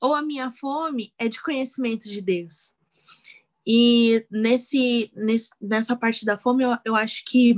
ou 0.00 0.14
a 0.14 0.22
minha 0.22 0.50
fome 0.50 1.12
é 1.18 1.28
de 1.28 1.42
conhecimento 1.42 2.08
de 2.08 2.22
Deus. 2.22 2.74
E 3.66 4.24
nesse, 4.30 5.10
nesse 5.14 5.50
nessa 5.60 5.96
parte 5.96 6.24
da 6.24 6.38
fome, 6.38 6.62
eu, 6.62 6.76
eu 6.84 6.94
acho 6.94 7.24
que 7.24 7.54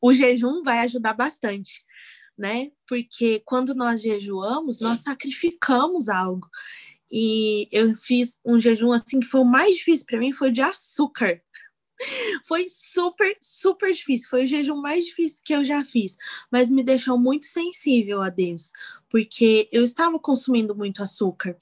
o 0.00 0.12
jejum 0.12 0.62
vai 0.62 0.78
ajudar 0.80 1.12
bastante, 1.12 1.84
né? 2.36 2.70
Porque 2.86 3.42
quando 3.44 3.74
nós 3.74 4.02
jejuamos, 4.02 4.80
nós 4.80 5.00
sacrificamos 5.00 6.08
algo. 6.08 6.48
E 7.10 7.68
eu 7.70 7.94
fiz 7.94 8.38
um 8.44 8.58
jejum 8.58 8.90
assim 8.90 9.20
que 9.20 9.26
foi 9.26 9.42
o 9.42 9.44
mais 9.44 9.76
difícil 9.76 10.06
para 10.06 10.18
mim, 10.18 10.32
foi 10.32 10.50
de 10.50 10.62
açúcar. 10.62 11.40
Foi 12.48 12.66
super, 12.68 13.36
super 13.40 13.92
difícil. 13.92 14.28
Foi 14.28 14.42
o 14.42 14.46
jejum 14.46 14.80
mais 14.80 15.04
difícil 15.04 15.40
que 15.44 15.54
eu 15.54 15.64
já 15.64 15.84
fiz, 15.84 16.16
mas 16.50 16.68
me 16.68 16.82
deixou 16.82 17.16
muito 17.16 17.46
sensível 17.46 18.20
a 18.20 18.28
Deus, 18.28 18.72
porque 19.08 19.68
eu 19.70 19.84
estava 19.84 20.18
consumindo 20.18 20.74
muito 20.74 21.00
açúcar. 21.00 21.56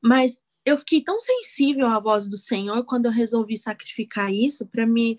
Mas 0.00 0.40
eu 0.64 0.78
fiquei 0.78 1.02
tão 1.02 1.18
sensível 1.20 1.88
à 1.88 1.98
voz 1.98 2.28
do 2.28 2.36
Senhor 2.36 2.84
quando 2.84 3.06
eu 3.06 3.12
resolvi 3.12 3.56
sacrificar 3.56 4.32
isso 4.32 4.66
para 4.66 4.86
me 4.86 5.16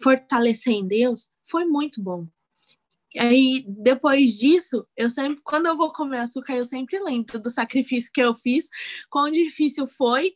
fortalecer 0.00 0.72
em 0.72 0.86
Deus. 0.86 1.30
Foi 1.42 1.64
muito 1.64 2.00
bom. 2.00 2.26
Aí, 3.18 3.64
depois 3.66 4.36
disso, 4.36 4.86
eu 4.96 5.10
sempre, 5.10 5.40
quando 5.42 5.66
eu 5.66 5.76
vou 5.76 5.92
comer 5.92 6.18
açúcar, 6.18 6.54
eu 6.54 6.66
sempre 6.66 6.98
lembro 7.00 7.38
do 7.40 7.50
sacrifício 7.50 8.10
que 8.12 8.20
eu 8.20 8.34
fiz, 8.34 8.68
quão 9.10 9.30
difícil 9.30 9.86
foi. 9.86 10.34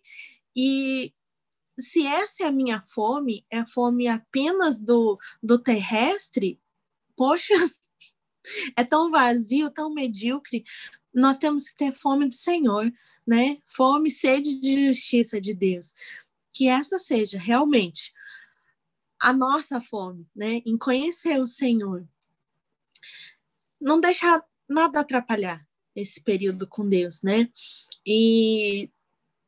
E 0.56 1.12
se 1.78 2.06
essa 2.06 2.44
é 2.44 2.46
a 2.46 2.52
minha 2.52 2.80
fome, 2.82 3.44
é 3.50 3.64
fome 3.66 4.08
apenas 4.08 4.78
do, 4.78 5.18
do 5.42 5.58
terrestre, 5.58 6.60
poxa, 7.16 7.54
é 8.76 8.84
tão 8.84 9.10
vazio, 9.10 9.70
tão 9.70 9.92
medíocre. 9.92 10.64
Nós 11.14 11.38
temos 11.38 11.68
que 11.68 11.76
ter 11.76 11.92
fome 11.92 12.26
do 12.26 12.32
Senhor, 12.32 12.90
né? 13.26 13.58
Fome 13.66 14.10
sede 14.10 14.60
de 14.60 14.86
justiça 14.86 15.40
de 15.40 15.54
Deus. 15.54 15.92
Que 16.52 16.68
essa 16.68 16.98
seja 16.98 17.38
realmente 17.38 18.12
a 19.20 19.32
nossa 19.32 19.80
fome, 19.82 20.26
né? 20.34 20.62
Em 20.64 20.78
conhecer 20.78 21.40
o 21.40 21.46
Senhor. 21.46 22.06
Não 23.80 24.00
deixar 24.00 24.44
nada 24.68 25.00
atrapalhar 25.00 25.64
esse 25.94 26.22
período 26.22 26.66
com 26.66 26.88
Deus, 26.88 27.22
né? 27.22 27.48
E 28.06 28.90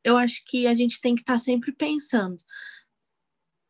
eu 0.05 0.17
acho 0.17 0.45
que 0.45 0.67
a 0.67 0.75
gente 0.75 1.01
tem 1.01 1.15
que 1.15 1.23
estar 1.23 1.35
tá 1.35 1.39
sempre 1.39 1.73
pensando 1.73 2.39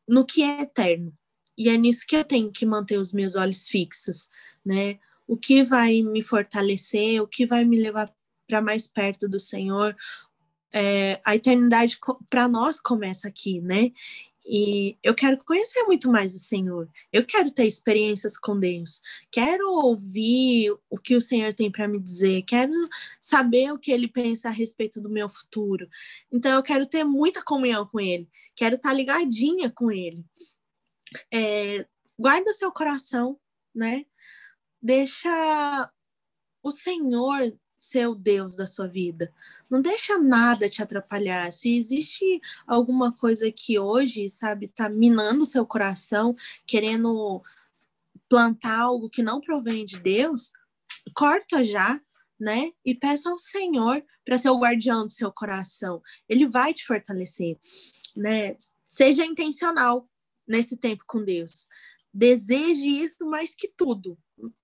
no 0.09 0.25
que 0.25 0.43
é 0.43 0.63
eterno. 0.63 1.13
E 1.57 1.69
é 1.69 1.77
nisso 1.77 2.07
que 2.07 2.17
eu 2.17 2.25
tenho 2.25 2.51
que 2.51 2.65
manter 2.65 2.99
os 2.99 3.13
meus 3.13 3.37
olhos 3.37 3.69
fixos, 3.69 4.29
né? 4.65 4.99
O 5.27 5.37
que 5.37 5.63
vai 5.63 6.03
me 6.03 6.23
fortalecer, 6.23 7.21
o 7.23 7.29
que 7.29 7.47
vai 7.47 7.65
me 7.65 7.81
levar 7.81 8.13
para 8.47 8.63
mais 8.63 8.87
perto 8.87 9.29
do 9.29 9.39
Senhor. 9.39 9.95
É, 10.75 11.21
a 11.25 11.37
eternidade 11.37 11.99
para 12.31 12.49
nós 12.49 12.81
começa 12.81 13.29
aqui, 13.29 13.61
né? 13.61 13.93
E 14.47 14.99
eu 15.03 15.15
quero 15.15 15.43
conhecer 15.45 15.85
muito 15.85 16.11
mais 16.11 16.35
o 16.35 16.39
Senhor. 16.39 16.89
Eu 17.13 17.25
quero 17.25 17.51
ter 17.51 17.67
experiências 17.67 18.37
com 18.37 18.59
Deus. 18.59 19.01
Quero 19.31 19.69
ouvir 19.71 20.73
o 20.91 20.99
que 20.99 21.15
o 21.15 21.21
Senhor 21.21 21.55
tem 21.55 21.71
para 21.71 21.87
me 21.87 22.01
dizer. 22.01 22.43
Quero 22.43 22.73
saber 23.21 23.73
o 23.73 23.79
que 23.79 23.93
ele 23.93 24.09
pensa 24.09 24.49
a 24.49 24.53
respeito 24.53 25.01
do 25.01 25.09
meu 25.09 25.29
futuro. 25.29 25.89
Então, 26.31 26.53
eu 26.53 26.63
quero 26.63 26.87
ter 26.87 27.05
muita 27.05 27.43
comunhão 27.43 27.87
com 27.87 28.01
ele. 28.01 28.29
Quero 28.57 28.77
estar 28.77 28.91
tá 28.91 28.95
ligadinha 28.95 29.71
com 29.71 29.91
ele. 29.91 30.25
É, 31.33 31.87
guarda 32.19 32.53
seu 32.53 32.73
coração, 32.73 33.39
né? 33.75 34.05
Deixa 34.81 35.91
o 36.63 36.71
Senhor 36.71 37.53
ser 37.83 38.07
o 38.07 38.15
Deus 38.15 38.55
da 38.55 38.65
sua 38.65 38.87
vida. 38.87 39.35
Não 39.69 39.83
deixa 39.83 40.17
nada 40.17 40.69
te 40.69 40.81
atrapalhar. 40.81 41.53
Se 41.53 41.77
existe 41.77 42.41
alguma 42.65 43.13
coisa 43.13 43.51
que 43.51 43.77
hoje, 43.77 44.31
sabe, 44.31 44.69
tá 44.69 44.89
minando 44.89 45.45
seu 45.45 45.67
coração, 45.67 46.37
querendo 46.65 47.43
plantar 48.29 48.79
algo 48.79 49.11
que 49.11 49.21
não 49.21 49.41
provém 49.41 49.85
de 49.85 49.99
Deus, 49.99 50.53
corta 51.13 51.65
já, 51.65 52.01
né? 52.39 52.71
E 52.85 52.95
peça 52.95 53.31
ao 53.31 53.39
Senhor 53.39 54.03
para 54.25 54.39
ser 54.39 54.51
o 54.51 54.61
guardião 54.61 55.05
do 55.05 55.11
seu 55.11 55.33
coração. 55.33 56.01
Ele 56.29 56.49
vai 56.49 56.73
te 56.73 56.87
fortalecer, 56.87 57.59
né? 58.17 58.57
Seja 58.87 59.27
intencional 59.27 60.09
nesse 60.47 60.77
tempo 60.77 61.03
com 61.05 61.25
Deus. 61.25 61.67
Deseje 62.15 62.87
isso 62.87 63.27
mais 63.27 63.57
que 63.57 63.67
tudo, 63.67 64.17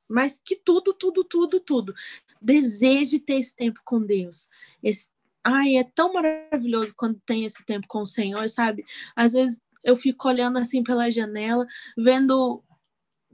mais 0.08 0.40
que 0.42 0.56
tudo, 0.56 0.92
tudo, 0.94 1.22
tudo, 1.24 1.60
tudo. 1.60 1.94
Deseje 2.40 3.18
ter 3.18 3.34
esse 3.34 3.54
tempo 3.54 3.80
com 3.84 4.00
Deus. 4.00 4.48
Esse, 4.82 5.08
ai, 5.44 5.76
é 5.76 5.84
tão 5.84 6.12
maravilhoso 6.12 6.94
quando 6.96 7.20
tem 7.26 7.44
esse 7.44 7.64
tempo 7.64 7.86
com 7.88 8.02
o 8.02 8.06
Senhor, 8.06 8.48
sabe? 8.48 8.84
Às 9.14 9.32
vezes 9.32 9.60
eu 9.84 9.96
fico 9.96 10.28
olhando 10.28 10.58
assim 10.58 10.82
pela 10.82 11.10
janela, 11.10 11.66
vendo 11.96 12.62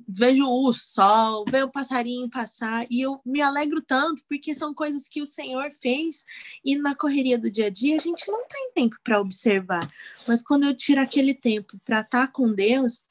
vejo 0.09 0.45
o 0.47 0.73
sol, 0.73 1.45
vejo 1.49 1.67
o 1.67 1.73
passarinho 1.73 2.29
passar 2.29 2.87
e 2.91 3.01
eu 3.01 3.21
me 3.25 3.41
alegro 3.41 3.81
tanto 3.81 4.23
porque 4.29 4.55
são 4.55 4.75
coisas 4.75 5.09
que 5.09 5.23
o 5.23 5.27
Senhor 5.27 5.71
fez 5.81 6.25
e 6.65 6.77
na 6.77 6.95
correria 6.95 7.39
do 7.39 7.51
dia 7.51 7.67
a 7.67 7.71
dia 7.71 7.97
a 7.97 8.01
gente 8.01 8.29
não 8.29 8.47
tem 8.47 8.73
tempo 8.75 8.97
para 9.03 9.21
observar. 9.21 9.91
Mas 10.27 10.43
quando 10.43 10.65
eu 10.65 10.77
tiro 10.77 11.01
aquele 11.01 11.33
tempo 11.33 11.79
para 11.85 12.01
estar 12.01 12.27
tá 12.27 12.33
com 12.33 12.53
Deus, 12.53 13.03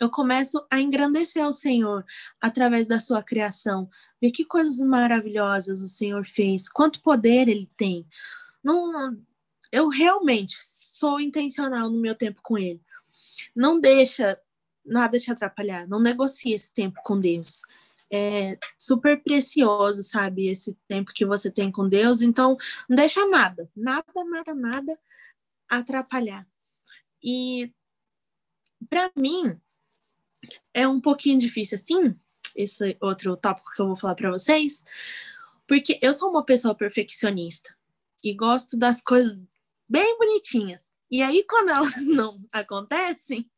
eu 0.00 0.10
começo 0.10 0.64
a 0.70 0.80
engrandecer 0.80 1.46
o 1.46 1.52
Senhor 1.52 2.04
através 2.40 2.86
da 2.86 3.00
sua 3.00 3.22
criação. 3.22 3.88
Ver 4.20 4.30
que 4.30 4.44
coisas 4.44 4.78
maravilhosas 4.80 5.80
o 5.80 5.88
Senhor 5.88 6.24
fez, 6.26 6.68
quanto 6.68 7.02
poder 7.02 7.48
ele 7.48 7.70
tem. 7.76 8.06
Não, 8.62 9.16
eu 9.70 9.88
realmente 9.88 10.56
sou 10.60 11.20
intencional 11.20 11.90
no 11.90 12.00
meu 12.00 12.14
tempo 12.14 12.40
com 12.42 12.58
ele. 12.58 12.80
Não 13.54 13.80
deixa 13.80 14.38
nada 14.84 15.18
te 15.18 15.30
atrapalhar, 15.30 15.86
não 15.86 16.00
negocie 16.00 16.52
esse 16.52 16.72
tempo 16.72 17.00
com 17.02 17.18
Deus. 17.18 17.62
É 18.10 18.58
super 18.78 19.22
precioso, 19.22 20.02
sabe, 20.02 20.48
esse 20.48 20.76
tempo 20.86 21.14
que 21.14 21.24
você 21.24 21.50
tem 21.50 21.72
com 21.72 21.88
Deus. 21.88 22.20
Então, 22.20 22.56
não 22.88 22.94
deixa 22.94 23.26
nada, 23.26 23.70
nada, 23.74 24.04
nada, 24.28 24.54
nada 24.54 24.98
atrapalhar. 25.68 26.46
E 27.22 27.72
para 28.90 29.10
mim, 29.16 29.58
é 30.74 30.86
um 30.86 31.00
pouquinho 31.00 31.38
difícil 31.38 31.76
assim, 31.76 32.14
esse 32.54 32.96
outro 33.00 33.36
tópico 33.36 33.72
que 33.74 33.80
eu 33.80 33.86
vou 33.86 33.96
falar 33.96 34.14
para 34.14 34.30
vocês, 34.30 34.84
porque 35.66 35.98
eu 36.02 36.12
sou 36.12 36.30
uma 36.30 36.44
pessoa 36.44 36.74
perfeccionista 36.74 37.74
e 38.22 38.34
gosto 38.34 38.76
das 38.76 39.00
coisas 39.00 39.38
bem 39.88 40.18
bonitinhas. 40.18 40.92
E 41.10 41.22
aí, 41.22 41.44
quando 41.44 41.70
elas 41.70 42.06
não 42.06 42.36
acontecem, 42.52 43.50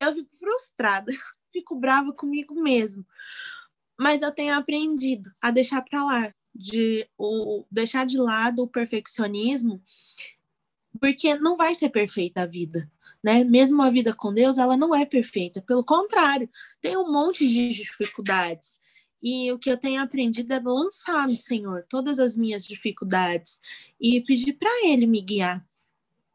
eu 0.00 0.14
fico 0.14 0.36
frustrada, 0.36 1.12
fico 1.52 1.78
brava 1.78 2.12
comigo 2.12 2.54
mesmo. 2.60 3.06
Mas 3.98 4.22
eu 4.22 4.32
tenho 4.32 4.54
aprendido 4.54 5.32
a 5.40 5.50
deixar 5.50 5.82
para 5.82 6.04
lá, 6.04 6.34
de 6.54 7.08
o, 7.16 7.64
deixar 7.70 8.04
de 8.04 8.18
lado 8.18 8.62
o 8.62 8.68
perfeccionismo 8.68 9.82
porque 10.96 11.34
não 11.36 11.56
vai 11.56 11.74
ser 11.74 11.90
perfeita 11.90 12.42
a 12.42 12.46
vida, 12.46 12.90
né? 13.22 13.44
Mesmo 13.44 13.82
a 13.82 13.90
vida 13.90 14.14
com 14.14 14.32
Deus, 14.32 14.58
ela 14.58 14.76
não 14.76 14.94
é 14.94 15.04
perfeita. 15.04 15.62
Pelo 15.62 15.84
contrário, 15.84 16.48
tem 16.80 16.96
um 16.96 17.10
monte 17.10 17.46
de 17.48 17.72
dificuldades. 17.72 18.78
E 19.22 19.50
o 19.52 19.58
que 19.58 19.70
eu 19.70 19.76
tenho 19.76 20.02
aprendido 20.02 20.52
é 20.52 20.60
lançar 20.60 21.26
no 21.26 21.36
Senhor 21.36 21.84
todas 21.88 22.18
as 22.18 22.36
minhas 22.36 22.64
dificuldades 22.64 23.58
e 24.00 24.20
pedir 24.20 24.52
para 24.54 24.70
Ele 24.86 25.06
me 25.06 25.20
guiar, 25.20 25.66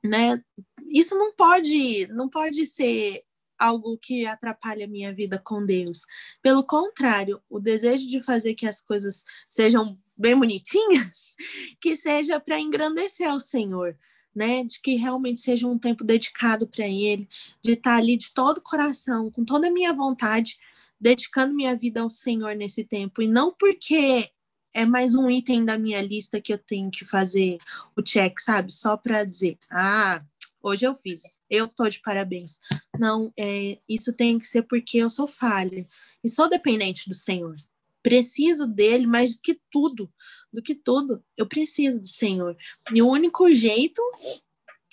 né? 0.04 0.44
Isso 0.90 1.16
não 1.16 1.34
pode, 1.34 2.08
não 2.08 2.28
pode 2.28 2.66
ser 2.66 3.24
algo 3.58 3.98
que 3.98 4.26
atrapalhe 4.26 4.84
a 4.84 4.88
minha 4.88 5.14
vida 5.14 5.38
com 5.38 5.64
Deus. 5.64 6.08
Pelo 6.42 6.64
contrário, 6.64 7.40
o 7.48 7.60
desejo 7.60 8.08
de 8.08 8.24
fazer 8.24 8.56
que 8.56 8.66
as 8.66 8.82
coisas 8.82 9.24
sejam 9.48 9.98
bem 10.18 10.38
bonitinhas, 10.38 11.36
que 11.80 11.96
seja 11.96 12.40
para 12.40 12.60
engrandecer 12.60 13.32
o 13.34 13.40
Senhor, 13.40 13.96
né? 14.36 14.64
De 14.64 14.80
que 14.80 14.96
realmente 14.96 15.40
seja 15.42 15.68
um 15.68 15.78
tempo 15.78 16.04
dedicado 16.04 16.68
para 16.68 16.88
Ele, 16.88 17.28
de 17.62 17.72
estar 17.72 17.98
ali 17.98 18.18
de 18.18 18.34
todo 18.34 18.58
o 18.58 18.64
coração, 18.64 19.30
com 19.32 19.44
toda 19.44 19.68
a 19.68 19.72
minha 19.72 19.94
vontade, 19.94 20.58
dedicando 21.00 21.54
minha 21.54 21.76
vida 21.76 22.02
ao 22.02 22.10
Senhor 22.10 22.56
nesse 22.56 22.84
tempo. 22.84 23.22
E 23.22 23.28
não 23.28 23.54
porque 23.54 24.30
é 24.74 24.86
mais 24.86 25.16
um 25.16 25.30
item 25.30 25.66
da 25.66 25.78
minha 25.78 26.02
lista 26.02 26.40
que 26.40 26.54
eu 26.54 26.58
tenho 26.58 26.90
que 26.90 27.06
fazer 27.06 27.58
o 27.96 28.02
check, 28.02 28.40
sabe? 28.40 28.72
Só 28.72 28.96
para 28.96 29.24
dizer, 29.24 29.58
ah, 29.72 30.24
hoje 30.62 30.86
eu 30.86 30.96
fiz, 30.96 31.24
eu 31.50 31.68
tô 31.68 31.90
de 31.90 32.00
parabéns. 32.02 32.60
Não, 32.98 33.32
é, 33.38 33.80
isso 33.88 34.14
tem 34.14 34.40
que 34.40 34.48
ser 34.48 34.64
porque 34.64 34.98
eu 34.98 35.10
sou 35.10 35.28
falha 35.28 35.86
e 36.24 36.30
sou 36.30 36.50
dependente 36.50 37.10
do 37.10 37.16
Senhor. 37.16 37.56
Preciso 38.04 38.68
dele 38.68 39.06
mais 39.06 39.36
do 39.36 39.42
que 39.42 39.60
tudo, 39.70 40.12
do 40.52 40.62
que 40.62 40.76
tudo, 40.76 41.24
eu 41.38 41.48
preciso 41.48 42.00
do 42.00 42.08
Senhor. 42.08 42.58
E 42.94 43.02
o 43.02 43.08
único 43.08 43.54
jeito 43.54 44.02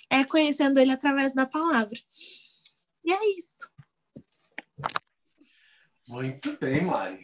é 0.09 0.23
conhecendo 0.23 0.79
ele 0.79 0.91
através 0.91 1.33
da 1.33 1.45
palavra. 1.45 1.97
E 3.03 3.11
é 3.11 3.29
isso. 3.37 3.69
Muito 6.07 6.57
bem, 6.57 6.83
Mari. 6.85 7.21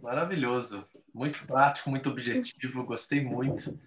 Maravilhoso. 0.00 0.86
Muito 1.12 1.44
prático, 1.46 1.90
muito 1.90 2.08
objetivo. 2.08 2.84
Gostei 2.84 3.20
muito. 3.20 3.78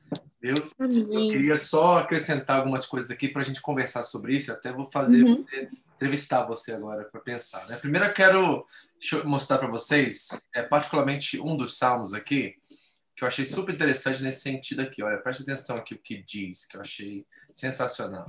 Eu, 0.42 0.56
eu 0.80 1.30
queria 1.32 1.58
só 1.58 2.00
acrescentar 2.00 2.58
algumas 2.58 2.86
coisas 2.86 3.12
aqui 3.12 3.30
para 3.30 3.44
a 3.44 3.46
gente 3.46 3.62
conversar 3.62 4.04
sobre 4.04 4.36
isso. 4.36 4.52
Até 4.52 4.74
vou 4.74 4.88
fazer, 4.88 5.24
uhum. 5.24 5.46
Entrevistar 6.02 6.44
você 6.44 6.74
agora 6.74 7.06
para 7.06 7.22
pensar. 7.22 7.66
Né? 7.68 7.78
Primeiro, 7.78 8.08
eu 8.08 8.14
quero 8.14 8.66
mostrar 9.24 9.58
para 9.58 9.68
vocês, 9.68 10.30
é, 10.54 10.64
particularmente 10.64 11.40
um 11.40 11.56
dos 11.56 11.78
salmos 11.78 12.14
aqui, 12.14 12.56
que 13.16 13.24
eu 13.24 13.28
achei 13.28 13.46
super 13.46 13.76
interessante 13.76 14.24
nesse 14.24 14.42
sentido 14.42 14.82
aqui. 14.82 15.04
Olha, 15.04 15.22
preste 15.22 15.44
atenção 15.44 15.78
aqui 15.78 15.94
o 15.94 16.02
que 16.02 16.24
diz, 16.24 16.66
que 16.66 16.78
eu 16.78 16.82
achei 16.82 17.26
sensacional. 17.54 18.26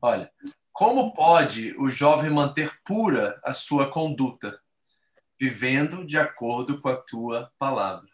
Olha, 0.00 0.30
como 0.72 1.12
pode 1.12 1.74
o 1.78 1.90
jovem 1.90 2.30
manter 2.30 2.70
pura 2.84 3.34
a 3.42 3.52
sua 3.52 3.90
conduta? 3.90 4.60
vivendo 5.38 6.06
de 6.06 6.18
acordo 6.18 6.80
com 6.80 6.88
a 6.88 6.96
tua 6.96 7.50
palavra. 7.58 8.08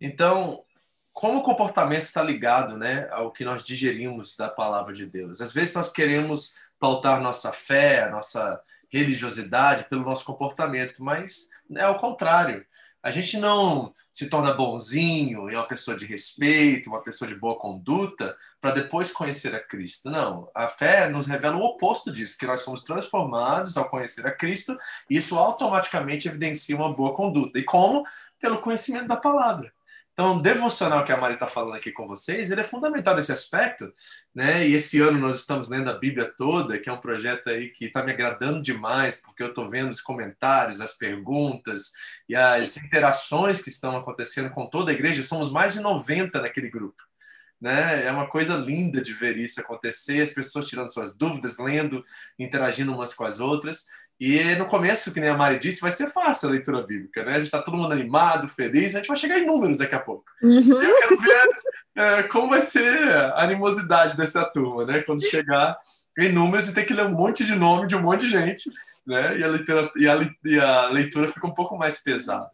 Então, 0.00 0.64
como 1.12 1.38
o 1.38 1.42
comportamento 1.42 2.02
está 2.02 2.22
ligado 2.22 2.76
né, 2.76 3.08
ao 3.10 3.32
que 3.32 3.44
nós 3.44 3.62
digerimos 3.62 4.36
da 4.36 4.48
palavra 4.48 4.92
de 4.92 5.06
Deus? 5.06 5.40
Às 5.40 5.52
vezes 5.52 5.74
nós 5.74 5.90
queremos 5.90 6.56
pautar 6.82 7.20
nossa 7.20 7.52
fé, 7.52 8.10
nossa 8.10 8.60
religiosidade 8.92 9.84
pelo 9.84 10.02
nosso 10.02 10.24
comportamento, 10.24 11.00
mas 11.00 11.50
é 11.76 11.86
o 11.86 11.94
contrário. 11.94 12.66
A 13.00 13.12
gente 13.12 13.38
não 13.38 13.94
se 14.10 14.28
torna 14.28 14.52
bonzinho 14.52 15.48
e 15.48 15.54
uma 15.54 15.62
pessoa 15.62 15.96
de 15.96 16.04
respeito, 16.04 16.90
uma 16.90 17.00
pessoa 17.00 17.28
de 17.28 17.36
boa 17.36 17.56
conduta, 17.56 18.34
para 18.60 18.74
depois 18.74 19.12
conhecer 19.12 19.54
a 19.54 19.60
Cristo. 19.60 20.10
Não, 20.10 20.50
a 20.52 20.66
fé 20.66 21.08
nos 21.08 21.28
revela 21.28 21.56
o 21.56 21.62
oposto 21.62 22.10
disso, 22.10 22.36
que 22.36 22.48
nós 22.48 22.62
somos 22.62 22.82
transformados 22.82 23.76
ao 23.76 23.88
conhecer 23.88 24.26
a 24.26 24.32
Cristo, 24.32 24.76
e 25.08 25.18
isso 25.18 25.38
automaticamente 25.38 26.26
evidencia 26.26 26.74
uma 26.74 26.92
boa 26.92 27.14
conduta. 27.14 27.60
E 27.60 27.62
como? 27.62 28.04
Pelo 28.40 28.60
conhecimento 28.60 29.06
da 29.06 29.16
palavra. 29.16 29.70
Então, 30.12 30.36
o 30.36 30.42
devocional 30.42 31.04
que 31.06 31.12
a 31.12 31.16
Mari 31.16 31.34
está 31.34 31.46
falando 31.46 31.74
aqui 31.74 31.90
com 31.90 32.06
vocês, 32.06 32.50
ele 32.50 32.60
é 32.60 32.64
fundamental 32.64 33.16
nesse 33.16 33.32
aspecto, 33.32 33.90
né? 34.34 34.68
E 34.68 34.74
esse 34.74 35.00
ano 35.00 35.18
nós 35.18 35.36
estamos 35.36 35.70
lendo 35.70 35.88
a 35.88 35.98
Bíblia 35.98 36.30
toda, 36.36 36.78
que 36.78 36.90
é 36.90 36.92
um 36.92 37.00
projeto 37.00 37.48
aí 37.48 37.70
que 37.70 37.86
está 37.86 38.02
me 38.02 38.12
agradando 38.12 38.60
demais, 38.60 39.22
porque 39.22 39.42
eu 39.42 39.48
estou 39.48 39.70
vendo 39.70 39.90
os 39.90 40.02
comentários, 40.02 40.82
as 40.82 40.92
perguntas 40.98 41.92
e 42.28 42.36
as 42.36 42.76
interações 42.76 43.62
que 43.62 43.70
estão 43.70 43.96
acontecendo 43.96 44.50
com 44.50 44.66
toda 44.66 44.90
a 44.90 44.94
igreja. 44.94 45.22
Somos 45.22 45.50
mais 45.50 45.72
de 45.74 45.80
90 45.80 46.42
naquele 46.42 46.68
grupo. 46.68 47.02
Né? 47.58 48.04
É 48.04 48.10
uma 48.10 48.28
coisa 48.28 48.56
linda 48.56 49.00
de 49.00 49.14
ver 49.14 49.38
isso 49.38 49.60
acontecer, 49.60 50.20
as 50.20 50.30
pessoas 50.30 50.66
tirando 50.66 50.92
suas 50.92 51.14
dúvidas, 51.14 51.58
lendo, 51.58 52.04
interagindo 52.38 52.92
umas 52.92 53.14
com 53.14 53.24
as 53.24 53.40
outras. 53.40 53.86
E 54.20 54.54
no 54.54 54.66
começo, 54.66 55.12
que 55.12 55.20
nem 55.20 55.30
a 55.30 55.36
Mari 55.36 55.58
disse, 55.58 55.80
vai 55.80 55.90
ser 55.90 56.08
fácil 56.08 56.48
a 56.48 56.52
leitura 56.52 56.80
bíblica, 56.82 57.24
né? 57.24 57.32
A 57.32 57.38
gente 57.38 57.46
está 57.46 57.60
todo 57.60 57.76
mundo 57.76 57.92
animado, 57.92 58.48
feliz, 58.48 58.94
a 58.94 58.98
gente 58.98 59.08
vai 59.08 59.16
chegar 59.16 59.38
em 59.38 59.46
números 59.46 59.78
daqui 59.78 59.94
a 59.94 60.00
pouco. 60.00 60.24
Uhum. 60.42 60.80
Eu 60.80 60.96
quero 60.98 61.20
ver 61.20 61.42
é, 61.96 62.22
como 62.24 62.50
vai 62.50 62.60
ser 62.60 63.12
a 63.12 63.42
animosidade 63.42 64.16
dessa 64.16 64.44
turma, 64.44 64.86
né? 64.86 65.02
Quando 65.02 65.22
chegar 65.24 65.76
em 66.18 66.30
números 66.30 66.68
e 66.68 66.74
ter 66.74 66.84
que 66.84 66.94
ler 66.94 67.06
um 67.06 67.12
monte 67.12 67.44
de 67.44 67.54
nome 67.54 67.86
de 67.86 67.96
um 67.96 68.00
monte 68.02 68.22
de 68.22 68.30
gente, 68.30 68.70
né? 69.06 69.38
E 69.38 69.44
a 69.44 69.48
leitura, 69.48 69.90
e 69.96 70.08
a, 70.08 70.30
e 70.44 70.60
a 70.60 70.86
leitura 70.86 71.28
fica 71.28 71.46
um 71.46 71.54
pouco 71.54 71.76
mais 71.76 71.98
pesada, 72.02 72.50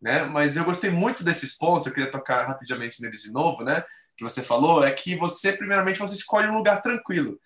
né? 0.00 0.24
Mas 0.24 0.56
eu 0.56 0.64
gostei 0.64 0.90
muito 0.90 1.22
desses 1.22 1.56
pontos, 1.56 1.86
eu 1.86 1.92
queria 1.92 2.10
tocar 2.10 2.46
rapidamente 2.46 3.00
neles 3.02 3.22
de 3.22 3.30
novo, 3.30 3.62
né? 3.62 3.84
Que 4.16 4.24
você 4.24 4.42
falou, 4.42 4.82
é 4.82 4.90
que 4.90 5.14
você, 5.16 5.52
primeiramente, 5.52 5.98
você 5.98 6.14
escolhe 6.14 6.48
um 6.48 6.56
lugar 6.56 6.80
tranquilo 6.82 7.38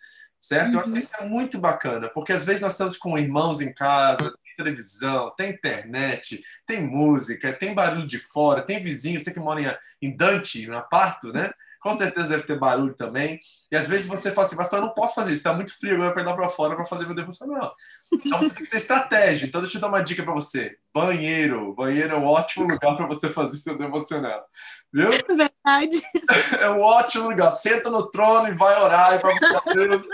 certo? 0.45 0.75
Uhum. 0.75 0.75
Eu 0.75 0.81
acho 0.81 0.85
que 0.85 0.91
uhum. 0.91 0.99
isso 0.99 1.11
é 1.19 1.25
muito 1.25 1.59
bacana, 1.59 2.11
porque 2.13 2.33
às 2.33 2.45
vezes 2.45 2.61
nós 2.61 2.73
estamos 2.73 2.99
com 2.99 3.19
irmãos 3.19 3.63
em 3.63 3.73
casa, 3.73 4.31
tem 4.45 4.57
televisão, 4.57 5.33
tem 5.35 5.51
internet, 5.51 6.45
tem 6.67 6.83
música, 6.83 7.53
tem 7.53 7.75
barulho 7.75 8.07
de 8.07 8.19
fora, 8.19 8.61
tem 8.61 8.79
vizinho, 8.79 9.19
você 9.19 9.33
que 9.33 9.41
mora 9.41 9.79
em, 10.03 10.09
em 10.09 10.15
Dante, 10.15 10.67
no 10.67 10.77
Aparto, 10.77 11.33
né? 11.33 11.51
Com 11.85 11.93
certeza 11.93 12.31
deve 12.31 12.45
ter 12.45 12.59
barulho 12.59 12.95
também. 12.95 13.39
E 13.71 13.77
às 13.77 13.87
vezes 13.87 14.07
você 14.07 14.31
fala 14.31 14.47
assim, 14.47 14.57
pastor, 14.57 14.79
eu 14.79 14.87
não 14.87 14.95
posso 14.95 15.15
fazer 15.15 15.33
isso, 15.33 15.41
está 15.41 15.53
muito 15.53 15.79
frio 15.79 15.97
agora 15.97 16.15
para 16.15 16.23
ir 16.23 16.25
lá 16.25 16.35
para 16.35 16.49
fora 16.49 16.75
para 16.75 16.87
fazer 16.87 17.05
meu 17.05 17.15
devocional. 17.15 17.75
Então 18.11 18.39
você 18.39 18.55
tem 18.55 18.65
que 18.65 18.71
ter 18.71 18.79
estratégia. 18.79 19.45
Então 19.45 19.61
deixa 19.61 19.77
eu 19.77 19.83
dar 19.83 19.89
uma 19.89 20.03
dica 20.03 20.23
para 20.23 20.33
você. 20.33 20.79
Banheiro. 20.95 21.75
Banheiro 21.75 22.15
é 22.15 22.17
um 22.17 22.25
ótimo 22.25 22.67
lugar 22.67 22.97
para 22.97 23.07
você 23.07 23.29
fazer 23.29 23.59
seu 23.59 23.77
devocional. 23.77 24.47
Viu? 24.91 25.13
É 25.13 25.19
verdade. 25.19 26.03
É 26.59 26.71
um 26.71 26.81
ótimo 26.81 27.29
lugar. 27.29 27.51
Senta 27.51 27.91
no 27.91 28.11
trono 28.11 28.49
e 28.49 28.55
vai 28.55 28.81
orar 28.81 29.21
para 29.21 29.35
você 29.35 29.75
Deus. 29.75 30.07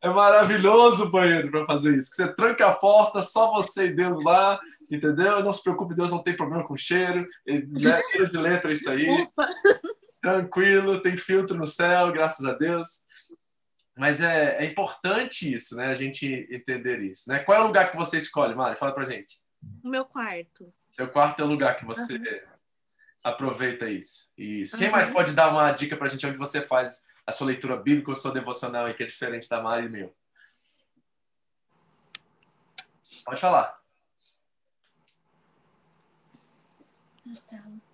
É 0.00 0.08
maravilhoso 0.08 1.06
o 1.06 1.10
banheiro 1.10 1.50
para 1.50 1.66
fazer 1.66 1.98
isso. 1.98 2.14
Você 2.14 2.32
tranca 2.32 2.68
a 2.68 2.74
porta, 2.76 3.24
só 3.24 3.50
você 3.50 3.86
e 3.86 3.92
Deus 3.92 4.22
lá, 4.22 4.60
entendeu? 4.88 5.42
Não 5.42 5.52
se 5.52 5.64
preocupe, 5.64 5.96
Deus 5.96 6.12
não 6.12 6.22
tem 6.22 6.36
problema 6.36 6.64
com 6.64 6.76
cheiro. 6.76 7.26
Letra 7.44 8.28
de 8.28 8.36
letra 8.36 8.72
isso 8.72 8.88
aí. 8.88 9.10
Opa. 9.10 9.48
Tranquilo, 10.20 11.00
tem 11.00 11.16
filtro 11.16 11.56
no 11.56 11.66
céu, 11.66 12.12
graças 12.12 12.44
a 12.44 12.52
Deus. 12.52 13.06
Mas 13.96 14.20
é, 14.20 14.58
é 14.58 14.64
importante 14.64 15.52
isso, 15.52 15.74
né? 15.74 15.86
A 15.86 15.94
gente 15.94 16.48
entender 16.50 17.02
isso. 17.02 17.28
Né? 17.28 17.40
Qual 17.40 17.58
é 17.58 17.60
o 17.60 17.66
lugar 17.66 17.90
que 17.90 17.96
você 17.96 18.16
escolhe, 18.16 18.54
Mari? 18.54 18.76
Fala 18.76 18.94
pra 18.94 19.04
gente. 19.04 19.42
O 19.82 19.88
meu 19.88 20.04
quarto. 20.04 20.72
Seu 20.88 21.08
quarto 21.08 21.40
é 21.40 21.44
o 21.44 21.48
lugar 21.48 21.76
que 21.76 21.84
você 21.84 22.14
uhum. 22.14 22.40
aproveita 23.24 23.90
isso. 23.90 24.30
Isso. 24.36 24.76
Uhum. 24.76 24.82
Quem 24.82 24.90
mais 24.90 25.10
pode 25.10 25.32
dar 25.32 25.50
uma 25.50 25.70
dica 25.72 25.96
pra 25.96 26.08
gente 26.08 26.24
onde 26.26 26.38
você 26.38 26.60
faz 26.62 27.06
a 27.26 27.32
sua 27.32 27.48
leitura 27.48 27.76
bíblica 27.76 28.10
ou 28.10 28.14
sua 28.14 28.32
devocional 28.32 28.86
aí, 28.86 28.94
que 28.94 29.02
é 29.02 29.06
diferente 29.06 29.48
da 29.48 29.60
Mari 29.60 29.86
e 29.86 29.88
meu? 29.88 30.16
Pode 33.24 33.40
falar. 33.40 33.78
Na 37.26 37.36
sala. 37.36 37.87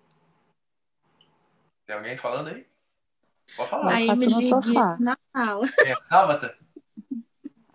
Tem 1.85 1.95
alguém 1.95 2.17
falando 2.17 2.49
aí? 2.49 2.65
Pode 3.55 3.69
falar. 3.69 3.93
A 3.93 4.01
Emily 4.01 4.33
no 4.33 4.41
sofá. 4.41 4.97
na 4.99 5.17
sala. 5.31 5.67
É? 5.85 5.93
Tabata? 6.09 6.57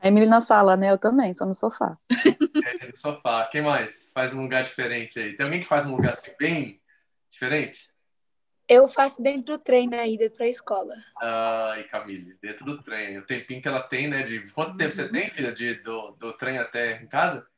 A 0.02 0.08
Emily 0.08 0.26
na 0.26 0.40
sala, 0.40 0.76
né? 0.76 0.90
Eu 0.90 0.98
também, 0.98 1.32
só 1.34 1.46
no 1.46 1.54
sofá. 1.54 1.96
É, 2.10 2.86
no 2.88 2.96
sofá. 2.96 3.46
Quem 3.46 3.62
mais 3.62 4.10
faz 4.12 4.34
um 4.34 4.42
lugar 4.42 4.64
diferente 4.64 5.18
aí? 5.20 5.36
Tem 5.36 5.44
alguém 5.44 5.60
que 5.60 5.68
faz 5.68 5.86
um 5.86 5.94
lugar 5.94 6.10
assim 6.10 6.32
bem 6.38 6.80
diferente? 7.28 7.90
Eu 8.68 8.86
faço 8.86 9.20
dentro 9.20 9.56
do 9.56 9.58
trem 9.58 9.88
na 9.88 10.06
ida 10.06 10.30
para 10.30 10.46
a 10.46 10.48
escola. 10.48 10.94
Ai, 11.20 11.84
Camille, 11.84 12.38
dentro 12.40 12.64
do 12.64 12.82
trem. 12.82 13.18
O 13.18 13.26
tempinho 13.26 13.60
que 13.60 13.66
ela 13.66 13.82
tem, 13.82 14.06
né? 14.06 14.22
De 14.22 14.40
quanto 14.52 14.76
tempo 14.76 14.92
você 14.92 15.08
tem, 15.08 15.28
filha, 15.28 15.52
de, 15.52 15.74
do, 15.74 16.12
do 16.12 16.32
trem 16.32 16.56
até 16.58 17.02
em 17.02 17.06
casa? 17.06 17.49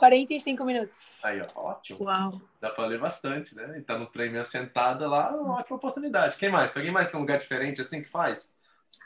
45 0.00 0.64
minutos. 0.64 1.22
Aí, 1.22 1.42
ó, 1.42 1.70
ótimo. 1.70 2.04
Uau. 2.04 2.40
Dá 2.58 2.70
pra 2.70 2.86
ler 2.86 2.98
bastante, 2.98 3.54
né? 3.54 3.78
E 3.78 3.82
tá 3.82 3.98
no 3.98 4.06
trem 4.06 4.30
meio 4.30 4.44
sentada 4.44 5.06
lá, 5.06 5.30
uma 5.30 5.58
ótima 5.58 5.76
oportunidade. 5.76 6.38
Quem 6.38 6.48
mais? 6.48 6.72
Tem 6.72 6.80
alguém 6.80 6.92
mais 6.92 7.10
tem 7.10 7.18
um 7.18 7.20
lugar 7.20 7.38
diferente 7.38 7.82
assim 7.82 8.02
que 8.02 8.08
faz? 8.08 8.54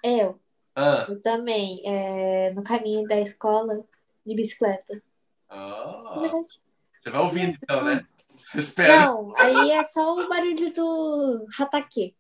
Eu. 0.03 0.41
Ah. 0.75 1.05
Eu 1.09 1.21
também. 1.21 1.83
É, 1.85 2.53
no 2.53 2.63
caminho 2.63 3.07
da 3.09 3.21
escola, 3.21 3.85
de 4.25 4.37
bicicleta. 4.37 5.03
Ah. 5.51 6.31
Você 6.97 7.11
vai 7.11 7.21
ouvindo 7.21 7.59
então, 7.61 7.85
né? 7.85 8.07
espero. 8.55 8.93
Não, 8.93 9.35
aí 9.37 9.73
é 9.73 9.83
só 9.83 10.15
o 10.15 10.29
barulho 10.29 10.73
do 10.73 11.45
rataque. 11.59 12.15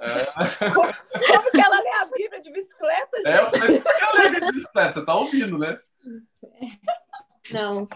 É. 0.00 0.08
Como 0.72 1.50
que 1.50 1.60
ela 1.60 1.80
lê 1.80 1.90
a 1.90 2.06
Bíblia 2.06 2.40
de 2.40 2.52
bicicleta, 2.52 3.16
gente? 3.18 3.28
É, 3.28 3.40
eu 3.40 3.50
falei, 3.50 3.82
ela 3.84 4.12
lê 4.12 4.20
a 4.20 4.30
Bíblia 4.30 4.46
de 4.46 4.52
bicicleta, 4.52 4.92
você 4.92 5.04
tá 5.04 5.14
ouvindo, 5.14 5.58
né? 5.58 5.78
Não. 7.52 7.88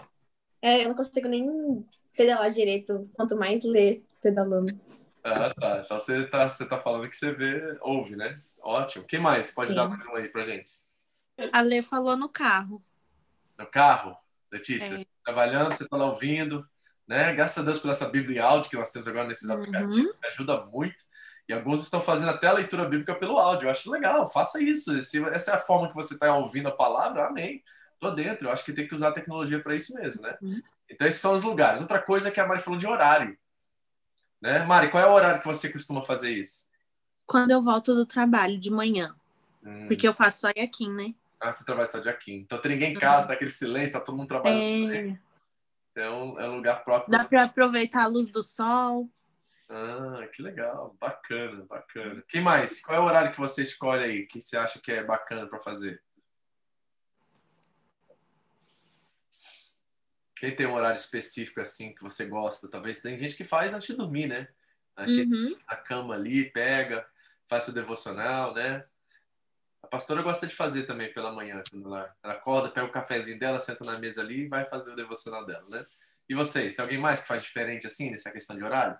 É, 0.61 0.83
eu 0.83 0.89
não 0.89 0.95
consigo 0.95 1.27
nem 1.27 1.85
pedalar 2.15 2.51
direito, 2.51 3.09
quanto 3.13 3.35
mais 3.35 3.63
ler 3.63 4.03
pedalando. 4.21 4.79
Ah, 5.23 5.53
tá. 5.53 5.81
Então 5.83 5.99
você 5.99 6.27
tá, 6.27 6.49
você 6.49 6.67
tá 6.67 6.79
falando 6.79 7.09
que 7.09 7.15
você 7.15 7.31
vê, 7.31 7.77
ouve, 7.81 8.15
né? 8.15 8.35
Ótimo. 8.63 9.05
Quem 9.05 9.19
mais? 9.19 9.51
Pode 9.51 9.71
Sim. 9.71 9.75
dar 9.75 9.87
mais 9.87 10.05
um 10.05 10.15
aí 10.15 10.29
pra 10.29 10.43
gente. 10.43 10.71
A 11.51 11.61
Lê 11.61 11.81
falou 11.81 12.15
no 12.15 12.29
carro. 12.29 12.83
No 13.57 13.65
carro? 13.65 14.17
Letícia, 14.51 15.01
é. 15.01 15.05
trabalhando, 15.23 15.71
você 15.71 15.87
tá 15.87 15.97
lá 15.97 16.05
ouvindo, 16.05 16.67
né? 17.07 17.33
Graças 17.33 17.57
a 17.57 17.65
Deus 17.65 17.79
por 17.79 17.89
essa 17.89 18.09
Bíblia 18.09 18.43
áudio 18.43 18.69
que 18.69 18.75
nós 18.75 18.91
temos 18.91 19.07
agora 19.07 19.27
nesses 19.27 19.49
uhum. 19.49 19.55
aplicativos, 19.55 20.15
que 20.19 20.27
ajuda 20.27 20.65
muito. 20.65 21.03
E 21.47 21.53
alguns 21.53 21.81
estão 21.81 21.99
fazendo 21.99 22.29
até 22.29 22.47
a 22.47 22.53
leitura 22.53 22.85
bíblica 22.85 23.15
pelo 23.15 23.37
áudio. 23.37 23.65
Eu 23.65 23.71
acho 23.71 23.91
legal, 23.91 24.27
faça 24.27 24.61
isso. 24.61 25.03
Se 25.03 25.23
essa 25.25 25.51
é 25.51 25.55
a 25.55 25.59
forma 25.59 25.89
que 25.89 25.95
você 25.95 26.13
está 26.13 26.35
ouvindo 26.37 26.69
a 26.69 26.75
palavra, 26.75 27.27
amém. 27.27 27.63
Tô 28.03 28.11
dentro. 28.11 28.47
Eu 28.47 28.51
acho 28.51 28.65
que 28.65 28.73
tem 28.73 28.87
que 28.87 28.95
usar 28.95 29.09
a 29.09 29.13
tecnologia 29.13 29.61
para 29.61 29.75
isso 29.75 29.93
mesmo, 29.95 30.21
né? 30.21 30.37
Uhum. 30.41 30.61
Então, 30.89 31.07
esses 31.07 31.21
são 31.21 31.33
os 31.33 31.43
lugares. 31.43 31.81
Outra 31.81 32.01
coisa 32.01 32.27
é 32.27 32.31
que 32.31 32.39
a 32.39 32.45
Mari 32.47 32.61
falou 32.61 32.77
de 32.77 32.85
horário. 32.85 33.37
Né? 34.41 34.63
Mari, 34.63 34.91
qual 34.91 35.03
é 35.03 35.07
o 35.07 35.13
horário 35.13 35.39
que 35.39 35.47
você 35.47 35.71
costuma 35.71 36.03
fazer 36.03 36.31
isso? 36.31 36.65
Quando 37.25 37.51
eu 37.51 37.63
volto 37.63 37.95
do 37.95 38.05
trabalho 38.05 38.59
de 38.59 38.69
manhã. 38.69 39.15
Hum. 39.63 39.87
Porque 39.87 40.07
eu 40.07 40.13
faço 40.13 40.41
só 40.41 40.47
aqui, 40.49 40.89
né? 40.89 41.15
Ah, 41.39 41.51
você 41.51 41.65
trabalha 41.65 41.87
só 41.87 41.99
de 41.99 42.09
aqui. 42.09 42.33
Então 42.33 42.59
tem 42.59 42.73
ninguém 42.73 42.93
em 42.93 42.99
casa, 42.99 43.27
tá 43.27 43.33
aquele 43.33 43.51
silêncio, 43.51 43.97
tá 43.97 44.03
todo 44.03 44.17
mundo 44.17 44.27
trabalhando. 44.27 44.93
É, 44.93 45.17
É 45.95 46.09
um, 46.09 46.39
é 46.39 46.49
um 46.49 46.57
lugar 46.57 46.83
próprio. 46.83 47.11
dá 47.11 47.23
para 47.23 47.43
aproveitar 47.43 48.03
a 48.03 48.07
luz 48.07 48.29
do 48.29 48.43
sol. 48.43 49.09
Ah, 49.69 50.27
que 50.33 50.41
legal. 50.41 50.95
Bacana, 50.99 51.65
bacana. 51.65 52.23
Quem 52.27 52.41
mais? 52.41 52.81
Qual 52.81 52.97
é 52.97 52.99
o 52.99 53.05
horário 53.05 53.31
que 53.31 53.39
você 53.39 53.61
escolhe 53.61 54.03
aí? 54.03 54.25
Que 54.25 54.41
você 54.41 54.57
acha 54.57 54.79
que 54.79 54.91
é 54.91 55.03
bacana 55.03 55.47
para 55.47 55.59
fazer? 55.59 56.01
Quem 60.43 60.53
tem 60.53 60.65
um 60.65 60.73
horário 60.73 60.97
específico 60.97 61.61
assim 61.61 61.95
que 61.95 62.03
você 62.03 62.25
gosta? 62.25 62.67
Talvez 62.67 63.01
tem 63.01 63.17
gente 63.17 63.33
que 63.33 63.45
faz 63.45 63.73
antes 63.73 63.87
de 63.87 63.93
dormir, 63.93 64.27
né? 64.27 64.49
Aqui, 64.93 65.21
Uhum. 65.21 65.57
Na 65.65 65.77
cama 65.77 66.15
ali, 66.15 66.51
pega, 66.51 67.07
faz 67.47 67.63
seu 67.63 67.73
devocional, 67.73 68.53
né? 68.53 68.83
A 69.81 69.87
pastora 69.87 70.21
gosta 70.21 70.45
de 70.45 70.53
fazer 70.53 70.83
também 70.83 71.13
pela 71.13 71.31
manhã, 71.31 71.63
quando 71.71 71.87
ela, 71.87 72.13
ela 72.21 72.33
acorda, 72.33 72.69
pega 72.69 72.85
o 72.85 72.91
cafezinho 72.91 73.39
dela, 73.39 73.57
senta 73.57 73.85
na 73.85 73.97
mesa 73.97 74.19
ali 74.19 74.41
e 74.41 74.47
vai 74.49 74.65
fazer 74.65 74.91
o 74.91 74.97
devocional 74.97 75.45
dela, 75.45 75.63
né? 75.69 75.81
E 76.27 76.35
vocês, 76.35 76.75
tem 76.75 76.83
alguém 76.83 76.99
mais 76.99 77.21
que 77.21 77.27
faz 77.27 77.43
diferente 77.43 77.87
assim 77.87 78.11
nessa 78.11 78.29
questão 78.29 78.57
de 78.57 78.65
horário? 78.65 78.99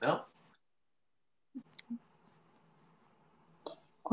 Não? 0.00 0.33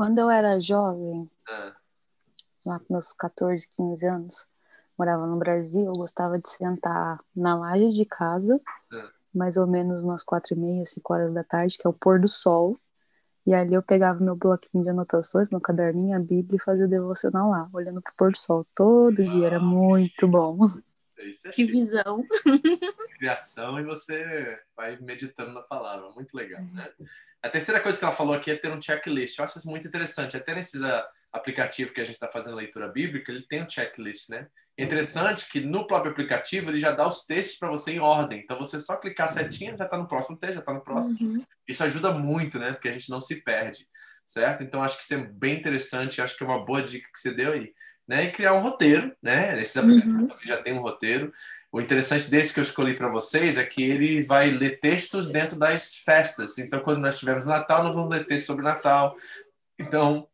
Quando 0.02 0.18
eu 0.18 0.28
era 0.28 0.58
jovem, 0.58 1.30
Ah, 1.48 1.72
lá 2.66 2.80
com 2.80 2.92
meus 2.92 3.12
14, 3.12 3.68
15 3.76 4.04
anos, 4.04 4.48
morava 4.98 5.28
no 5.28 5.36
Brasil, 5.36 5.86
eu 5.86 5.92
gostava 5.92 6.40
de 6.40 6.50
sentar 6.50 7.20
na 7.36 7.54
laje 7.54 7.90
de 7.90 8.04
casa, 8.04 8.60
É. 8.92 9.04
mais 9.32 9.56
ou 9.56 9.64
menos 9.64 10.02
umas 10.02 10.24
quatro 10.24 10.54
e 10.54 10.58
meia, 10.58 10.84
cinco 10.84 11.12
horas 11.14 11.32
da 11.32 11.44
tarde, 11.44 11.78
que 11.78 11.86
é 11.86 11.88
o 11.88 11.92
pôr 11.92 12.18
do 12.18 12.26
sol. 12.26 12.76
E 13.46 13.54
ali 13.54 13.74
eu 13.74 13.82
pegava 13.82 14.18
meu 14.18 14.34
bloquinho 14.34 14.82
de 14.82 14.90
anotações, 14.90 15.48
meu 15.50 15.60
caderninho, 15.60 16.16
a 16.16 16.20
Bíblia 16.20 16.56
e 16.56 16.64
fazia 16.64 16.86
o 16.86 16.90
devocional 16.90 17.50
lá, 17.50 17.70
olhando 17.72 18.02
pro 18.02 18.12
pôr 18.16 18.32
do 18.32 18.36
sol 18.38 18.66
todo 18.74 19.24
dia. 19.24 19.46
Era 19.46 19.60
muito 19.60 20.26
bom. 20.26 20.68
Isso 21.24 21.48
é 21.48 21.50
Que 21.50 21.66
chique. 21.66 21.72
visão. 21.72 22.24
criação 23.18 23.78
e 23.80 23.84
você 23.84 24.58
vai 24.76 24.98
meditando 25.00 25.52
na 25.52 25.62
palavra. 25.62 26.10
Muito 26.10 26.34
legal, 26.34 26.62
né? 26.72 26.88
A 27.42 27.48
terceira 27.48 27.80
coisa 27.80 27.98
que 27.98 28.04
ela 28.04 28.14
falou 28.14 28.34
aqui 28.34 28.50
é 28.50 28.56
ter 28.56 28.70
um 28.70 28.80
checklist. 28.80 29.38
Eu 29.38 29.44
acho 29.44 29.58
isso 29.58 29.68
muito 29.68 29.86
interessante. 29.86 30.36
Até 30.36 30.54
nesses 30.54 30.82
ah, 30.82 31.08
aplicativos 31.32 31.92
que 31.92 32.00
a 32.00 32.04
gente 32.04 32.14
está 32.14 32.28
fazendo 32.28 32.56
leitura 32.56 32.86
bíblica, 32.86 33.32
ele 33.32 33.42
tem 33.42 33.62
um 33.62 33.68
checklist, 33.68 34.28
né? 34.28 34.46
É 34.76 34.84
interessante 34.84 35.50
que 35.50 35.60
no 35.60 35.86
próprio 35.86 36.12
aplicativo 36.12 36.70
ele 36.70 36.78
já 36.78 36.92
dá 36.92 37.06
os 37.06 37.26
textos 37.26 37.58
para 37.58 37.68
você 37.68 37.92
em 37.92 37.98
ordem. 38.00 38.40
Então 38.40 38.58
você 38.58 38.78
só 38.78 38.96
clicar 38.96 39.28
setinha, 39.28 39.76
já 39.76 39.84
está 39.84 39.98
no 39.98 40.08
próximo 40.08 40.36
texto, 40.36 40.54
já 40.54 40.60
está 40.60 40.72
no 40.72 40.82
próximo. 40.82 41.16
Uhum. 41.20 41.44
Isso 41.68 41.84
ajuda 41.84 42.12
muito, 42.12 42.58
né? 42.58 42.72
Porque 42.72 42.88
a 42.88 42.92
gente 42.92 43.10
não 43.10 43.20
se 43.20 43.42
perde, 43.42 43.86
certo? 44.24 44.62
Então 44.62 44.82
acho 44.82 44.96
que 44.96 45.04
isso 45.04 45.14
é 45.14 45.18
bem 45.18 45.58
interessante. 45.58 46.22
Acho 46.22 46.36
que 46.36 46.44
é 46.44 46.46
uma 46.46 46.64
boa 46.64 46.82
dica 46.82 47.08
que 47.12 47.18
você 47.18 47.32
deu 47.32 47.52
aí. 47.52 47.70
Né? 48.06 48.24
E 48.24 48.32
criar 48.32 48.54
um 48.54 48.60
roteiro, 48.60 49.14
né? 49.22 49.60
Esses 49.60 49.76
aplicativos 49.76 50.28
também 50.28 50.46
já 50.46 50.56
tem 50.62 50.72
um 50.74 50.82
roteiro. 50.82 51.32
O 51.70 51.80
interessante 51.80 52.28
desse 52.30 52.52
que 52.52 52.60
eu 52.60 52.62
escolhi 52.62 52.94
para 52.94 53.08
vocês 53.08 53.56
é 53.56 53.64
que 53.64 53.82
ele 53.82 54.22
vai 54.22 54.50
ler 54.50 54.80
textos 54.80 55.30
dentro 55.30 55.58
das 55.58 55.94
festas. 55.94 56.58
Então, 56.58 56.80
quando 56.80 56.98
nós 56.98 57.18
tivermos 57.18 57.46
Natal, 57.46 57.84
nós 57.84 57.94
vamos 57.94 58.14
ler 58.14 58.26
textos 58.26 58.46
sobre 58.46 58.64
Natal. 58.64 59.14
Então, 59.78 60.28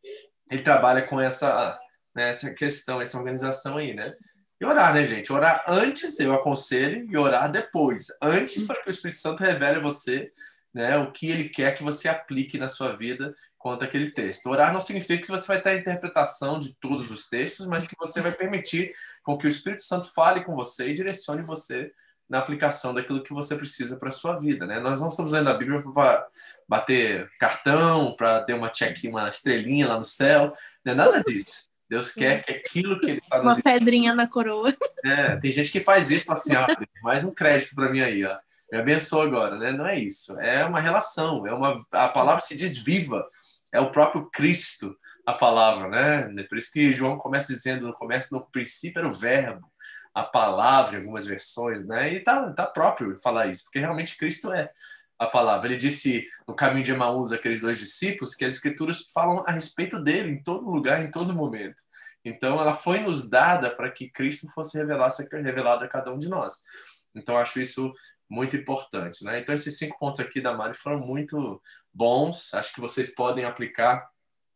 ele 0.49 0.61
trabalha 0.61 1.03
com 1.03 1.19
essa, 1.19 1.79
né, 2.13 2.29
essa 2.29 2.53
questão, 2.53 3.01
essa 3.01 3.17
organização 3.17 3.77
aí, 3.77 3.93
né? 3.93 4.13
E 4.59 4.65
orar, 4.65 4.93
né, 4.93 5.05
gente? 5.05 5.31
Orar 5.31 5.63
antes, 5.67 6.19
eu 6.19 6.33
aconselho, 6.33 7.07
e 7.09 7.15
orar 7.15 7.49
depois. 7.49 8.07
Antes, 8.21 8.63
para 8.63 8.81
que 8.81 8.89
o 8.89 8.91
Espírito 8.91 9.19
Santo 9.19 9.41
revele 9.41 9.77
a 9.77 9.81
você 9.81 10.29
né, 10.73 10.97
o 10.97 11.11
que 11.11 11.29
ele 11.29 11.49
quer 11.49 11.75
que 11.75 11.83
você 11.83 12.07
aplique 12.07 12.57
na 12.57 12.67
sua 12.67 12.95
vida 12.95 13.35
quanto 13.59 13.83
àquele 13.83 14.09
texto. 14.09 14.49
Orar 14.49 14.73
não 14.73 14.79
significa 14.79 15.21
que 15.21 15.27
você 15.27 15.45
vai 15.45 15.61
ter 15.61 15.69
a 15.69 15.75
interpretação 15.75 16.59
de 16.59 16.73
todos 16.75 17.11
os 17.11 17.27
textos, 17.27 17.67
mas 17.67 17.85
que 17.85 17.95
você 17.99 18.21
vai 18.21 18.31
permitir 18.31 18.93
com 19.21 19.37
que 19.37 19.45
o 19.45 19.49
Espírito 19.49 19.83
Santo 19.83 20.11
fale 20.13 20.43
com 20.43 20.55
você 20.55 20.89
e 20.89 20.93
direcione 20.93 21.43
você 21.43 21.91
na 22.27 22.39
aplicação 22.39 22.93
daquilo 22.93 23.21
que 23.21 23.33
você 23.33 23.55
precisa 23.55 23.97
para 23.97 24.07
a 24.07 24.11
sua 24.11 24.37
vida. 24.37 24.65
Né? 24.65 24.79
Nós 24.79 25.01
não 25.01 25.09
estamos 25.09 25.31
lendo 25.31 25.49
a 25.49 25.53
Bíblia 25.53 25.83
para 25.93 26.27
bater 26.67 27.29
cartão, 27.37 28.15
para 28.15 28.41
ter 28.43 28.53
uma 28.53 28.69
check, 28.69 29.03
uma 29.05 29.29
estrelinha 29.29 29.87
lá 29.87 29.97
no 29.97 30.05
céu, 30.05 30.53
não 30.85 30.93
é 30.93 30.95
nada 30.95 31.21
disso. 31.21 31.67
Deus 31.89 32.11
quer 32.11 32.43
que 32.43 32.51
aquilo 32.51 32.99
que 32.99 33.09
ele 33.09 33.19
está 33.19 33.41
nos 33.41 33.57
Uma 33.57 33.63
pedrinha 33.63 34.13
na 34.13 34.27
coroa. 34.27 34.73
é, 35.03 35.35
tem 35.37 35.51
gente 35.51 35.71
que 35.71 35.79
faz 35.79 36.11
isso, 36.11 36.31
assim, 36.31 36.55
ah, 36.55 36.67
mais 37.01 37.23
um 37.23 37.33
crédito 37.33 37.73
para 37.73 37.89
mim 37.89 37.99
aí, 37.99 38.23
ó. 38.23 38.37
Me 38.71 38.77
abençoa 38.77 39.25
agora, 39.25 39.57
né? 39.57 39.71
Não 39.71 39.87
é 39.87 39.97
isso. 39.97 40.39
É 40.39 40.63
uma 40.63 40.79
relação, 40.79 41.47
é 41.47 41.51
uma 41.51 41.75
a 41.91 42.07
palavra 42.07 42.43
se 42.43 42.55
diz 42.55 42.77
viva. 42.77 43.27
É 43.71 43.79
o 43.79 43.91
próprio 43.91 44.29
Cristo 44.31 44.95
a 45.25 45.33
palavra, 45.33 45.87
né? 45.87 46.43
Por 46.43 46.57
isso 46.57 46.71
que 46.71 46.93
João 46.93 47.17
começa 47.17 47.53
dizendo 47.53 47.87
no 47.87 47.93
começo, 47.93 48.33
no 48.33 48.45
princípio 48.45 48.99
era 48.99 49.07
o 49.07 49.13
verbo, 49.13 49.71
a 50.13 50.23
palavra 50.23 50.97
em 50.97 51.01
algumas 51.01 51.25
versões, 51.25 51.87
né? 51.87 52.13
E 52.13 52.19
tá, 52.21 52.51
tá 52.53 52.65
próprio 52.65 53.19
falar 53.19 53.47
isso, 53.47 53.63
porque 53.65 53.79
realmente 53.79 54.17
Cristo 54.17 54.51
é 54.51 54.71
a 55.19 55.27
palavra. 55.27 55.67
Ele 55.67 55.77
disse 55.77 56.25
no 56.47 56.55
caminho 56.55 56.83
de 56.83 56.91
Emaús 56.91 57.31
aqueles 57.31 57.61
dois 57.61 57.77
discípulos 57.77 58.33
que 58.33 58.45
as 58.45 58.55
escrituras 58.55 59.05
falam 59.13 59.43
a 59.45 59.51
respeito 59.51 60.01
dele 60.01 60.31
em 60.31 60.41
todo 60.41 60.69
lugar, 60.69 61.03
em 61.03 61.11
todo 61.11 61.35
momento. 61.35 61.81
Então, 62.23 62.59
ela 62.59 62.73
foi 62.73 62.99
nos 62.99 63.29
dada 63.29 63.69
para 63.69 63.91
que 63.91 64.09
Cristo 64.09 64.47
fosse 64.49 64.77
revelado, 64.77 65.13
revelado 65.31 65.85
a 65.85 65.87
cada 65.87 66.11
um 66.13 66.17
de 66.19 66.27
nós. 66.27 66.63
Então, 67.15 67.37
acho 67.37 67.61
isso 67.61 67.93
muito 68.29 68.55
importante, 68.55 69.23
né? 69.23 69.39
Então, 69.39 69.55
esses 69.55 69.77
cinco 69.77 69.97
pontos 69.97 70.21
aqui 70.21 70.39
da 70.39 70.53
Mari 70.53 70.75
foram 70.75 70.99
muito 70.99 71.61
bons. 71.93 72.53
Acho 72.53 72.73
que 72.73 72.81
vocês 72.81 73.13
podem 73.13 73.45
aplicar 73.45 74.09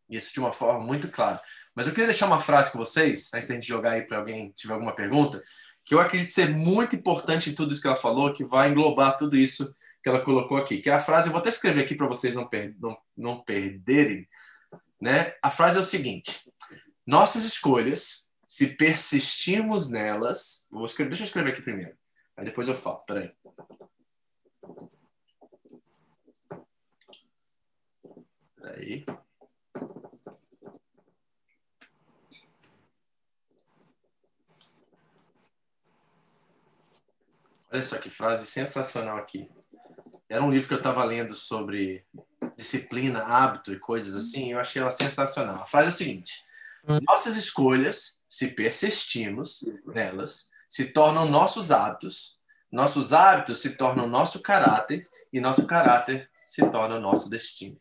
isso 0.09 0.34
de 0.34 0.39
uma 0.39 0.51
forma 0.51 0.86
muito 0.86 1.09
clara. 1.09 1.39
Mas 1.75 1.88
eu 1.88 1.93
queria 1.93 2.07
deixar 2.07 2.27
uma 2.27 2.39
frase 2.39 2.71
com 2.71 2.77
vocês, 2.77 3.31
antes 3.34 3.47
da 3.47 3.55
gente 3.55 3.67
jogar 3.67 3.91
aí 3.91 4.03
para 4.03 4.19
alguém 4.19 4.51
tiver 4.55 4.73
alguma 4.73 4.95
pergunta, 4.95 5.41
que 5.86 5.93
eu 5.93 5.99
acredito 5.99 6.29
ser 6.29 6.49
muito 6.49 6.95
importante 6.95 7.49
em 7.49 7.55
tudo 7.55 7.73
isso 7.73 7.81
que 7.81 7.88
ela 7.88 7.95
falou, 7.95 8.34
que 8.34 8.45
vai 8.45 8.69
englobar 8.69 9.17
tudo 9.17 9.36
isso 9.36 9.73
que 10.01 10.09
ela 10.09 10.23
colocou 10.23 10.57
aqui. 10.57 10.81
Que 10.81 10.89
é 10.89 10.93
a 10.93 11.01
frase, 11.01 11.27
eu 11.27 11.31
vou 11.31 11.41
até 11.41 11.49
escrever 11.49 11.84
aqui 11.84 11.95
para 11.95 12.07
vocês 12.07 12.36
não, 12.36 12.47
per 12.47 12.75
não, 12.79 12.97
não 13.17 13.43
perderem, 13.43 14.27
né? 15.01 15.34
A 15.41 15.49
frase 15.49 15.77
é 15.77 15.79
o 15.81 15.84
seguinte: 15.84 16.49
nossas 17.05 17.43
escolhas, 17.43 18.27
se 18.47 18.75
persistirmos 18.75 19.89
nelas, 19.89 20.65
vou 20.69 20.86
escrever, 20.86 21.09
deixa 21.09 21.23
eu 21.23 21.27
escrever 21.27 21.53
aqui 21.53 21.61
primeiro, 21.61 21.95
aí 22.38 22.45
depois 22.45 22.67
eu 22.67 22.75
falo. 22.75 23.03
Peraí. 23.05 23.31
Peraí. 28.64 29.03
Olha 37.70 37.84
só 37.84 37.97
que 37.97 38.09
frase 38.09 38.45
sensacional 38.45 39.18
aqui. 39.18 39.49
Era 40.30 40.41
um 40.41 40.49
livro 40.49 40.70
que 40.70 40.74
eu 40.76 40.78
estava 40.78 41.03
lendo 41.03 41.36
sobre 41.36 42.05
disciplina, 42.55 43.24
hábito 43.24 43.74
e 43.74 43.80
coisas 43.80 44.16
assim, 44.16 44.53
eu 44.53 44.59
achei 44.59 44.82
ela 44.82 44.91
sensacional. 44.91 45.55
A 45.55 45.66
frase 45.66 45.88
é 45.88 45.89
o 45.89 45.93
seguinte: 45.93 46.41
Nossas 47.05 47.36
escolhas, 47.36 48.22
se 48.30 48.51
persistimos 48.51 49.66
nelas, 49.86 50.49
se 50.70 50.86
tornam 50.86 51.28
nossos 51.28 51.70
hábitos, 51.70 52.39
nossos 52.72 53.11
hábitos 53.11 53.61
se 53.61 53.76
tornam 53.76 54.07
nosso 54.07 54.41
caráter, 54.41 55.05
e 55.34 55.41
nosso 55.41 55.68
caráter 55.68 56.32
se 56.45 56.66
torna 56.70 56.97
nosso 56.99 57.30
destino. 57.30 57.78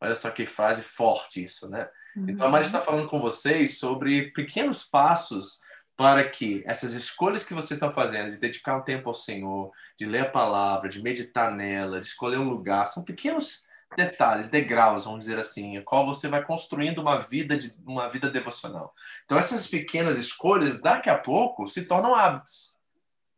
Olha 0.00 0.14
só 0.14 0.30
que 0.30 0.46
frase 0.46 0.82
forte 0.82 1.42
isso, 1.42 1.68
né? 1.68 1.88
Então 2.16 2.46
a 2.46 2.50
Maria 2.50 2.66
está 2.66 2.80
falando 2.80 3.08
com 3.08 3.20
vocês 3.20 3.78
sobre 3.78 4.30
pequenos 4.32 4.82
passos 4.82 5.60
para 5.96 6.28
que 6.28 6.62
essas 6.66 6.92
escolhas 6.92 7.44
que 7.44 7.54
vocês 7.54 7.72
estão 7.72 7.90
fazendo, 7.90 8.30
de 8.30 8.38
dedicar 8.38 8.76
um 8.76 8.82
tempo 8.82 9.08
ao 9.08 9.14
Senhor, 9.14 9.70
de 9.98 10.04
ler 10.04 10.20
a 10.20 10.30
palavra, 10.30 10.88
de 10.88 11.02
meditar 11.02 11.50
nela, 11.50 12.00
de 12.00 12.06
escolher 12.06 12.38
um 12.38 12.48
lugar, 12.48 12.86
são 12.86 13.02
pequenos 13.02 13.66
detalhes, 13.96 14.50
degraus, 14.50 15.04
vamos 15.04 15.20
dizer 15.20 15.38
assim, 15.38 15.78
a 15.78 15.82
qual 15.82 16.04
você 16.04 16.28
vai 16.28 16.44
construindo 16.44 16.98
uma 16.98 17.18
vida 17.18 17.56
de 17.56 17.74
uma 17.86 18.08
vida 18.08 18.30
devocional. 18.30 18.94
Então 19.24 19.38
essas 19.38 19.66
pequenas 19.68 20.18
escolhas, 20.18 20.80
daqui 20.80 21.08
a 21.08 21.16
pouco, 21.16 21.66
se 21.66 21.86
tornam 21.86 22.14
hábitos. 22.14 22.76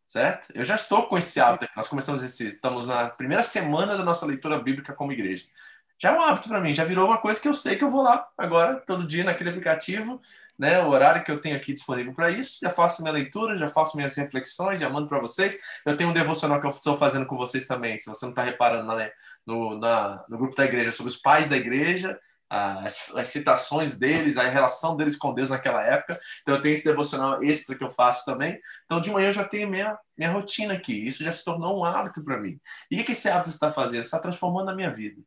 Certo? 0.05 0.49
Eu 0.55 0.65
já 0.65 0.75
estou 0.75 1.07
com 1.07 1.19
esse 1.19 1.39
hábito. 1.39 1.71
Nós 1.77 1.87
começamos 1.87 2.23
esse, 2.23 2.49
estamos 2.49 2.87
na 2.87 3.11
primeira 3.11 3.43
semana 3.43 3.95
da 3.95 4.03
nossa 4.03 4.25
leitura 4.25 4.59
bíblica 4.59 4.95
como 4.95 5.13
igreja. 5.13 5.45
Já 6.01 6.11
é 6.11 6.13
um 6.13 6.23
hábito 6.23 6.49
para 6.49 6.61
mim, 6.61 6.73
já 6.73 6.85
virou 6.85 7.07
uma 7.07 7.19
coisa 7.19 7.41
que 7.41 7.49
eu 7.49 7.55
sei 7.55 7.77
que 7.77 7.85
eu 7.85 7.91
vou 7.91 8.03
lá 8.03 8.27
agora 8.37 8.77
todo 8.87 9.07
dia 9.07 9.25
naquele 9.25 9.51
aplicativo 9.51 10.21
né, 10.59 10.83
o 10.83 10.89
horário 10.89 11.23
que 11.23 11.31
eu 11.31 11.41
tenho 11.41 11.57
aqui 11.57 11.73
disponível 11.73 12.13
para 12.13 12.31
isso, 12.31 12.59
já 12.61 12.71
faço 12.71 13.01
minha 13.03 13.15
leitura, 13.15 13.57
já 13.57 13.69
faço 13.69 13.97
minhas 13.97 14.17
reflexões, 14.17 14.81
já 14.81 14.91
mando 14.91 15.09
para 15.09 15.21
vocês. 15.21 15.59
Eu 15.87 15.97
tenho 15.97 16.11
um 16.11 16.13
devocional 16.13 16.61
que 16.61 16.67
eu 16.67 16.71
estou 16.71 16.97
fazendo 16.97 17.27
com 17.27 17.37
vocês 17.37 17.67
também, 17.67 17.97
se 17.97 18.09
você 18.09 18.25
não 18.25 18.31
está 18.31 18.43
reparando 18.43 18.93
né, 18.97 19.11
no, 19.47 19.79
na, 19.79 20.25
no 20.29 20.37
grupo 20.37 20.57
da 20.57 20.65
igreja, 20.65 20.91
sobre 20.91 21.13
os 21.13 21.17
pais 21.17 21.49
da 21.49 21.57
igreja, 21.57 22.19
as, 22.51 23.13
as, 23.15 23.29
citações 23.29 23.99
deles, 23.99 24.39
a 24.39 24.49
relação 24.49 24.97
deles 24.97 25.17
com 25.17 25.33
Deus 25.33 25.51
naquela 25.51 25.83
época. 25.83 26.19
Então 26.43 26.57
eu 26.57 26.61
tenho 26.61 26.73
esse 26.73 26.85
devocional 26.85 27.43
extra 27.43 27.77
que 27.77 27.85
eu 27.85 27.91
faço 27.91 28.25
também. 28.25 28.59
Então 28.85 29.01
de 29.01 29.11
manhã 29.11 29.29
eu 29.29 29.33
já 29.33 29.45
tenho 29.45 29.69
minha, 29.69 29.97
minha 30.17 30.33
rotina 30.33 30.75
aqui. 30.75 31.07
Isso 31.07 31.23
já 31.23 31.31
se 31.31 31.45
tornou 31.45 31.79
um 31.79 31.85
hábito 31.85 32.25
para 32.25 32.39
mim. 32.39 32.59
E 32.91 33.01
o 33.01 33.05
que 33.05 33.13
esse 33.13 33.29
hábito 33.29 33.51
está 33.51 33.71
fazendo? 33.71 34.03
Está 34.03 34.19
transformando 34.19 34.71
a 34.71 34.75
minha 34.75 34.91
vida. 34.91 35.21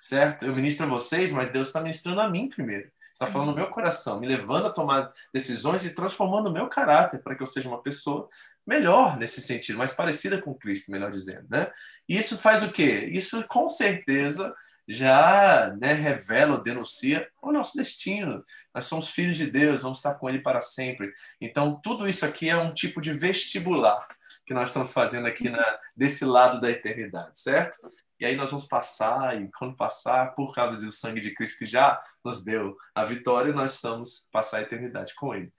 Certo? 0.00 0.46
Eu 0.46 0.54
ministro 0.54 0.86
a 0.86 0.88
vocês, 0.88 1.30
mas 1.30 1.50
Deus 1.50 1.68
está 1.68 1.80
ministrando 1.82 2.22
a 2.22 2.28
mim 2.28 2.48
primeiro. 2.48 2.90
Está 3.12 3.26
falando 3.26 3.50
no 3.50 3.54
meu 3.54 3.68
coração, 3.68 4.18
me 4.18 4.26
levando 4.26 4.66
a 4.66 4.72
tomar 4.72 5.12
decisões 5.32 5.84
e 5.84 5.94
transformando 5.94 6.48
o 6.48 6.52
meu 6.52 6.68
caráter 6.68 7.22
para 7.22 7.36
que 7.36 7.42
eu 7.42 7.46
seja 7.46 7.68
uma 7.68 7.82
pessoa 7.82 8.26
melhor 8.66 9.18
nesse 9.18 9.42
sentido, 9.42 9.76
mais 9.76 9.92
parecida 9.92 10.40
com 10.40 10.54
Cristo, 10.54 10.90
melhor 10.90 11.10
dizendo, 11.10 11.46
né? 11.50 11.70
E 12.08 12.16
isso 12.16 12.38
faz 12.38 12.62
o 12.62 12.72
quê? 12.72 13.10
Isso 13.12 13.44
com 13.46 13.68
certeza 13.68 14.54
já 14.88 15.76
né, 15.78 15.92
revela 15.92 16.54
ou 16.54 16.62
denuncia 16.62 17.28
o 17.42 17.52
nosso 17.52 17.76
destino. 17.76 18.42
Nós 18.74 18.86
somos 18.86 19.10
filhos 19.10 19.36
de 19.36 19.50
Deus, 19.50 19.82
vamos 19.82 19.98
estar 19.98 20.14
com 20.14 20.30
Ele 20.30 20.40
para 20.40 20.62
sempre. 20.62 21.12
Então, 21.40 21.78
tudo 21.82 22.08
isso 22.08 22.24
aqui 22.24 22.48
é 22.48 22.56
um 22.56 22.72
tipo 22.72 23.02
de 23.02 23.12
vestibular 23.12 24.06
que 24.46 24.54
nós 24.54 24.70
estamos 24.70 24.92
fazendo 24.92 25.26
aqui 25.26 25.50
na, 25.50 25.78
desse 25.94 26.24
lado 26.24 26.60
da 26.60 26.70
eternidade, 26.70 27.38
certo? 27.38 27.76
E 28.20 28.26
aí 28.26 28.36
nós 28.36 28.50
vamos 28.50 28.66
passar, 28.66 29.40
e 29.40 29.48
quando 29.58 29.74
passar, 29.74 30.34
por 30.34 30.54
causa 30.54 30.76
do 30.76 30.92
sangue 30.92 31.20
de 31.20 31.34
Cristo 31.34 31.58
que 31.58 31.66
já 31.66 32.00
nos 32.22 32.44
deu 32.44 32.76
a 32.94 33.02
vitória, 33.02 33.52
nós 33.52 33.80
vamos 33.82 34.28
passar 34.30 34.58
a 34.58 34.62
eternidade 34.62 35.14
com 35.14 35.34
Ele. 35.34 35.50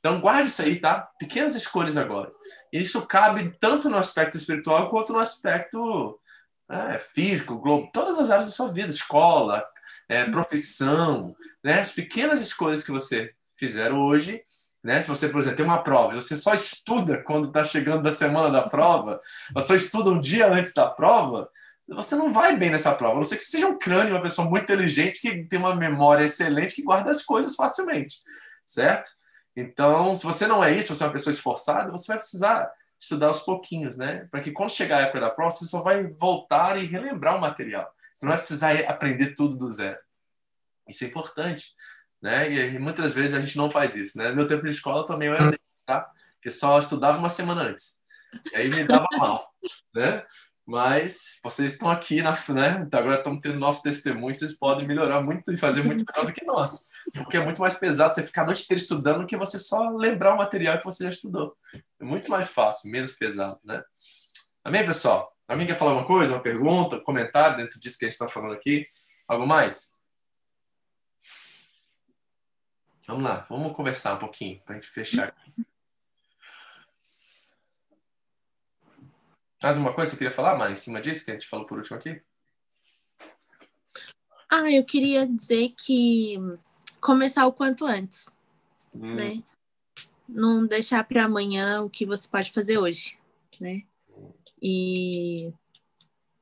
Então, 0.00 0.20
guarde 0.20 0.48
isso 0.48 0.62
aí, 0.62 0.80
tá? 0.80 1.08
Pequenas 1.18 1.54
escolhas 1.54 1.96
agora. 1.96 2.30
Isso 2.72 3.06
cabe 3.06 3.56
tanto 3.60 3.88
no 3.88 3.96
aspecto 3.96 4.36
espiritual 4.36 4.90
quanto 4.90 5.12
no 5.12 5.20
aspecto 5.20 6.18
é, 6.68 6.98
físico, 6.98 7.58
globo, 7.58 7.88
todas 7.92 8.18
as 8.18 8.30
áreas 8.30 8.46
da 8.46 8.52
sua 8.52 8.72
vida, 8.72 8.90
escola, 8.90 9.64
é, 10.08 10.24
profissão, 10.24 11.36
né? 11.62 11.80
As 11.80 11.92
pequenas 11.92 12.40
escolhas 12.40 12.84
que 12.84 12.90
você 12.90 13.32
fizer 13.56 13.92
hoje, 13.92 14.42
né? 14.82 15.00
Se 15.00 15.08
você, 15.08 15.28
por 15.28 15.40
exemplo, 15.40 15.56
tem 15.56 15.66
uma 15.66 15.82
prova, 15.82 16.14
você 16.14 16.36
só 16.36 16.52
estuda 16.52 17.22
quando 17.22 17.48
está 17.48 17.62
chegando 17.64 18.02
da 18.02 18.12
semana 18.12 18.50
da 18.50 18.68
prova, 18.68 19.20
ou 19.54 19.62
só 19.62 19.74
estuda 19.74 20.10
um 20.10 20.20
dia 20.20 20.48
antes 20.52 20.72
da 20.72 20.88
prova, 20.88 21.48
você 21.88 22.14
não 22.14 22.32
vai 22.32 22.56
bem 22.56 22.70
nessa 22.70 22.94
prova. 22.94 23.14
A 23.14 23.16
não 23.16 23.24
ser 23.24 23.36
que 23.36 23.42
você 23.42 23.52
seja 23.52 23.66
um 23.66 23.78
crânio, 23.78 24.14
uma 24.14 24.22
pessoa 24.22 24.48
muito 24.48 24.64
inteligente, 24.64 25.20
que 25.20 25.44
tem 25.44 25.58
uma 25.58 25.74
memória 25.74 26.24
excelente, 26.24 26.74
que 26.74 26.82
guarda 26.82 27.10
as 27.10 27.22
coisas 27.22 27.54
facilmente, 27.54 28.18
certo? 28.66 29.08
Então, 29.56 30.14
se 30.14 30.24
você 30.24 30.46
não 30.46 30.62
é 30.62 30.72
isso, 30.72 30.94
você 30.94 31.02
é 31.02 31.06
uma 31.06 31.12
pessoa 31.12 31.32
esforçada, 31.32 31.90
você 31.90 32.06
vai 32.06 32.16
precisar 32.16 32.70
estudar 33.00 33.28
aos 33.28 33.40
pouquinhos, 33.40 33.96
né? 33.96 34.28
Para 34.30 34.40
que 34.40 34.52
quando 34.52 34.70
chegar 34.70 34.98
a 34.98 35.02
época 35.02 35.20
da 35.20 35.30
prova, 35.30 35.50
você 35.50 35.64
só 35.64 35.82
vai 35.82 36.06
voltar 36.08 36.76
e 36.76 36.86
relembrar 36.86 37.36
o 37.36 37.40
material. 37.40 37.92
Você 38.12 38.26
não 38.26 38.30
vai 38.30 38.38
precisar 38.38 38.76
aprender 38.88 39.34
tudo 39.34 39.56
do 39.56 39.68
zero. 39.68 39.98
Isso 40.88 41.04
é 41.04 41.06
importante, 41.06 41.74
né? 42.20 42.50
E 42.50 42.78
muitas 42.78 43.14
vezes 43.14 43.34
a 43.34 43.40
gente 43.40 43.56
não 43.56 43.70
faz 43.70 43.96
isso, 43.96 44.18
né? 44.18 44.28
No 44.30 44.36
meu 44.36 44.46
tempo 44.46 44.64
de 44.64 44.70
escola 44.70 45.06
também 45.06 45.28
eu 45.28 45.34
era 45.34 45.46
desse, 45.46 45.86
tá? 45.86 46.10
Porque 46.34 46.50
só 46.50 46.78
estudava 46.78 47.18
uma 47.18 47.28
semana 47.28 47.62
antes. 47.62 47.98
E 48.52 48.56
aí 48.56 48.68
me 48.68 48.84
dava 48.84 49.06
mal, 49.16 49.52
né? 49.94 50.24
Mas 50.68 51.38
vocês 51.42 51.72
estão 51.72 51.90
aqui, 51.90 52.20
na, 52.20 52.32
né? 52.50 52.86
Agora 52.92 53.14
estão 53.14 53.40
tendo 53.40 53.58
nosso 53.58 53.82
testemunho, 53.82 54.34
vocês 54.34 54.52
podem 54.52 54.86
melhorar 54.86 55.22
muito 55.22 55.50
e 55.50 55.56
fazer 55.56 55.82
muito 55.82 56.04
melhor 56.04 56.26
do 56.26 56.32
que 56.34 56.44
nós. 56.44 56.86
Porque 57.14 57.38
é 57.38 57.40
muito 57.42 57.62
mais 57.62 57.72
pesado 57.72 58.14
você 58.14 58.22
ficar 58.22 58.42
a 58.42 58.44
noite 58.44 58.64
inteira 58.64 58.78
estudando 58.78 59.20
do 59.20 59.26
que 59.26 59.34
você 59.34 59.58
só 59.58 59.88
lembrar 59.88 60.34
o 60.34 60.36
material 60.36 60.76
que 60.76 60.84
você 60.84 61.04
já 61.04 61.08
estudou. 61.08 61.56
É 61.98 62.04
muito 62.04 62.30
mais 62.30 62.50
fácil, 62.50 62.90
menos 62.90 63.12
pesado, 63.12 63.58
né? 63.64 63.82
Amém, 64.62 64.84
pessoal? 64.84 65.30
Alguém 65.48 65.66
quer 65.66 65.74
falar 65.74 65.92
alguma 65.92 66.06
coisa, 66.06 66.34
uma 66.34 66.42
pergunta, 66.42 66.96
um 66.96 67.02
comentário 67.02 67.56
dentro 67.56 67.80
disso 67.80 67.98
que 67.98 68.04
a 68.04 68.08
gente 68.08 68.20
está 68.20 68.28
falando 68.28 68.52
aqui? 68.52 68.84
Algo 69.26 69.46
mais? 69.46 69.94
Vamos 73.06 73.24
lá, 73.24 73.46
vamos 73.48 73.72
conversar 73.72 74.16
um 74.16 74.18
pouquinho 74.18 74.60
para 74.66 74.76
a 74.76 74.78
gente 74.78 74.90
fechar 74.90 75.34
Mais 79.62 79.76
uma 79.76 79.92
coisa 79.92 80.10
que 80.10 80.16
você 80.16 80.18
queria 80.18 80.34
falar, 80.34 80.56
Mari, 80.56 80.72
em 80.72 80.76
cima 80.76 81.00
disso 81.00 81.24
que 81.24 81.32
a 81.32 81.34
gente 81.34 81.48
falou 81.48 81.66
por 81.66 81.78
último 81.78 81.96
aqui? 81.98 82.22
Ah, 84.48 84.70
eu 84.70 84.84
queria 84.84 85.26
dizer 85.26 85.74
que 85.76 86.36
começar 87.00 87.44
o 87.46 87.52
quanto 87.52 87.84
antes, 87.84 88.28
hum. 88.94 89.14
né? 89.14 89.42
Não 90.28 90.66
deixar 90.66 91.02
para 91.04 91.24
amanhã 91.24 91.82
o 91.82 91.90
que 91.90 92.06
você 92.06 92.28
pode 92.28 92.52
fazer 92.52 92.78
hoje, 92.78 93.18
né? 93.60 93.82
E 94.62 95.52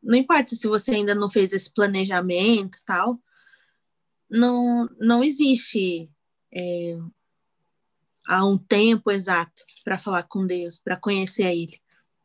não 0.02 0.18
importa 0.18 0.54
se 0.54 0.68
você 0.68 0.92
ainda 0.92 1.14
não 1.14 1.30
fez 1.30 1.52
esse 1.52 1.72
planejamento 1.72 2.78
tal, 2.84 3.18
não, 4.28 4.88
não 4.98 5.24
existe 5.24 6.10
é, 6.54 6.98
há 8.28 8.44
um 8.44 8.58
tempo 8.58 9.10
exato 9.10 9.64
para 9.84 9.98
falar 9.98 10.24
com 10.24 10.46
Deus, 10.46 10.78
para 10.78 10.96
conhecer 10.96 11.44
a 11.44 11.54
Ele, 11.54 11.80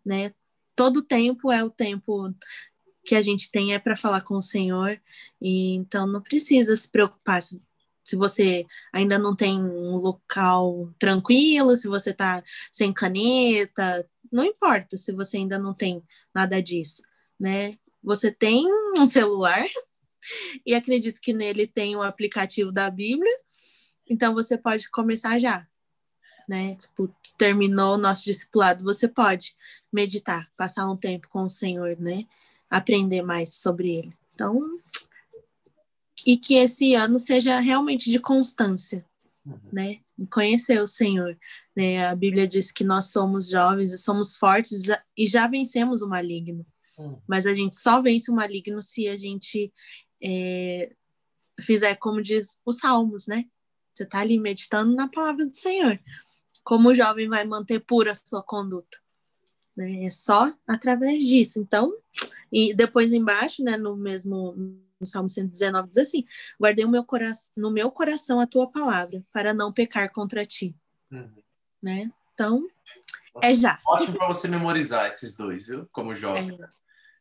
né? 0.05 0.33
Todo 0.75 1.01
tempo 1.01 1.51
é 1.51 1.63
o 1.63 1.69
tempo 1.69 2.33
que 3.03 3.15
a 3.15 3.21
gente 3.21 3.51
tem 3.51 3.73
é 3.73 3.79
para 3.79 3.95
falar 3.95 4.21
com 4.21 4.35
o 4.35 4.41
Senhor, 4.41 4.99
e 5.41 5.73
então 5.73 6.05
não 6.05 6.21
precisa 6.21 6.75
se 6.75 6.89
preocupar 6.89 7.41
se, 7.41 7.61
se 8.03 8.15
você 8.15 8.65
ainda 8.93 9.17
não 9.17 9.35
tem 9.35 9.59
um 9.59 9.95
local 9.95 10.93
tranquilo, 10.99 11.75
se 11.75 11.87
você 11.87 12.11
está 12.11 12.43
sem 12.71 12.93
caneta, 12.93 14.07
não 14.31 14.45
importa 14.45 14.97
se 14.97 15.11
você 15.11 15.37
ainda 15.37 15.57
não 15.57 15.73
tem 15.73 16.03
nada 16.33 16.61
disso, 16.61 17.01
né? 17.39 17.77
Você 18.03 18.31
tem 18.31 18.65
um 18.97 19.05
celular 19.05 19.65
e 20.65 20.73
acredito 20.73 21.21
que 21.21 21.33
nele 21.33 21.67
tem 21.67 21.95
o 21.95 22.01
aplicativo 22.01 22.71
da 22.71 22.89
Bíblia, 22.89 23.31
então 24.07 24.33
você 24.33 24.57
pode 24.57 24.89
começar 24.89 25.39
já, 25.39 25.67
né? 26.51 26.75
Tipo, 26.75 27.09
terminou 27.37 27.95
o 27.95 27.97
nosso 27.97 28.25
discipulado, 28.25 28.83
você 28.83 29.07
pode 29.07 29.55
meditar, 29.91 30.51
passar 30.57 30.91
um 30.91 30.97
tempo 30.97 31.29
com 31.29 31.43
o 31.43 31.49
Senhor, 31.49 31.95
né? 31.97 32.25
Aprender 32.69 33.21
mais 33.21 33.55
sobre 33.55 33.89
ele. 33.89 34.13
Então, 34.33 34.77
e 36.27 36.35
que 36.35 36.55
esse 36.55 36.93
ano 36.93 37.17
seja 37.17 37.57
realmente 37.61 38.11
de 38.11 38.19
constância, 38.19 39.05
uhum. 39.45 39.57
né? 39.71 40.01
Conhecer 40.29 40.81
o 40.81 40.87
Senhor, 40.87 41.39
né? 41.73 42.05
A 42.05 42.15
Bíblia 42.15 42.45
diz 42.45 42.69
que 42.69 42.83
nós 42.83 43.05
somos 43.05 43.47
jovens 43.47 43.93
e 43.93 43.97
somos 43.97 44.35
fortes 44.35 44.89
e 45.17 45.25
já 45.25 45.47
vencemos 45.47 46.01
o 46.01 46.09
maligno. 46.09 46.65
Uhum. 46.97 47.17
Mas 47.25 47.45
a 47.45 47.53
gente 47.53 47.77
só 47.77 48.01
vence 48.01 48.29
o 48.29 48.35
maligno 48.35 48.81
se 48.81 49.07
a 49.07 49.15
gente 49.15 49.71
é, 50.21 50.91
fizer 51.61 51.95
como 51.95 52.21
diz 52.21 52.59
os 52.65 52.79
Salmos, 52.79 53.25
né? 53.25 53.45
Você 53.93 54.03
está 54.03 54.19
ali 54.19 54.37
meditando 54.37 54.93
na 54.93 55.07
palavra 55.07 55.45
do 55.45 55.55
Senhor. 55.55 55.97
Como 56.63 56.89
o 56.89 56.93
jovem 56.93 57.27
vai 57.27 57.45
manter 57.45 57.79
pura 57.79 58.11
a 58.11 58.15
sua 58.15 58.43
conduta? 58.43 58.97
Né? 59.75 60.05
É 60.05 60.09
só 60.09 60.53
através 60.67 61.23
disso. 61.23 61.59
Então, 61.59 61.93
e 62.51 62.73
depois 62.73 63.11
embaixo, 63.11 63.63
né, 63.63 63.77
no 63.77 63.95
mesmo 63.95 64.55
no 65.01 65.07
Salmo 65.07 65.27
119 65.27 65.89
diz 65.89 65.97
assim: 65.97 66.23
Guardei 66.59 66.85
meu 66.85 67.05
no 67.57 67.71
meu 67.71 67.91
coração 67.91 68.39
a 68.39 68.47
tua 68.47 68.71
palavra, 68.71 69.23
para 69.33 69.53
não 69.53 69.73
pecar 69.73 70.11
contra 70.11 70.45
ti. 70.45 70.75
Uhum. 71.11 71.43
Né? 71.81 72.11
Então, 72.33 72.67
Nossa, 73.33 73.47
é 73.47 73.55
já. 73.55 73.79
Ótimo 73.85 74.17
para 74.17 74.27
você 74.27 74.47
memorizar 74.47 75.07
esses 75.07 75.35
dois, 75.35 75.67
viu? 75.67 75.87
Como 75.91 76.15
jovem. 76.15 76.51
É. 76.51 76.69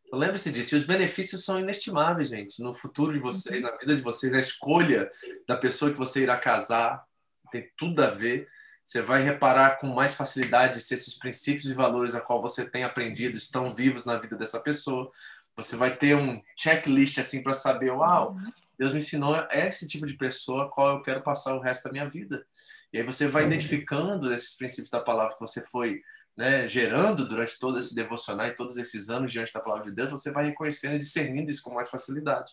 Então, 0.06 0.18
lembre-se 0.18 0.52
disso. 0.52 0.74
E 0.74 0.78
os 0.78 0.84
benefícios 0.84 1.44
são 1.44 1.58
inestimáveis, 1.58 2.28
gente. 2.28 2.62
No 2.62 2.74
futuro 2.74 3.12
de 3.12 3.18
vocês, 3.18 3.64
uhum. 3.64 3.70
na 3.70 3.76
vida 3.78 3.96
de 3.96 4.02
vocês, 4.02 4.30
na 4.30 4.40
escolha 4.40 5.10
da 5.48 5.56
pessoa 5.56 5.90
que 5.90 5.98
você 5.98 6.22
irá 6.22 6.38
casar, 6.38 7.02
tem 7.50 7.70
tudo 7.76 8.02
a 8.02 8.10
ver. 8.10 8.46
Você 8.84 9.02
vai 9.02 9.22
reparar 9.22 9.78
com 9.78 9.86
mais 9.86 10.14
facilidade 10.14 10.80
se 10.80 10.94
esses 10.94 11.16
princípios 11.16 11.70
e 11.70 11.74
valores 11.74 12.14
a 12.14 12.20
qual 12.20 12.42
você 12.42 12.68
tem 12.68 12.82
aprendido 12.82 13.36
estão 13.36 13.72
vivos 13.72 14.04
na 14.04 14.16
vida 14.16 14.36
dessa 14.36 14.60
pessoa. 14.60 15.10
Você 15.56 15.76
vai 15.76 15.96
ter 15.96 16.16
um 16.16 16.42
checklist 16.56 17.18
assim 17.18 17.42
para 17.42 17.54
saber, 17.54 17.90
uau, 17.90 18.36
Deus 18.78 18.92
me 18.92 18.98
ensinou 18.98 19.36
esse 19.50 19.86
tipo 19.86 20.06
de 20.06 20.14
pessoa 20.14 20.64
a 20.64 20.68
qual 20.68 20.96
eu 20.96 21.02
quero 21.02 21.22
passar 21.22 21.54
o 21.54 21.60
resto 21.60 21.84
da 21.84 21.92
minha 21.92 22.08
vida. 22.08 22.44
E 22.92 22.98
aí 22.98 23.04
você 23.04 23.28
vai 23.28 23.44
identificando 23.44 24.32
esses 24.32 24.56
princípios 24.56 24.90
da 24.90 25.00
palavra 25.00 25.34
que 25.34 25.40
você 25.40 25.64
foi 25.66 26.02
né, 26.36 26.66
gerando 26.66 27.28
durante 27.28 27.58
todo 27.58 27.78
esse 27.78 27.94
devocional 27.94 28.46
e 28.46 28.54
todos 28.54 28.76
esses 28.78 29.10
anos 29.10 29.30
diante 29.30 29.52
da 29.52 29.60
palavra 29.60 29.84
de 29.84 29.92
Deus, 29.92 30.10
você 30.10 30.32
vai 30.32 30.46
reconhecendo 30.46 30.94
e 30.94 30.98
discernindo 30.98 31.50
isso 31.50 31.62
com 31.62 31.74
mais 31.74 31.90
facilidade. 31.90 32.52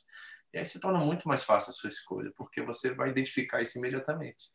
E 0.53 0.57
aí 0.59 0.65
se 0.65 0.79
torna 0.79 0.99
muito 0.99 1.27
mais 1.27 1.43
fácil 1.43 1.71
a 1.71 1.73
sua 1.73 1.87
escolha, 1.87 2.31
porque 2.35 2.61
você 2.61 2.93
vai 2.93 3.09
identificar 3.09 3.61
isso 3.61 3.77
imediatamente 3.77 4.49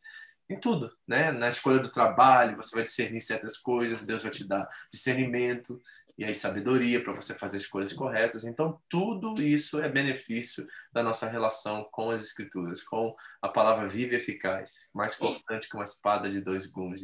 em 0.53 0.59
tudo, 0.59 0.91
né? 1.07 1.31
Na 1.31 1.49
escolha 1.49 1.79
do 1.79 1.89
trabalho, 1.89 2.57
você 2.57 2.75
vai 2.75 2.83
discernir 2.83 3.21
certas 3.21 3.57
coisas, 3.57 4.05
Deus 4.05 4.23
vai 4.23 4.31
te 4.31 4.47
dar 4.47 4.67
discernimento. 4.91 5.81
e 6.17 6.23
aí 6.23 6.35
sabedoria 6.35 7.03
para 7.03 7.13
você 7.13 7.33
fazer 7.33 7.57
escolhas 7.57 7.91
corretas. 7.91 8.43
Então, 8.43 8.79
tudo 8.87 9.41
isso 9.41 9.79
é 9.79 9.89
benefício 9.89 10.67
da 10.91 11.01
nossa 11.01 11.27
relação 11.27 11.87
com 11.91 12.11
as 12.11 12.23
Escrituras, 12.23 12.83
com 12.83 13.15
a 13.41 13.49
palavra 13.49 13.87
viva 13.87 14.13
e 14.13 14.17
eficaz, 14.17 14.91
mais 14.93 15.15
cortante 15.15 15.67
que 15.67 15.75
uma 15.75 15.83
espada 15.83 16.29
de 16.29 16.39
dois 16.39 16.67
gumes, 16.67 17.01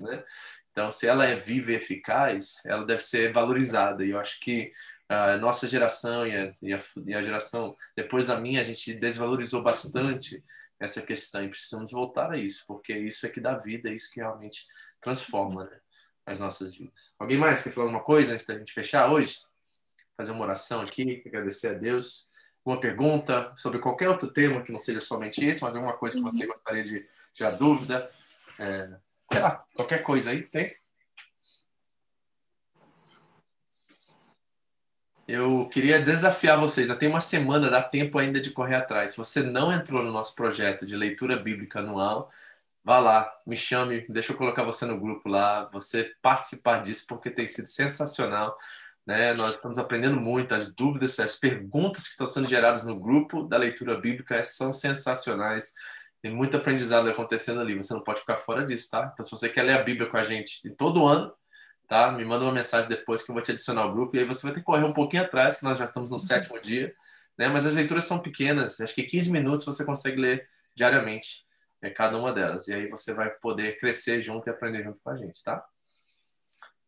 né? 0.00 0.24
Então, 0.72 0.90
se 0.90 1.06
ela 1.06 1.24
é 1.24 1.34
viva 1.34 1.72
e 1.72 1.74
eficaz, 1.74 2.62
ela 2.66 2.84
deve 2.84 3.02
ser 3.02 3.32
valorizada. 3.32 4.04
E 4.04 4.10
eu 4.10 4.18
acho 4.18 4.38
que 4.40 4.72
a 5.08 5.36
nossa 5.36 5.66
geração 5.66 6.26
e 6.26 6.36
a, 6.36 6.54
e 6.60 6.74
a, 6.74 6.80
e 7.06 7.14
a 7.14 7.22
geração 7.22 7.76
depois 7.96 8.26
da 8.26 8.38
minha, 8.38 8.60
a 8.60 8.64
gente 8.64 8.94
desvalorizou 8.94 9.62
bastante 9.62 10.44
essa 10.80 11.02
questão 11.02 11.44
e 11.44 11.48
precisamos 11.48 11.90
voltar 11.92 12.30
a 12.30 12.36
isso, 12.36 12.64
porque 12.66 12.96
isso 12.96 13.26
é 13.26 13.28
que 13.28 13.40
dá 13.40 13.56
vida, 13.56 13.88
é 13.90 13.94
isso 13.94 14.10
que 14.10 14.20
realmente 14.20 14.66
transforma 15.00 15.64
né, 15.64 15.80
as 16.26 16.40
nossas 16.40 16.74
vidas. 16.74 17.14
Alguém 17.18 17.36
mais 17.36 17.62
quer 17.62 17.70
falar 17.70 17.86
alguma 17.86 18.02
coisa 18.04 18.32
antes 18.32 18.46
da 18.46 18.56
gente 18.58 18.72
fechar 18.72 19.10
hoje? 19.10 19.38
Fazer 20.16 20.32
uma 20.32 20.44
oração 20.44 20.80
aqui, 20.82 21.22
agradecer 21.26 21.68
a 21.68 21.74
Deus. 21.74 22.30
Uma 22.64 22.78
pergunta 22.80 23.52
sobre 23.56 23.78
qualquer 23.78 24.08
outro 24.08 24.30
tema 24.30 24.62
que 24.62 24.72
não 24.72 24.80
seja 24.80 25.00
somente 25.00 25.44
esse, 25.44 25.62
mas 25.62 25.74
alguma 25.74 25.96
coisa 25.96 26.16
que 26.16 26.22
você 26.22 26.44
Uhum. 26.44 26.52
gostaria 26.52 26.84
de 26.84 27.08
tirar 27.32 27.52
dúvida. 27.52 28.10
É, 28.58 28.90
sei 29.32 29.40
lá, 29.40 29.64
qualquer 29.74 30.02
coisa 30.02 30.30
aí, 30.30 30.42
tem? 30.44 30.70
Eu 35.28 35.68
queria 35.68 36.00
desafiar 36.00 36.58
vocês, 36.58 36.88
ainda 36.88 36.98
tem 36.98 37.06
uma 37.06 37.20
semana, 37.20 37.68
dá 37.68 37.82
tempo 37.82 38.18
ainda 38.18 38.40
de 38.40 38.50
correr 38.50 38.76
atrás. 38.76 39.10
Se 39.10 39.18
você 39.18 39.42
não 39.42 39.70
entrou 39.70 40.02
no 40.02 40.10
nosso 40.10 40.34
projeto 40.34 40.86
de 40.86 40.96
leitura 40.96 41.36
bíblica 41.36 41.80
anual, 41.80 42.32
vá 42.82 42.98
lá, 42.98 43.30
me 43.46 43.54
chame, 43.54 44.06
deixa 44.08 44.32
eu 44.32 44.36
colocar 44.38 44.64
você 44.64 44.86
no 44.86 44.98
grupo 44.98 45.28
lá, 45.28 45.68
você 45.70 46.14
participar 46.22 46.82
disso, 46.82 47.04
porque 47.06 47.30
tem 47.30 47.46
sido 47.46 47.66
sensacional. 47.66 48.56
Né? 49.06 49.34
Nós 49.34 49.56
estamos 49.56 49.78
aprendendo 49.78 50.18
muito, 50.18 50.54
as 50.54 50.68
dúvidas, 50.68 51.18
as 51.20 51.36
perguntas 51.36 52.04
que 52.04 52.10
estão 52.12 52.26
sendo 52.26 52.48
geradas 52.48 52.84
no 52.84 52.98
grupo 52.98 53.42
da 53.42 53.58
leitura 53.58 54.00
bíblica 54.00 54.42
são 54.44 54.72
sensacionais. 54.72 55.74
Tem 56.22 56.34
muito 56.34 56.56
aprendizado 56.56 57.08
acontecendo 57.08 57.60
ali, 57.60 57.76
você 57.76 57.92
não 57.92 58.02
pode 58.02 58.20
ficar 58.20 58.38
fora 58.38 58.64
disso, 58.64 58.90
tá? 58.90 59.10
Então, 59.12 59.24
se 59.24 59.30
você 59.30 59.50
quer 59.50 59.62
ler 59.64 59.74
a 59.74 59.82
Bíblia 59.82 60.08
com 60.08 60.16
a 60.16 60.22
gente 60.24 60.70
todo 60.70 61.06
ano, 61.06 61.32
tá? 61.88 62.12
Me 62.12 62.24
manda 62.24 62.44
uma 62.44 62.52
mensagem 62.52 62.88
depois 62.88 63.24
que 63.24 63.30
eu 63.30 63.34
vou 63.34 63.42
te 63.42 63.50
adicionar 63.50 63.82
ao 63.82 63.92
grupo. 63.92 64.14
E 64.14 64.20
aí 64.20 64.24
você 64.24 64.46
vai 64.46 64.52
ter 64.52 64.60
que 64.60 64.66
correr 64.66 64.84
um 64.84 64.92
pouquinho 64.92 65.22
atrás, 65.22 65.58
que 65.58 65.64
nós 65.64 65.78
já 65.78 65.86
estamos 65.86 66.10
no 66.10 66.18
sétimo 66.18 66.60
dia, 66.60 66.94
né? 67.36 67.48
Mas 67.48 67.66
as 67.66 67.74
leituras 67.74 68.04
são 68.04 68.18
pequenas, 68.20 68.80
acho 68.80 68.94
que 68.94 69.02
15 69.02 69.32
minutos 69.32 69.64
você 69.64 69.84
consegue 69.84 70.20
ler 70.20 70.48
diariamente 70.76 71.46
é, 71.82 71.90
cada 71.90 72.16
uma 72.18 72.32
delas. 72.32 72.68
E 72.68 72.74
aí 72.74 72.88
você 72.88 73.14
vai 73.14 73.30
poder 73.30 73.78
crescer 73.78 74.20
junto 74.22 74.46
e 74.46 74.50
aprender 74.50 74.84
junto 74.84 75.00
com 75.02 75.10
a 75.10 75.16
gente, 75.16 75.42
tá? 75.42 75.64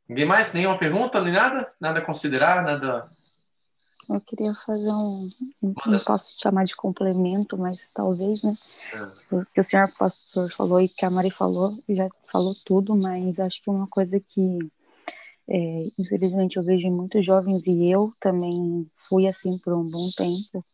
Ninguém 0.08 0.26
mais? 0.26 0.52
Nenhuma 0.52 0.78
pergunta, 0.78 1.20
nem 1.22 1.32
nada? 1.32 1.72
Nada 1.80 2.00
a 2.00 2.04
considerar? 2.04 2.62
Nada. 2.62 3.08
Eu 4.08 4.20
queria 4.20 4.52
fazer 4.66 4.90
um, 4.90 5.28
não 5.86 5.98
posso 6.00 6.40
chamar 6.40 6.64
de 6.64 6.74
complemento, 6.74 7.56
mas 7.56 7.88
talvez, 7.94 8.42
né? 8.42 8.56
Ah, 8.92 9.12
O 9.30 9.44
que 9.46 9.60
o 9.60 9.62
senhor 9.62 9.88
pastor 9.96 10.50
falou 10.50 10.80
e 10.80 10.88
que 10.88 11.04
a 11.04 11.10
Mari 11.10 11.30
falou, 11.30 11.78
já 11.88 12.08
falou 12.30 12.56
tudo, 12.64 12.96
mas 12.96 13.38
acho 13.38 13.62
que 13.62 13.70
uma 13.70 13.86
coisa 13.86 14.18
que, 14.18 14.58
é, 15.50 15.88
infelizmente, 15.98 16.56
eu 16.56 16.62
vejo 16.62 16.88
muitos 16.90 17.26
jovens 17.26 17.66
e 17.66 17.90
eu 17.90 18.12
também 18.20 18.88
fui 19.08 19.26
assim 19.26 19.58
por 19.58 19.72
um 19.74 19.84
bom 19.84 20.08
tempo, 20.16 20.64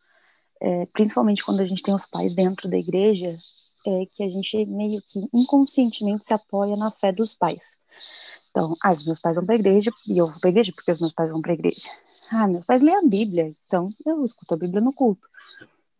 é, 0.60 0.86
principalmente 0.86 1.44
quando 1.44 1.60
a 1.60 1.66
gente 1.66 1.82
tem 1.82 1.94
os 1.94 2.06
pais 2.06 2.34
dentro 2.34 2.68
da 2.68 2.76
igreja, 2.76 3.38
é 3.86 4.06
que 4.12 4.22
a 4.22 4.28
gente 4.28 4.66
meio 4.66 5.00
que 5.02 5.26
inconscientemente 5.32 6.26
se 6.26 6.34
apoia 6.34 6.76
na 6.76 6.90
fé 6.90 7.12
dos 7.12 7.34
pais. 7.34 7.76
Então, 8.50 8.74
ah, 8.82 8.92
os 8.92 9.04
meus 9.04 9.18
pais 9.20 9.36
vão 9.36 9.46
para 9.46 9.54
a 9.54 9.58
igreja 9.58 9.90
e 10.08 10.18
eu 10.18 10.26
vou 10.28 10.40
para 10.40 10.48
a 10.48 10.50
igreja 10.50 10.72
porque 10.74 10.90
os 10.90 11.00
meus 11.00 11.12
pais 11.12 11.30
vão 11.30 11.40
para 11.40 11.52
a 11.52 11.54
igreja. 11.54 11.88
Ah, 12.30 12.46
meus 12.46 12.64
pais 12.64 12.82
leem 12.82 12.96
a 12.96 13.02
Bíblia, 13.02 13.54
então 13.66 13.88
eu 14.04 14.24
escuto 14.24 14.54
a 14.54 14.56
Bíblia 14.56 14.80
no 14.80 14.92
culto. 14.92 15.28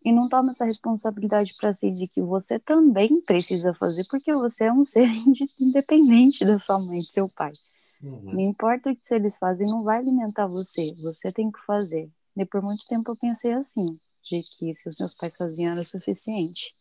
E 0.05 0.13
não 0.13 0.29
toma 0.29 0.51
essa 0.51 0.65
responsabilidade 0.65 1.55
para 1.59 1.73
si 1.73 1.91
de 1.91 2.09
que 2.09 2.23
você 2.23 2.59
também 2.59 3.21
precisa 3.23 3.75
fazer, 3.75 4.05
porque 4.09 4.35
você 4.35 4.65
é 4.65 4.73
um 4.73 4.85
ser 4.85 5.07
inde- 5.09 5.51
independente 5.59 6.45
da 6.45 6.59
sua 6.59 6.79
mãe 6.79 7.01
e 7.01 7.03
do 7.03 7.09
seu 7.09 7.29
pai. 7.29 7.53
Uhum. 8.03 8.33
Não 8.33 8.41
importa 8.41 8.91
o 8.91 8.97
que 8.97 9.15
eles 9.15 9.39
fazem, 9.39 9.67
não 9.67 9.83
vai 9.83 9.99
alimentar 9.99 10.47
você, 10.47 10.95
você 11.01 11.33
tem 11.33 11.51
que 11.51 11.59
fazer. 11.67 12.11
E 12.37 12.45
por 12.45 12.63
muito 12.63 12.87
tempo 12.87 13.11
eu 13.11 13.17
pensei 13.17 13.53
assim, 13.53 13.99
de 14.23 14.43
que 14.43 14.75
se 14.75 14.89
os 14.89 14.97
meus 14.97 15.15
pais 15.15 15.37
faziam 15.37 15.73
era 15.73 15.81
o 15.81 15.85
suficiente. 15.85 16.75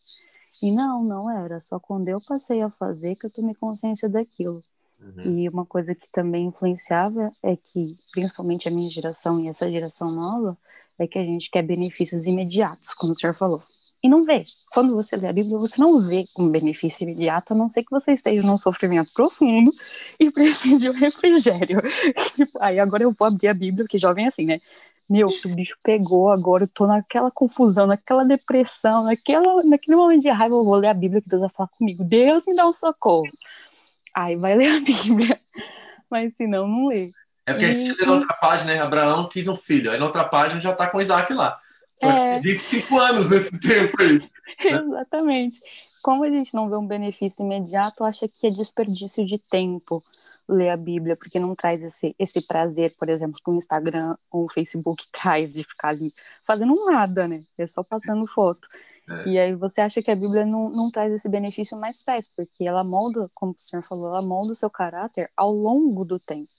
E 0.62 0.72
não, 0.72 1.04
não 1.04 1.30
era. 1.30 1.60
Só 1.60 1.80
quando 1.80 2.08
eu 2.08 2.20
passei 2.22 2.62
a 2.62 2.70
fazer 2.70 3.16
que 3.16 3.26
eu 3.26 3.30
tomei 3.30 3.54
consciência 3.56 4.10
daquilo. 4.10 4.64
Uhum. 5.00 5.40
E 5.40 5.50
uma 5.50 5.66
coisa 5.66 5.94
que 5.94 6.10
também 6.12 6.48
influenciava 6.48 7.32
é 7.44 7.56
que, 7.56 7.98
principalmente 8.12 8.68
a 8.68 8.72
minha 8.72 8.90
geração 8.90 9.40
e 9.40 9.48
essa 9.48 9.70
geração 9.70 10.10
nova, 10.10 10.58
é 10.98 11.08
que 11.08 11.20
a 11.20 11.24
gente 11.24 11.50
quer 11.52 11.62
benefícios 11.62 12.26
imediatos, 12.26 12.94
como 12.94 13.12
o 13.12 13.16
senhor 13.16 13.36
falou. 13.36 13.62
E 14.06 14.08
não 14.08 14.24
vê. 14.24 14.46
Quando 14.72 14.94
você 14.94 15.16
lê 15.16 15.28
a 15.28 15.34
Bíblia, 15.34 15.58
você 15.58 15.82
não 15.82 16.00
vê 16.00 16.28
um 16.38 16.48
benefício 16.48 17.06
imediato, 17.06 17.54
a 17.54 17.56
não 17.56 17.68
ser 17.68 17.84
que 17.84 17.90
você 17.90 18.12
esteja 18.12 18.44
num 18.44 18.56
sofrimento 18.56 19.12
profundo 19.12 19.74
e 20.20 20.30
precise 20.30 20.78
de 20.78 20.90
um 20.92 20.94
refrigério. 20.94 21.82
tipo, 22.38 22.52
aí 22.62 22.80
agora 22.80 23.02
eu 23.02 23.12
vou 23.12 23.28
abrir 23.28 23.48
a 23.48 23.54
Bíblia, 23.54 23.88
que 23.90 23.98
jovem 23.98 24.26
é 24.26 24.28
assim, 24.28 24.46
né? 24.46 24.62
Meu, 25.10 25.28
o 25.28 25.50
bicho 25.50 25.76
pegou, 25.82 26.30
agora 26.32 26.66
eu 26.66 26.68
tô 26.68 26.86
naquela 26.86 27.32
confusão, 27.32 27.88
naquela 27.88 28.24
depressão, 28.24 29.06
naquela, 29.06 29.64
naquele 29.64 29.98
momento 29.98 30.22
de 30.22 30.30
raiva, 30.30 30.54
eu 30.54 30.64
vou 30.64 30.76
ler 30.76 30.90
a 30.90 30.94
Bíblia 30.94 31.20
que 31.20 31.30
Deus 31.30 31.42
vai 31.42 31.50
falar 31.50 31.70
comigo. 31.70 32.04
Deus 32.04 32.46
me 32.46 32.56
dá 32.56 32.68
um 32.68 32.74
socorro. 32.74 33.32
Aí 34.14 34.36
vai 34.36 34.54
ler 34.54 34.68
a 34.68 34.80
Bíblia. 34.86 35.40
Mas 36.12 36.32
se 36.36 36.46
não, 36.46 36.68
não 36.68 36.90
lê. 36.90 37.12
É 37.48 37.54
porque 37.54 37.66
a 37.66 37.72
gente 37.72 38.00
lê 38.00 38.06
na 38.06 38.14
outra 38.14 38.38
página, 38.40 38.76
né? 38.76 38.82
Abraão 38.82 39.28
quis 39.28 39.48
um 39.48 39.56
filho. 39.56 39.92
Aí 39.92 39.98
na 39.98 40.06
outra 40.06 40.26
página 40.26 40.62
já 40.62 40.76
tá 40.76 40.88
com 40.88 41.02
Isaac 41.02 41.34
lá. 41.34 41.60
Só 41.96 42.10
É. 42.10 42.34
tem 42.34 42.54
25 42.54 43.00
anos 43.00 43.30
nesse 43.30 43.60
tempo 43.60 44.02
aí. 44.02 44.22
Exatamente. 44.60 45.60
Como 46.04 46.24
a 46.24 46.30
gente 46.30 46.54
não 46.54 46.70
vê 46.70 46.76
um 46.76 46.86
benefício 46.86 47.44
imediato, 47.44 48.04
acha 48.04 48.28
que 48.28 48.48
é 48.48 48.50
desperdício 48.50 49.26
de 49.26 49.40
tempo 49.40 50.04
ler 50.48 50.70
a 50.70 50.78
Bíblia, 50.78 51.16
porque 51.16 51.40
não 51.40 51.56
traz 51.56 51.84
esse, 51.84 52.16
esse 52.20 52.40
prazer, 52.46 52.94
por 53.00 53.10
exemplo, 53.10 53.40
que 53.44 53.50
o 53.50 53.56
Instagram 53.56 54.16
ou 54.30 54.46
o 54.46 54.50
Facebook 54.50 55.06
traz 55.12 55.54
de 55.54 55.64
ficar 55.64 55.90
ali 55.90 56.14
fazendo 56.46 56.76
nada, 56.86 57.28
né? 57.28 57.44
É 57.58 57.66
só 57.66 57.82
passando 57.84 58.28
foto. 58.28 58.68
É. 59.10 59.30
E 59.30 59.40
aí 59.40 59.56
você 59.56 59.82
acha 59.82 60.02
que 60.02 60.12
a 60.12 60.16
Bíblia 60.16 60.46
não, 60.46 60.70
não 60.70 60.92
traz 60.92 61.12
esse 61.12 61.30
benefício, 61.30 61.78
mas 61.78 62.04
traz, 62.04 62.28
porque 62.28 62.66
ela 62.66 62.84
molda, 62.84 63.30
como 63.34 63.54
o 63.54 63.62
senhor 63.62 63.84
falou, 63.84 64.08
ela 64.08 64.22
molda 64.22 64.52
o 64.52 64.56
seu 64.56 64.70
caráter 64.70 65.32
ao 65.36 65.52
longo 65.52 66.04
do 66.06 66.20
tempo. 66.20 66.52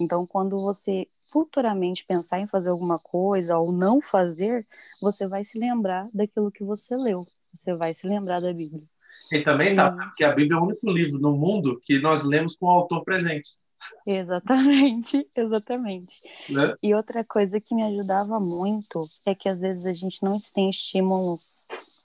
Então, 0.00 0.26
quando 0.26 0.58
você 0.58 1.06
futuramente 1.30 2.04
pensar 2.04 2.40
em 2.40 2.46
fazer 2.46 2.70
alguma 2.70 2.98
coisa 2.98 3.58
ou 3.58 3.72
não 3.72 4.00
fazer, 4.00 4.66
você 5.00 5.26
vai 5.26 5.44
se 5.44 5.58
lembrar 5.58 6.08
daquilo 6.12 6.50
que 6.50 6.64
você 6.64 6.96
leu. 6.96 7.26
Você 7.52 7.74
vai 7.74 7.94
se 7.94 8.06
lembrar 8.06 8.40
da 8.40 8.52
Bíblia. 8.52 8.82
E 9.32 9.40
também 9.40 9.74
tá, 9.74 9.92
porque 9.92 10.24
a 10.24 10.32
Bíblia 10.32 10.58
é 10.58 10.60
o 10.60 10.64
único 10.64 10.90
livro 10.90 11.20
no 11.20 11.36
mundo 11.36 11.80
que 11.84 12.00
nós 12.00 12.24
lemos 12.24 12.56
com 12.56 12.66
o 12.66 12.70
autor 12.70 13.04
presente. 13.04 13.58
Exatamente, 14.06 15.26
exatamente. 15.34 16.20
Né? 16.48 16.74
E 16.82 16.94
outra 16.94 17.24
coisa 17.24 17.60
que 17.60 17.74
me 17.74 17.82
ajudava 17.82 18.38
muito 18.38 19.06
é 19.24 19.34
que 19.34 19.48
às 19.48 19.60
vezes 19.60 19.86
a 19.86 19.92
gente 19.92 20.22
não 20.22 20.38
tem 20.52 20.70
estímulo 20.70 21.38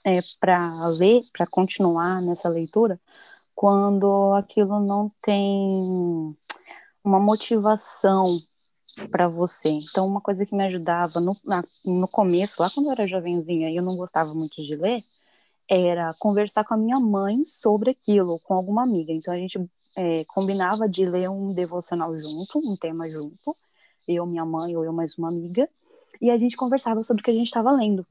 é, 0.04 0.20
para 0.38 0.86
ler, 0.86 1.22
para 1.32 1.46
continuar 1.46 2.22
nessa 2.22 2.48
leitura, 2.48 3.00
quando 3.54 4.32
aquilo 4.34 4.80
não 4.80 5.10
tem 5.22 6.36
uma 7.02 7.18
motivação 7.18 8.38
para 9.10 9.28
você. 9.28 9.68
Então, 9.68 10.06
uma 10.06 10.20
coisa 10.20 10.46
que 10.46 10.54
me 10.54 10.64
ajudava 10.64 11.20
no, 11.20 11.36
na- 11.44 11.64
no 11.84 12.08
começo, 12.08 12.62
lá 12.62 12.70
quando 12.70 12.86
eu 12.86 12.92
era 12.92 13.06
jovenzinha 13.06 13.70
e 13.70 13.76
eu 13.76 13.82
não 13.82 13.96
gostava 13.96 14.34
muito 14.34 14.62
de 14.62 14.74
ler, 14.76 15.04
era 15.68 16.14
conversar 16.18 16.64
com 16.64 16.74
a 16.74 16.76
minha 16.76 17.00
mãe 17.00 17.44
sobre 17.44 17.90
aquilo, 17.90 18.38
com 18.40 18.54
alguma 18.54 18.82
amiga. 18.82 19.12
Então, 19.12 19.34
a 19.34 19.36
gente 19.38 19.58
é, 19.96 20.24
combinava 20.26 20.88
de 20.88 21.06
ler 21.06 21.30
um 21.30 21.52
devocional 21.52 22.16
junto, 22.18 22.58
um 22.58 22.76
tema 22.76 23.08
junto, 23.08 23.56
eu, 24.06 24.26
minha 24.26 24.44
mãe 24.44 24.76
ou 24.76 24.84
eu 24.84 24.92
mais 24.92 25.16
uma 25.18 25.28
amiga, 25.28 25.68
e 26.20 26.30
a 26.30 26.38
gente 26.38 26.56
conversava 26.56 27.02
sobre 27.02 27.22
o 27.22 27.24
que 27.24 27.30
a 27.30 27.34
gente 27.34 27.46
estava 27.48 27.72
lendo. 27.72 28.06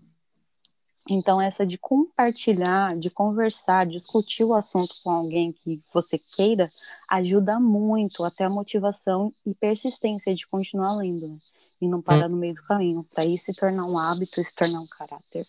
Então, 1.07 1.39
essa 1.39 1.65
de 1.65 1.77
compartilhar, 1.77 2.97
de 2.97 3.11
conversar, 3.11 3.85
discutir 3.85 4.43
o 4.43 4.55
assunto 4.55 4.95
com 5.03 5.11
alguém 5.11 5.51
que 5.51 5.83
você 5.93 6.17
queira, 6.17 6.67
ajuda 7.07 7.59
muito 7.59 8.23
até 8.23 8.43
a 8.43 8.49
motivação 8.49 9.31
e 9.45 9.53
persistência 9.53 10.33
de 10.33 10.47
continuar 10.47 10.95
lendo, 10.95 11.27
né? 11.27 11.37
E 11.79 11.87
não 11.87 12.01
parar 12.01 12.27
no 12.27 12.37
meio 12.37 12.55
do 12.55 12.63
caminho, 12.63 13.03
para 13.03 13.23
isso 13.25 13.45
se 13.45 13.53
tornar 13.53 13.85
um 13.85 13.99
hábito, 13.99 14.43
se 14.43 14.55
tornar 14.55 14.79
um 14.79 14.87
caráter 14.87 15.45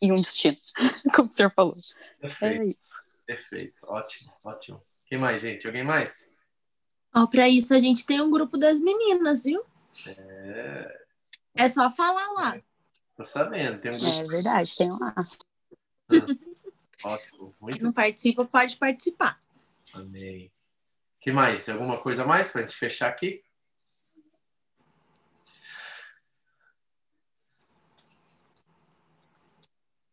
e 0.00 0.12
um 0.12 0.16
destino, 0.16 0.56
como 1.14 1.28
o 1.32 1.36
senhor 1.36 1.50
falou. 1.50 1.76
Perfeito, 2.20 2.62
É 2.62 2.66
isso. 2.66 3.02
perfeito. 3.26 3.74
Ótimo, 3.88 4.32
ótimo. 4.44 4.82
Quem 5.08 5.18
mais, 5.18 5.42
gente? 5.42 5.66
Alguém 5.66 5.82
mais? 5.82 6.32
Ó, 7.14 7.26
pra 7.26 7.48
isso 7.48 7.74
a 7.74 7.80
gente 7.80 8.06
tem 8.06 8.20
um 8.20 8.30
grupo 8.30 8.56
das 8.56 8.78
meninas, 8.78 9.42
viu? 9.42 9.64
É, 10.06 11.02
É 11.54 11.68
só 11.68 11.90
falar 11.90 12.30
lá. 12.32 12.62
Tô 13.22 13.26
sabendo, 13.26 13.80
tem 13.80 13.92
um 13.92 13.94
é 13.94 13.98
grupo. 13.98 14.20
É 14.20 14.24
verdade, 14.24 14.76
tem 14.76 14.90
lá. 14.90 15.14
Ah, 15.16 15.24
ótimo, 17.04 17.54
muito 17.60 17.76
Quem 17.76 17.84
não 17.84 17.92
participa 17.92 18.44
pode 18.44 18.76
participar. 18.76 19.38
Amei. 19.94 20.50
que 21.20 21.30
mais? 21.30 21.68
Alguma 21.68 22.00
coisa 22.00 22.24
mais 22.26 22.50
para 22.50 22.62
a 22.62 22.66
gente 22.66 22.76
fechar 22.76 23.08
aqui? 23.08 23.44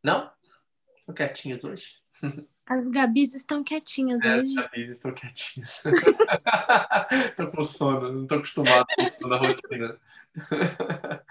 Não? 0.04 0.32
Estão 1.00 1.16
quietinhos 1.16 1.64
hoje? 1.64 2.00
As 2.66 2.88
Gabis 2.88 3.34
estão 3.34 3.64
quietinhas 3.64 4.24
É, 4.24 4.38
hoje. 4.38 4.48
os 4.48 4.56
Gabis 4.56 4.90
estão 4.92 5.14
quietinhos. 5.14 5.84
Tô 7.36 7.48
com 7.50 7.64
sono, 7.64 8.12
não 8.12 8.28
tô 8.28 8.36
acostumado 8.36 8.86
com 9.22 9.34
a 9.34 9.38
rotina. 9.38 10.00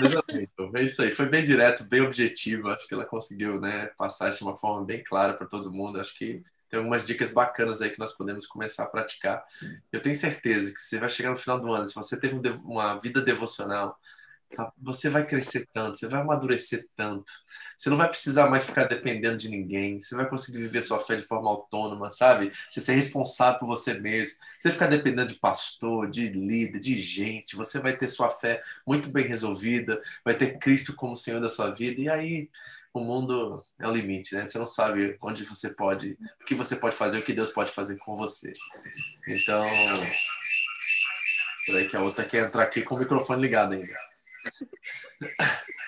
Mas 0.00 0.12
amém, 0.14 0.48
então, 0.52 0.70
é 0.74 0.82
isso 0.82 1.02
aí. 1.02 1.12
Foi 1.12 1.26
bem 1.26 1.44
direto, 1.44 1.84
bem 1.84 2.00
objetivo. 2.02 2.68
Acho 2.68 2.86
que 2.86 2.94
ela 2.94 3.04
conseguiu 3.04 3.60
né, 3.60 3.86
passar 3.96 4.28
isso 4.30 4.38
de 4.38 4.44
uma 4.44 4.56
forma 4.56 4.84
bem 4.84 5.02
clara 5.02 5.34
para 5.34 5.46
todo 5.46 5.72
mundo. 5.72 6.00
Acho 6.00 6.14
que 6.16 6.42
tem 6.68 6.78
algumas 6.78 7.06
dicas 7.06 7.32
bacanas 7.32 7.80
aí 7.80 7.90
que 7.90 7.98
nós 7.98 8.12
podemos 8.16 8.46
começar 8.46 8.84
a 8.84 8.88
praticar. 8.90 9.44
Eu 9.92 10.02
tenho 10.02 10.14
certeza 10.14 10.72
que 10.72 10.80
você 10.80 10.98
vai 10.98 11.08
chegar 11.08 11.30
no 11.30 11.36
final 11.36 11.60
do 11.60 11.72
ano, 11.72 11.86
se 11.86 11.94
você 11.94 12.18
teve 12.18 12.34
um 12.34 12.42
uma 12.64 12.96
vida 12.98 13.20
devocional, 13.20 13.98
você 14.80 15.08
vai 15.08 15.26
crescer 15.26 15.66
tanto, 15.72 15.98
você 15.98 16.08
vai 16.08 16.20
amadurecer 16.20 16.86
tanto. 16.94 17.30
Você 17.76 17.90
não 17.90 17.96
vai 17.96 18.08
precisar 18.08 18.48
mais 18.48 18.64
ficar 18.64 18.84
dependendo 18.84 19.36
de 19.36 19.48
ninguém. 19.48 20.00
Você 20.00 20.14
vai 20.14 20.28
conseguir 20.28 20.58
viver 20.58 20.82
sua 20.82 20.98
fé 20.98 21.16
de 21.16 21.22
forma 21.22 21.50
autônoma, 21.50 22.08
sabe? 22.08 22.50
Você 22.68 22.80
ser 22.80 22.94
responsável 22.94 23.60
por 23.60 23.66
você 23.66 24.00
mesmo. 24.00 24.36
Você 24.58 24.70
ficar 24.70 24.86
dependendo 24.86 25.32
de 25.32 25.38
pastor, 25.38 26.10
de 26.10 26.28
líder, 26.30 26.80
de 26.80 26.96
gente. 26.98 27.56
Você 27.56 27.78
vai 27.80 27.96
ter 27.96 28.08
sua 28.08 28.30
fé 28.30 28.62
muito 28.86 29.10
bem 29.10 29.26
resolvida. 29.26 30.00
Vai 30.24 30.34
ter 30.34 30.58
Cristo 30.58 30.94
como 30.94 31.16
Senhor 31.16 31.40
da 31.40 31.48
sua 31.48 31.70
vida. 31.70 32.00
E 32.00 32.08
aí 32.08 32.48
o 32.94 33.00
mundo 33.00 33.62
é 33.78 33.86
o 33.86 33.92
limite, 33.92 34.34
né? 34.34 34.46
Você 34.46 34.58
não 34.58 34.66
sabe 34.66 35.18
onde 35.20 35.44
você 35.44 35.74
pode, 35.74 36.16
o 36.40 36.44
que 36.46 36.54
você 36.54 36.76
pode 36.76 36.96
fazer, 36.96 37.18
o 37.18 37.22
que 37.22 37.34
Deus 37.34 37.50
pode 37.50 37.70
fazer 37.70 37.98
com 37.98 38.16
você. 38.16 38.52
Então, 39.28 39.66
peraí 41.66 41.88
que 41.88 41.96
a 41.96 42.00
outra 42.00 42.24
quer 42.24 42.46
entrar 42.46 42.62
aqui 42.62 42.80
com 42.80 42.94
o 42.94 42.98
microfone 42.98 43.42
ligado 43.42 43.74
ainda. 43.74 44.15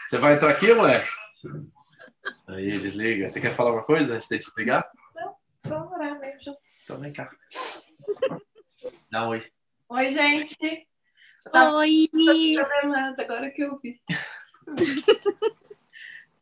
Você 0.09 0.18
vai 0.18 0.34
entrar 0.34 0.50
aqui, 0.50 0.72
moleque? 0.74 1.06
Aí, 2.48 2.78
desliga. 2.78 3.26
Você 3.28 3.40
quer 3.40 3.52
falar 3.52 3.70
alguma 3.70 3.86
coisa 3.86 4.14
antes 4.14 4.28
de 4.28 4.38
desligar? 4.38 4.90
Só 5.59 5.86
orar 5.88 6.18
mesmo. 6.18 6.56
Então 6.84 7.00
vem 7.00 7.12
cá. 7.12 7.30
Dá 9.11 9.24
um 9.24 9.28
oi. 9.28 9.50
Oi, 9.88 10.11
gente. 10.11 10.88
Tava 11.52 11.78
Oi! 11.78 12.09
agora 13.18 13.50
que 13.50 13.62
eu 13.62 13.76
vi. 13.78 14.00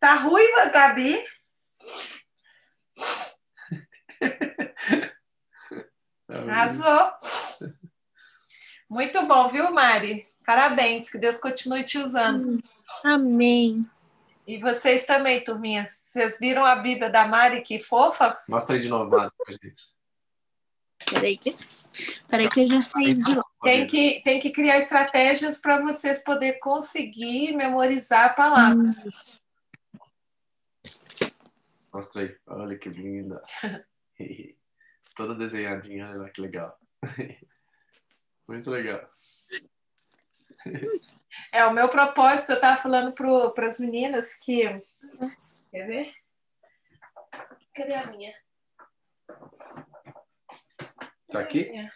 tá 0.00 0.14
ruiva, 0.14 0.66
Gabi? 0.66 1.24
Arrasou. 6.28 7.12
Muito 8.88 9.26
bom, 9.26 9.48
viu, 9.48 9.70
Mari? 9.70 10.26
Parabéns, 10.46 11.10
que 11.10 11.18
Deus 11.18 11.38
continue 11.38 11.82
te 11.82 11.98
usando. 11.98 12.62
Amém. 13.04 13.84
E 14.46 14.58
vocês 14.58 15.04
também, 15.04 15.42
turminha. 15.42 15.84
Vocês 15.86 16.38
viram 16.38 16.64
a 16.64 16.76
Bíblia 16.76 17.10
da 17.10 17.26
Mari, 17.26 17.62
que 17.62 17.80
fofa? 17.80 18.40
Mostra 18.48 18.76
aí 18.76 18.80
de 18.80 18.88
novo, 18.88 19.10
Mari, 19.10 19.32
pra 19.36 19.52
gente. 19.52 19.96
Peraí. 21.10 21.40
Peraí 22.28 22.48
que 22.48 22.60
eu 22.60 22.68
já 22.68 22.82
saí 22.82 23.14
de 23.14 23.34
lá. 23.34 23.44
Tem 23.62 23.86
que, 23.86 24.20
tem 24.22 24.38
que 24.38 24.50
criar 24.50 24.78
estratégias 24.78 25.58
para 25.58 25.82
vocês 25.82 26.22
poderem 26.22 26.60
conseguir 26.60 27.56
memorizar 27.56 28.26
a 28.26 28.28
palavra. 28.28 28.94
Mostra 31.92 32.22
aí. 32.22 32.36
Olha 32.46 32.78
que 32.78 32.88
linda. 32.88 33.42
Toda 35.16 35.34
desenhadinha, 35.34 36.08
olha 36.08 36.18
lá 36.18 36.30
que 36.30 36.40
legal. 36.40 36.78
Muito 38.46 38.70
legal. 38.70 39.08
É, 41.52 41.64
o 41.66 41.72
meu 41.72 41.88
propósito, 41.88 42.52
eu 42.52 42.56
estava 42.56 42.76
falando 42.80 43.12
para 43.54 43.68
as 43.68 43.78
meninas 43.78 44.34
que. 44.34 44.62
Quer 45.70 45.86
ver? 45.86 46.12
Cadê 47.74 47.94
a 47.94 48.06
minha? 48.06 48.34
Tá 51.30 51.40
aqui? 51.40 51.68
Minha. 51.70 51.92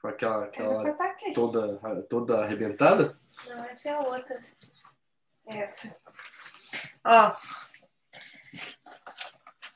Com 0.00 0.08
aquela, 0.08 0.44
aquela 0.44 0.96
tá 0.96 1.04
aqui. 1.04 1.32
toda, 1.32 2.02
toda 2.08 2.42
arrebentada? 2.42 3.18
Não, 3.46 3.64
essa 3.64 3.90
é 3.90 3.92
a 3.92 4.00
outra. 4.00 4.40
Essa. 5.46 5.96
Ó. 7.04 7.36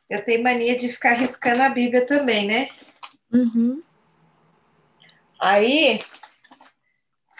Eu 0.08 0.24
tenho 0.24 0.42
mania 0.42 0.76
de 0.76 0.90
ficar 0.90 1.12
riscando 1.12 1.62
a 1.62 1.68
Bíblia 1.68 2.04
também, 2.04 2.46
né? 2.46 2.68
Uhum. 3.32 3.82
Aí. 5.40 6.00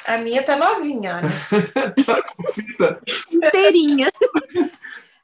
A 0.07 0.18
minha 0.18 0.42
tá 0.42 0.57
novinha, 0.57 1.16
olha. 1.16 1.28
tá 2.05 2.22
com 2.22 2.42
fita. 2.53 3.01
Inteirinha. 3.30 4.11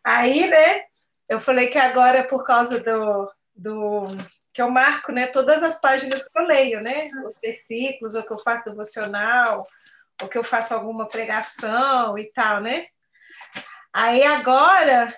Aí, 0.04 0.48
né, 0.48 0.84
eu 1.28 1.40
falei 1.40 1.68
que 1.68 1.78
agora, 1.78 2.24
por 2.24 2.44
causa 2.44 2.78
do, 2.80 3.30
do 3.54 4.04
que 4.52 4.62
eu 4.62 4.70
marco, 4.70 5.12
né, 5.12 5.26
todas 5.26 5.62
as 5.62 5.80
páginas 5.80 6.28
que 6.28 6.38
eu 6.38 6.44
leio, 6.44 6.80
né, 6.80 7.04
os 7.24 7.34
versículos, 7.42 8.14
ou 8.14 8.22
que 8.22 8.32
eu 8.32 8.38
faço 8.38 8.70
devocional, 8.70 9.66
ou 10.22 10.28
que 10.28 10.38
eu 10.38 10.44
faço 10.44 10.74
alguma 10.74 11.08
pregação 11.08 12.16
e 12.18 12.30
tal, 12.32 12.60
né. 12.60 12.86
Aí 13.92 14.22
agora, 14.22 15.12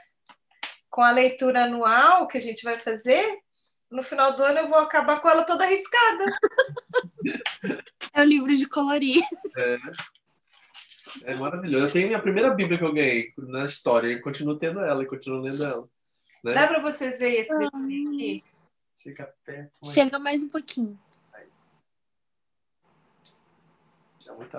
com 0.89 1.03
a 1.03 1.11
leitura 1.11 1.65
anual 1.65 2.27
que 2.27 2.39
a 2.39 2.41
gente 2.41 2.63
vai 2.63 2.77
fazer, 2.77 3.39
no 3.91 4.03
final 4.03 4.35
do 4.37 4.43
ano 4.43 4.61
eu 4.61 4.69
vou 4.69 4.79
acabar 4.79 5.21
com 5.21 5.29
ela 5.29 5.45
toda 5.45 5.65
arriscada. 5.65 6.25
É 8.15 8.23
o 8.23 8.25
livro 8.25 8.57
de 8.57 8.67
colorir. 8.67 9.23
É 11.23 11.35
maravilhoso. 11.35 11.87
Eu 11.87 11.93
tenho 11.93 12.09
minha 12.09 12.21
primeira 12.21 12.51
Bíblia 12.51 12.79
que 12.79 12.85
eu 12.85 12.93
ganhei 12.93 13.33
na 13.37 13.65
história 13.65 14.09
e 14.09 14.21
continuo 14.21 14.59
tendo 14.59 14.81
ela 14.81 15.03
e 15.03 15.07
continuo 15.07 15.41
lendo 15.41 15.63
ela. 15.63 15.89
Né? 16.43 16.55
Dá 16.55 16.67
para 16.67 16.81
vocês 16.81 17.19
verem 17.19 17.41
esse 17.41 17.57
desenho 17.57 18.15
aqui? 18.15 18.45
Chega 18.97 19.35
perto. 19.45 19.79
mãe. 19.85 19.93
Chega 19.93 20.19
mais 20.19 20.43
um 20.43 20.49
pouquinho. 20.49 20.99
Já 24.21 24.35
muito 24.35 24.59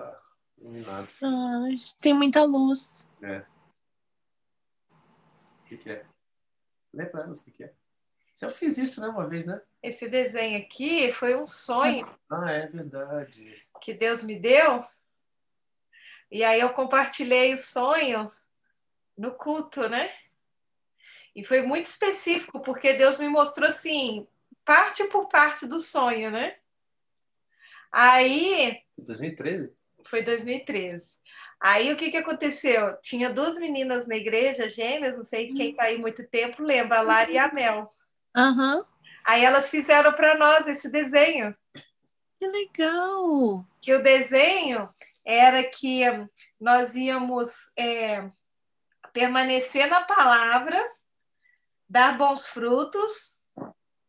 iluminado. 0.58 1.08
Ai, 1.22 1.80
tem 2.00 2.14
muita 2.14 2.44
luz. 2.44 3.06
É. 3.22 3.46
O 4.92 5.66
que, 5.66 5.78
que 5.78 5.90
é? 5.90 6.06
Lê 6.94 7.06
pra 7.06 7.24
elas 7.24 7.42
o 7.42 7.46
que, 7.46 7.52
que 7.52 7.64
é. 7.64 7.74
Se 8.40 8.46
eu 8.46 8.50
fiz 8.50 8.78
isso, 8.78 9.02
né, 9.02 9.10
uma 9.10 9.28
vez, 9.28 9.46
né? 9.46 9.62
Esse 9.84 10.08
desenho 10.08 10.60
aqui 10.60 11.12
foi 11.12 11.36
um 11.36 11.46
sonho 11.46 12.10
Ah, 12.30 12.50
é 12.50 12.68
verdade. 12.68 13.68
que 13.82 13.94
Deus 13.94 14.24
me 14.24 14.40
deu. 14.40 14.78
E 16.32 16.42
aí 16.46 16.62
eu 16.62 16.70
compartilhei 16.70 17.52
o 17.52 17.58
sonho 17.58 18.26
no 19.18 19.34
culto, 19.34 19.90
né? 19.90 20.10
E 21.36 21.44
foi 21.44 21.64
muito 21.64 21.88
específico, 21.88 22.62
porque 22.62 22.94
Deus 22.94 23.18
me 23.18 23.28
mostrou 23.28 23.68
assim, 23.68 24.26
parte 24.64 25.04
por 25.10 25.28
parte 25.28 25.68
do 25.68 25.78
sonho, 25.78 26.32
né? 26.32 26.56
Aí 27.92 28.82
2013? 28.98 29.76
foi 30.06 30.22
2013. 30.22 31.20
Aí 31.60 31.92
o 31.92 31.98
que, 31.98 32.10
que 32.10 32.16
aconteceu? 32.16 32.96
Tinha 33.02 33.30
duas 33.30 33.58
meninas 33.58 34.08
na 34.08 34.16
igreja, 34.16 34.70
gêmeas, 34.70 35.18
não 35.18 35.26
sei 35.26 35.54
quem 35.54 35.72
está 35.72 35.84
aí 35.84 35.98
muito 35.98 36.26
tempo, 36.26 36.64
lembra, 36.64 37.00
a 37.00 37.02
Lara 37.02 37.30
e 37.30 37.38
a 37.38 37.52
Mel. 37.52 37.86
Aham. 38.36 38.86
Aí 39.26 39.44
elas 39.44 39.70
fizeram 39.70 40.14
para 40.14 40.36
nós 40.36 40.68
esse 40.68 40.90
desenho. 40.90 41.56
Que 42.40 42.48
legal. 42.48 43.66
que 43.82 43.94
o 43.94 44.02
desenho 44.02 44.90
era 45.26 45.64
que 45.64 46.02
nós 46.60 46.96
íamos 46.96 47.72
é, 47.78 48.30
permanecer 49.12 49.88
na 49.88 50.04
palavra, 50.04 50.78
dar 51.88 52.18
bons 52.18 52.48
frutos 52.48 53.40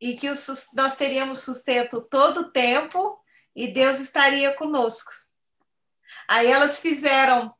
e 0.00 0.16
que 0.16 0.30
o 0.30 0.34
nós 0.74 0.94
teríamos 0.94 1.40
sustento 1.40 2.00
todo 2.00 2.40
o 2.42 2.50
tempo 2.50 3.18
e 3.54 3.72
Deus 3.72 3.98
estaria 3.98 4.54
conosco. 4.54 5.12
Aí 6.28 6.46
elas 6.46 6.78
fizeram 6.78 7.52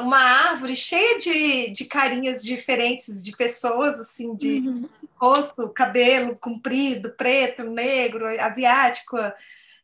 uma 0.00 0.18
árvore 0.18 0.74
cheia 0.74 1.16
de, 1.18 1.70
de 1.70 1.84
carinhas 1.84 2.42
diferentes 2.42 3.22
de 3.24 3.36
pessoas, 3.36 3.98
assim, 4.00 4.34
de 4.34 4.60
Uhum. 4.66 4.88
rosto, 5.16 5.68
cabelo 5.70 6.36
comprido, 6.36 7.10
preto, 7.12 7.62
negro, 7.64 8.26
asiático 8.40 9.16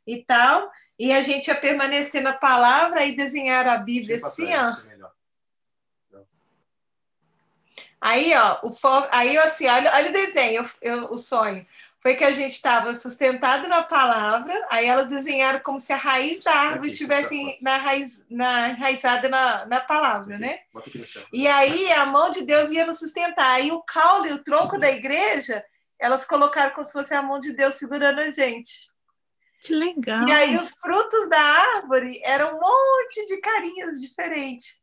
e 0.06 0.22
tal. 0.22 0.70
E 0.98 1.12
a 1.12 1.20
gente 1.20 1.48
ia 1.48 1.54
permanecer 1.54 2.22
na 2.22 2.32
palavra 2.32 3.04
e 3.04 3.16
desenhar 3.16 3.66
a 3.66 3.76
Bíblia 3.76 4.16
assim, 4.16 4.46
trás, 4.46 4.78
ó. 4.78 4.80
é 4.80 4.84
melhor. 4.92 5.12
Aí, 8.00 8.34
ó, 8.36 8.58
o 8.62 8.70
foco, 8.72 9.08
aí 9.10 9.36
assim, 9.38 9.66
olha, 9.66 9.90
olha 9.94 10.10
o 10.10 10.12
desenho, 10.12 10.70
eu- 10.82 11.04
o 11.10 11.16
sonho. 11.16 11.66
Foi 12.06 12.14
que 12.14 12.24
a 12.24 12.32
gente 12.32 12.52
estava 12.52 12.94
sustentado 12.94 13.66
na 13.66 13.82
palavra, 13.82 14.52
aí 14.70 14.84
elas 14.84 15.08
desenharam 15.08 15.60
como 15.60 15.80
se 15.80 15.90
a 15.90 15.96
raiz 15.96 16.44
da 16.44 16.52
árvore 16.52 16.92
estivesse 16.92 17.56
na 17.62 17.78
raiz, 17.78 18.22
na, 18.28 18.68
enraizada 18.68 19.26
na, 19.26 19.64
na 19.64 19.80
palavra, 19.80 20.36
né? 20.36 20.60
Bota 20.70 20.90
aqui 20.90 20.98
no 20.98 21.06
chão. 21.06 21.24
E 21.32 21.48
aí 21.48 21.90
a 21.92 22.04
mão 22.04 22.28
de 22.28 22.44
Deus 22.44 22.70
ia 22.70 22.84
nos 22.84 22.98
sustentar. 22.98 23.52
Aí 23.52 23.72
o 23.72 23.80
caule 23.80 24.28
e 24.28 24.32
o 24.34 24.44
tronco 24.44 24.78
da 24.78 24.90
igreja, 24.90 25.64
elas 25.98 26.26
colocaram 26.26 26.74
como 26.74 26.84
se 26.84 26.92
fosse 26.92 27.14
a 27.14 27.22
mão 27.22 27.40
de 27.40 27.54
Deus 27.54 27.76
segurando 27.76 28.18
a 28.18 28.28
gente. 28.28 28.90
Que 29.62 29.72
legal. 29.72 30.28
E 30.28 30.32
aí 30.32 30.58
os 30.58 30.68
frutos 30.68 31.30
da 31.30 31.40
árvore 31.40 32.20
eram 32.22 32.58
um 32.58 32.60
monte 32.60 33.24
de 33.24 33.38
carinhas 33.38 33.98
diferentes. 33.98 34.78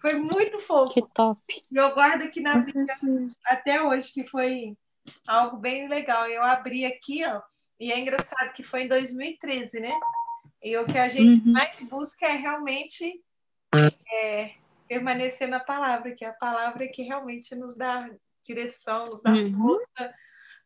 Foi 0.00 0.14
muito 0.14 0.58
fofo. 0.60 0.94
Que 0.94 1.02
top. 1.02 1.38
E 1.70 1.76
eu 1.76 1.92
guardo 1.92 2.22
aqui 2.22 2.40
na 2.40 2.62
certeza. 2.62 3.36
até 3.44 3.82
hoje, 3.82 4.10
que 4.10 4.24
foi 4.24 4.74
algo 5.26 5.56
bem 5.56 5.88
legal. 5.88 6.26
Eu 6.28 6.42
abri 6.42 6.84
aqui, 6.84 7.24
ó, 7.26 7.40
e 7.78 7.92
é 7.92 7.98
engraçado 7.98 8.52
que 8.52 8.62
foi 8.62 8.82
em 8.82 8.88
2013, 8.88 9.80
né? 9.80 9.92
E 10.62 10.76
o 10.78 10.86
que 10.86 10.98
a 10.98 11.08
gente 11.08 11.38
Uhum. 11.44 11.52
mais 11.52 11.80
busca 11.82 12.26
é 12.26 12.36
realmente 12.36 13.22
é, 14.12 14.54
permanecer 14.88 15.48
na 15.48 15.60
palavra, 15.60 16.14
que 16.14 16.24
é 16.24 16.28
a 16.28 16.32
palavra 16.34 16.86
que 16.88 17.02
realmente 17.02 17.54
nos 17.54 17.76
dá 17.76 18.08
direção, 18.42 19.04
nos 19.04 19.22
dá 19.22 19.32
Uhum. 19.32 19.56
força, 19.56 20.16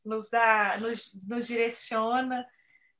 nos 0.04 0.28
dá, 0.30 0.76
nos, 0.78 1.18
nos 1.26 1.46
direciona, 1.46 2.46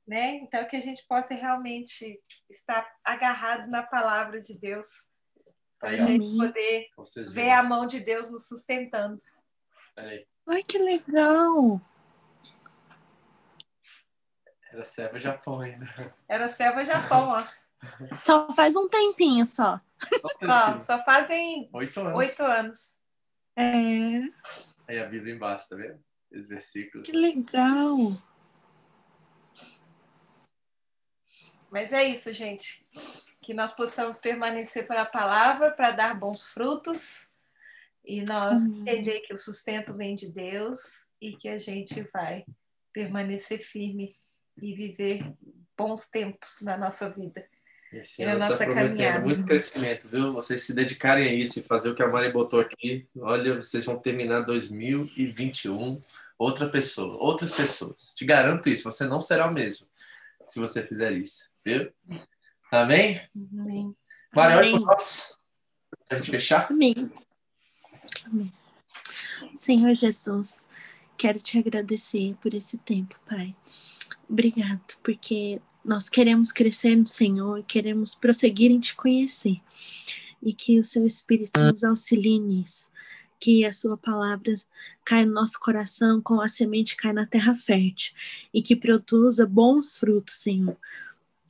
né? 0.07 0.35
Então 0.37 0.65
que 0.65 0.75
a 0.75 0.81
gente 0.81 1.05
possa 1.07 1.33
realmente 1.35 2.19
estar 2.49 2.89
agarrado 3.05 3.69
na 3.69 3.83
palavra 3.83 4.39
de 4.39 4.59
Deus, 4.59 4.87
para 5.79 5.91
a 5.91 5.97
gente 5.97 6.37
poder 6.37 6.87
ver 7.31 7.51
a 7.51 7.63
mão 7.63 7.85
de 7.85 7.99
Deus 8.01 8.29
nos 8.31 8.47
sustentando. 8.47 9.17
Peraí. 9.95 10.25
Ai, 10.49 10.63
que 10.63 10.77
legal. 10.79 11.79
Era 14.71 14.83
serva 14.83 15.19
Japão 15.19 15.61
ainda. 15.61 16.13
Era 16.27 16.47
Selva 16.49 16.83
Japão, 16.85 17.29
ó. 17.29 17.43
Só 18.25 18.51
faz 18.53 18.75
um 18.75 18.87
tempinho 18.89 19.45
só. 19.45 19.79
Ó, 20.43 20.79
só 20.79 21.03
fazem 21.03 21.69
Oito 21.73 21.99
anos. 22.01 22.13
oito 22.17 22.43
anos. 22.43 22.95
É, 23.55 24.21
Aí 24.87 24.99
a 24.99 25.05
Bíblia 25.05 25.33
embaixo, 25.35 25.69
tá 25.69 25.75
vendo? 25.75 25.99
Os 26.31 26.47
versículos. 26.47 27.05
que 27.07 27.11
legal. 27.15 27.97
Mas 31.71 31.91
é 31.91 32.03
isso, 32.03 32.31
gente. 32.33 32.85
Que 33.41 33.53
nós 33.53 33.71
possamos 33.73 34.17
permanecer 34.17 34.87
para 34.87 35.03
a 35.03 35.05
palavra, 35.05 35.71
para 35.71 35.91
dar 35.91 36.15
bons 36.15 36.51
frutos. 36.53 37.28
E 38.09 38.23
nós 38.23 38.65
Amém. 38.65 38.81
entender 38.81 39.19
que 39.19 39.31
o 39.33 39.37
sustento 39.37 39.95
vem 39.95 40.15
de 40.15 40.31
Deus 40.31 40.79
e 41.21 41.37
que 41.37 41.47
a 41.47 41.59
gente 41.59 42.01
vai 42.11 42.43
permanecer 42.91 43.59
firme 43.59 44.09
e 44.59 44.73
viver 44.73 45.31
bons 45.77 46.09
tempos 46.09 46.57
na 46.63 46.75
nossa 46.75 47.07
vida. 47.11 47.47
Esse 47.93 48.23
E 48.23 48.25
na 48.25 48.31
ano 48.31 48.39
tá 48.41 48.49
nossa 48.49 48.63
prometendo 48.65 48.89
caminhada. 48.89 49.25
muito 49.25 49.45
crescimento, 49.45 50.07
viu? 50.07 50.33
Vocês 50.33 50.63
se 50.63 50.73
dedicarem 50.73 51.27
a 51.29 51.33
isso 51.33 51.59
e 51.59 51.63
fazer 51.63 51.89
o 51.89 51.95
que 51.95 52.01
a 52.01 52.07
Mari 52.07 52.31
botou 52.31 52.59
aqui. 52.59 53.07
Olha, 53.15 53.61
vocês 53.61 53.85
vão 53.85 53.99
terminar 53.99 54.41
2021 54.41 56.01
outra 56.35 56.67
pessoa, 56.67 57.15
outras 57.17 57.53
pessoas. 57.53 58.11
Te 58.15 58.25
garanto 58.25 58.69
isso, 58.69 58.83
você 58.83 59.05
não 59.05 59.19
será 59.19 59.47
o 59.47 59.53
mesmo 59.53 59.87
se 60.41 60.59
você 60.59 60.81
fizer 60.85 61.11
isso, 61.11 61.47
viu? 61.63 61.91
Amém? 62.71 63.21
Amém. 63.35 63.95
Mari, 64.33 64.55
olha 64.55 64.71
para 64.71 64.79
nós. 64.79 65.37
Pra 66.07 66.17
gente 66.17 66.31
fechar. 66.31 66.71
Amém. 66.71 67.11
Senhor 69.55 69.95
Jesus, 69.95 70.65
quero 71.17 71.39
te 71.39 71.57
agradecer 71.57 72.35
por 72.41 72.53
esse 72.53 72.77
tempo, 72.77 73.15
Pai. 73.27 73.55
Obrigado, 74.29 74.97
porque 75.03 75.61
nós 75.83 76.07
queremos 76.07 76.51
crescer 76.51 76.95
no 76.95 77.07
Senhor, 77.07 77.63
queremos 77.63 78.13
prosseguir 78.13 78.71
em 78.71 78.79
te 78.79 78.95
conhecer. 78.95 79.59
E 80.41 80.53
que 80.53 80.79
o 80.79 80.85
seu 80.85 81.05
Espírito 81.05 81.59
nos 81.59 81.83
auxilie 81.83 82.39
nisso. 82.39 82.89
Que 83.39 83.65
a 83.65 83.73
sua 83.73 83.97
palavra 83.97 84.53
caia 85.03 85.25
no 85.25 85.33
nosso 85.33 85.59
coração 85.59 86.21
como 86.21 86.41
a 86.41 86.47
semente 86.47 86.95
cai 86.95 87.11
na 87.11 87.25
terra 87.25 87.55
fértil. 87.55 88.13
E 88.53 88.61
que 88.61 88.75
produza 88.75 89.45
bons 89.45 89.97
frutos, 89.97 90.35
Senhor. 90.35 90.77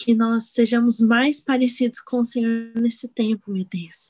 Que 0.09 0.15
nós 0.15 0.45
sejamos 0.45 0.99
mais 0.99 1.39
parecidos 1.39 1.99
com 1.99 2.21
o 2.21 2.25
Senhor 2.25 2.71
nesse 2.73 3.07
tempo, 3.07 3.51
meu 3.51 3.63
Deus 3.63 4.09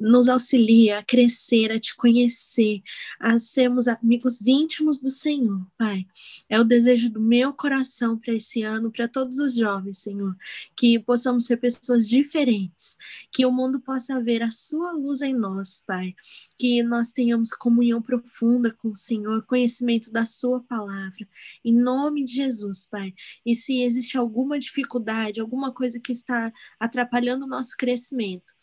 nos 0.00 0.28
auxilia 0.28 0.98
a 0.98 1.02
crescer, 1.02 1.72
a 1.72 1.80
te 1.80 1.94
conhecer, 1.96 2.82
a 3.18 3.38
sermos 3.40 3.88
amigos 3.88 4.46
íntimos 4.46 5.00
do 5.00 5.10
Senhor, 5.10 5.66
Pai. 5.76 6.06
É 6.48 6.58
o 6.58 6.64
desejo 6.64 7.10
do 7.10 7.20
meu 7.20 7.52
coração 7.52 8.16
para 8.16 8.34
esse 8.34 8.62
ano, 8.62 8.90
para 8.90 9.08
todos 9.08 9.38
os 9.38 9.54
jovens, 9.54 9.98
Senhor, 9.98 10.36
que 10.76 10.98
possamos 10.98 11.46
ser 11.46 11.56
pessoas 11.56 12.08
diferentes, 12.08 12.96
que 13.30 13.44
o 13.44 13.52
mundo 13.52 13.80
possa 13.80 14.22
ver 14.22 14.42
a 14.42 14.50
sua 14.50 14.92
luz 14.92 15.20
em 15.22 15.34
nós, 15.34 15.82
Pai, 15.86 16.14
que 16.56 16.82
nós 16.82 17.12
tenhamos 17.12 17.50
comunhão 17.50 18.00
profunda 18.00 18.72
com 18.72 18.90
o 18.90 18.96
Senhor, 18.96 19.44
conhecimento 19.44 20.10
da 20.12 20.24
sua 20.24 20.60
palavra, 20.60 21.26
em 21.64 21.74
nome 21.74 22.24
de 22.24 22.34
Jesus, 22.34 22.86
Pai. 22.86 23.14
E 23.44 23.54
se 23.56 23.82
existe 23.82 24.16
alguma 24.16 24.58
dificuldade, 24.58 25.37
alguma 25.40 25.72
coisa 25.72 26.00
que 26.00 26.12
está 26.12 26.52
atrapalhando 26.78 27.44
o 27.44 27.48
nosso 27.48 27.76
crescimento, 27.76 28.54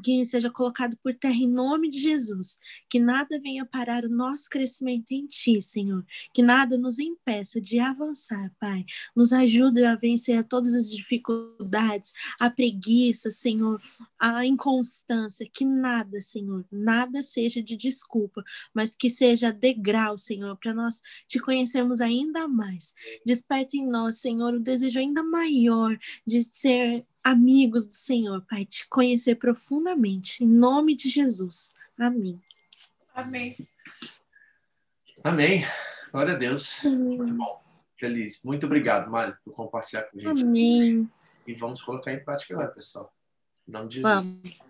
que 0.00 0.24
seja 0.24 0.50
colocado 0.50 0.96
por 1.02 1.14
terra 1.14 1.34
em 1.34 1.48
nome 1.48 1.88
de 1.88 2.00
Jesus, 2.00 2.58
que 2.88 2.98
nada 2.98 3.40
venha 3.40 3.64
parar 3.64 4.04
o 4.04 4.08
nosso 4.08 4.48
crescimento 4.48 5.12
em 5.12 5.26
Ti, 5.26 5.60
Senhor, 5.60 6.04
que 6.32 6.42
nada 6.42 6.76
nos 6.78 6.98
impeça 6.98 7.60
de 7.60 7.78
avançar, 7.78 8.52
Pai. 8.58 8.84
Nos 9.14 9.32
ajude 9.32 9.84
a 9.84 9.96
vencer 9.96 10.42
todas 10.44 10.74
as 10.74 10.90
dificuldades, 10.90 12.12
a 12.38 12.50
preguiça, 12.50 13.30
Senhor, 13.30 13.80
a 14.18 14.44
inconstância, 14.44 15.48
que 15.52 15.64
nada, 15.64 16.20
Senhor, 16.20 16.64
nada 16.70 17.22
seja 17.22 17.62
de 17.62 17.76
desculpa, 17.76 18.42
mas 18.74 18.94
que 18.94 19.10
seja 19.10 19.52
degrau, 19.52 20.16
Senhor, 20.16 20.56
para 20.56 20.74
nós 20.74 21.00
te 21.26 21.38
conhecermos 21.38 22.00
ainda 22.00 22.48
mais. 22.48 22.94
Desperta 23.24 23.76
em 23.76 23.86
nós, 23.86 24.20
Senhor, 24.20 24.54
o 24.54 24.60
desejo 24.60 24.98
ainda 24.98 25.22
maior 25.22 25.98
de 26.26 26.42
ser 26.44 27.06
amigos 27.22 27.86
do 27.86 27.94
Senhor, 27.94 28.42
Pai, 28.42 28.64
te 28.64 28.88
conhecer 28.88 29.36
profundamente, 29.36 30.44
em 30.44 30.46
nome 30.46 30.94
de 30.94 31.08
Jesus. 31.08 31.74
Amém. 31.98 32.40
Amém. 33.14 33.54
Amém. 35.22 35.64
Glória 36.10 36.34
a 36.34 36.36
Deus. 36.36 36.84
Muito 36.84 37.34
bom. 37.34 37.62
Feliz. 37.96 38.42
Muito 38.44 38.66
obrigado, 38.66 39.10
Mário, 39.10 39.36
por 39.44 39.54
compartilhar 39.54 40.04
com 40.04 40.18
a 40.18 40.20
gente. 40.20 40.42
Amém. 40.42 41.10
E 41.46 41.54
vamos 41.54 41.82
colocar 41.82 42.12
em 42.12 42.24
prática 42.24 42.54
agora, 42.54 42.70
pessoal. 42.70 43.12
Em 43.68 43.72
nome 43.72 43.88
de 43.88 43.96
Jesus. 43.96 44.14
Vamos. 44.14 44.60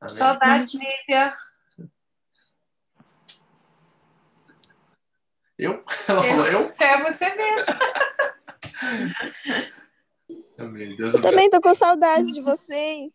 Amém. 0.00 0.16
Saudade, 0.16 0.76
Lívia. 0.76 1.34
Eu? 5.58 5.84
Ela 6.08 6.22
falou 6.22 6.46
eu? 6.46 6.74
É 6.78 7.02
você 7.02 7.34
mesmo. 7.34 7.74
Amém. 10.58 10.96
Deus 10.96 11.14
Eu 11.14 11.20
também 11.20 11.50
tô 11.50 11.60
com 11.60 11.74
saudade 11.74 12.32
de 12.32 12.40
vocês. 12.42 13.12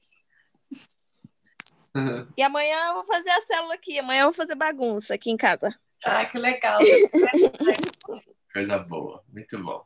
E 2.37 2.43
amanhã 2.43 2.89
eu 2.89 2.93
vou 2.93 3.05
fazer 3.05 3.31
a 3.31 3.41
célula 3.41 3.73
aqui. 3.73 3.97
Amanhã 3.97 4.21
eu 4.21 4.25
vou 4.25 4.33
fazer 4.33 4.53
bagunça 4.55 5.15
aqui 5.15 5.31
em 5.31 5.35
casa. 5.35 5.75
Ah, 6.05 6.23
que 6.23 6.37
legal. 6.37 6.79
Coisa 8.53 8.77
boa. 8.77 9.23
Muito 9.27 9.57
bom. 9.57 9.83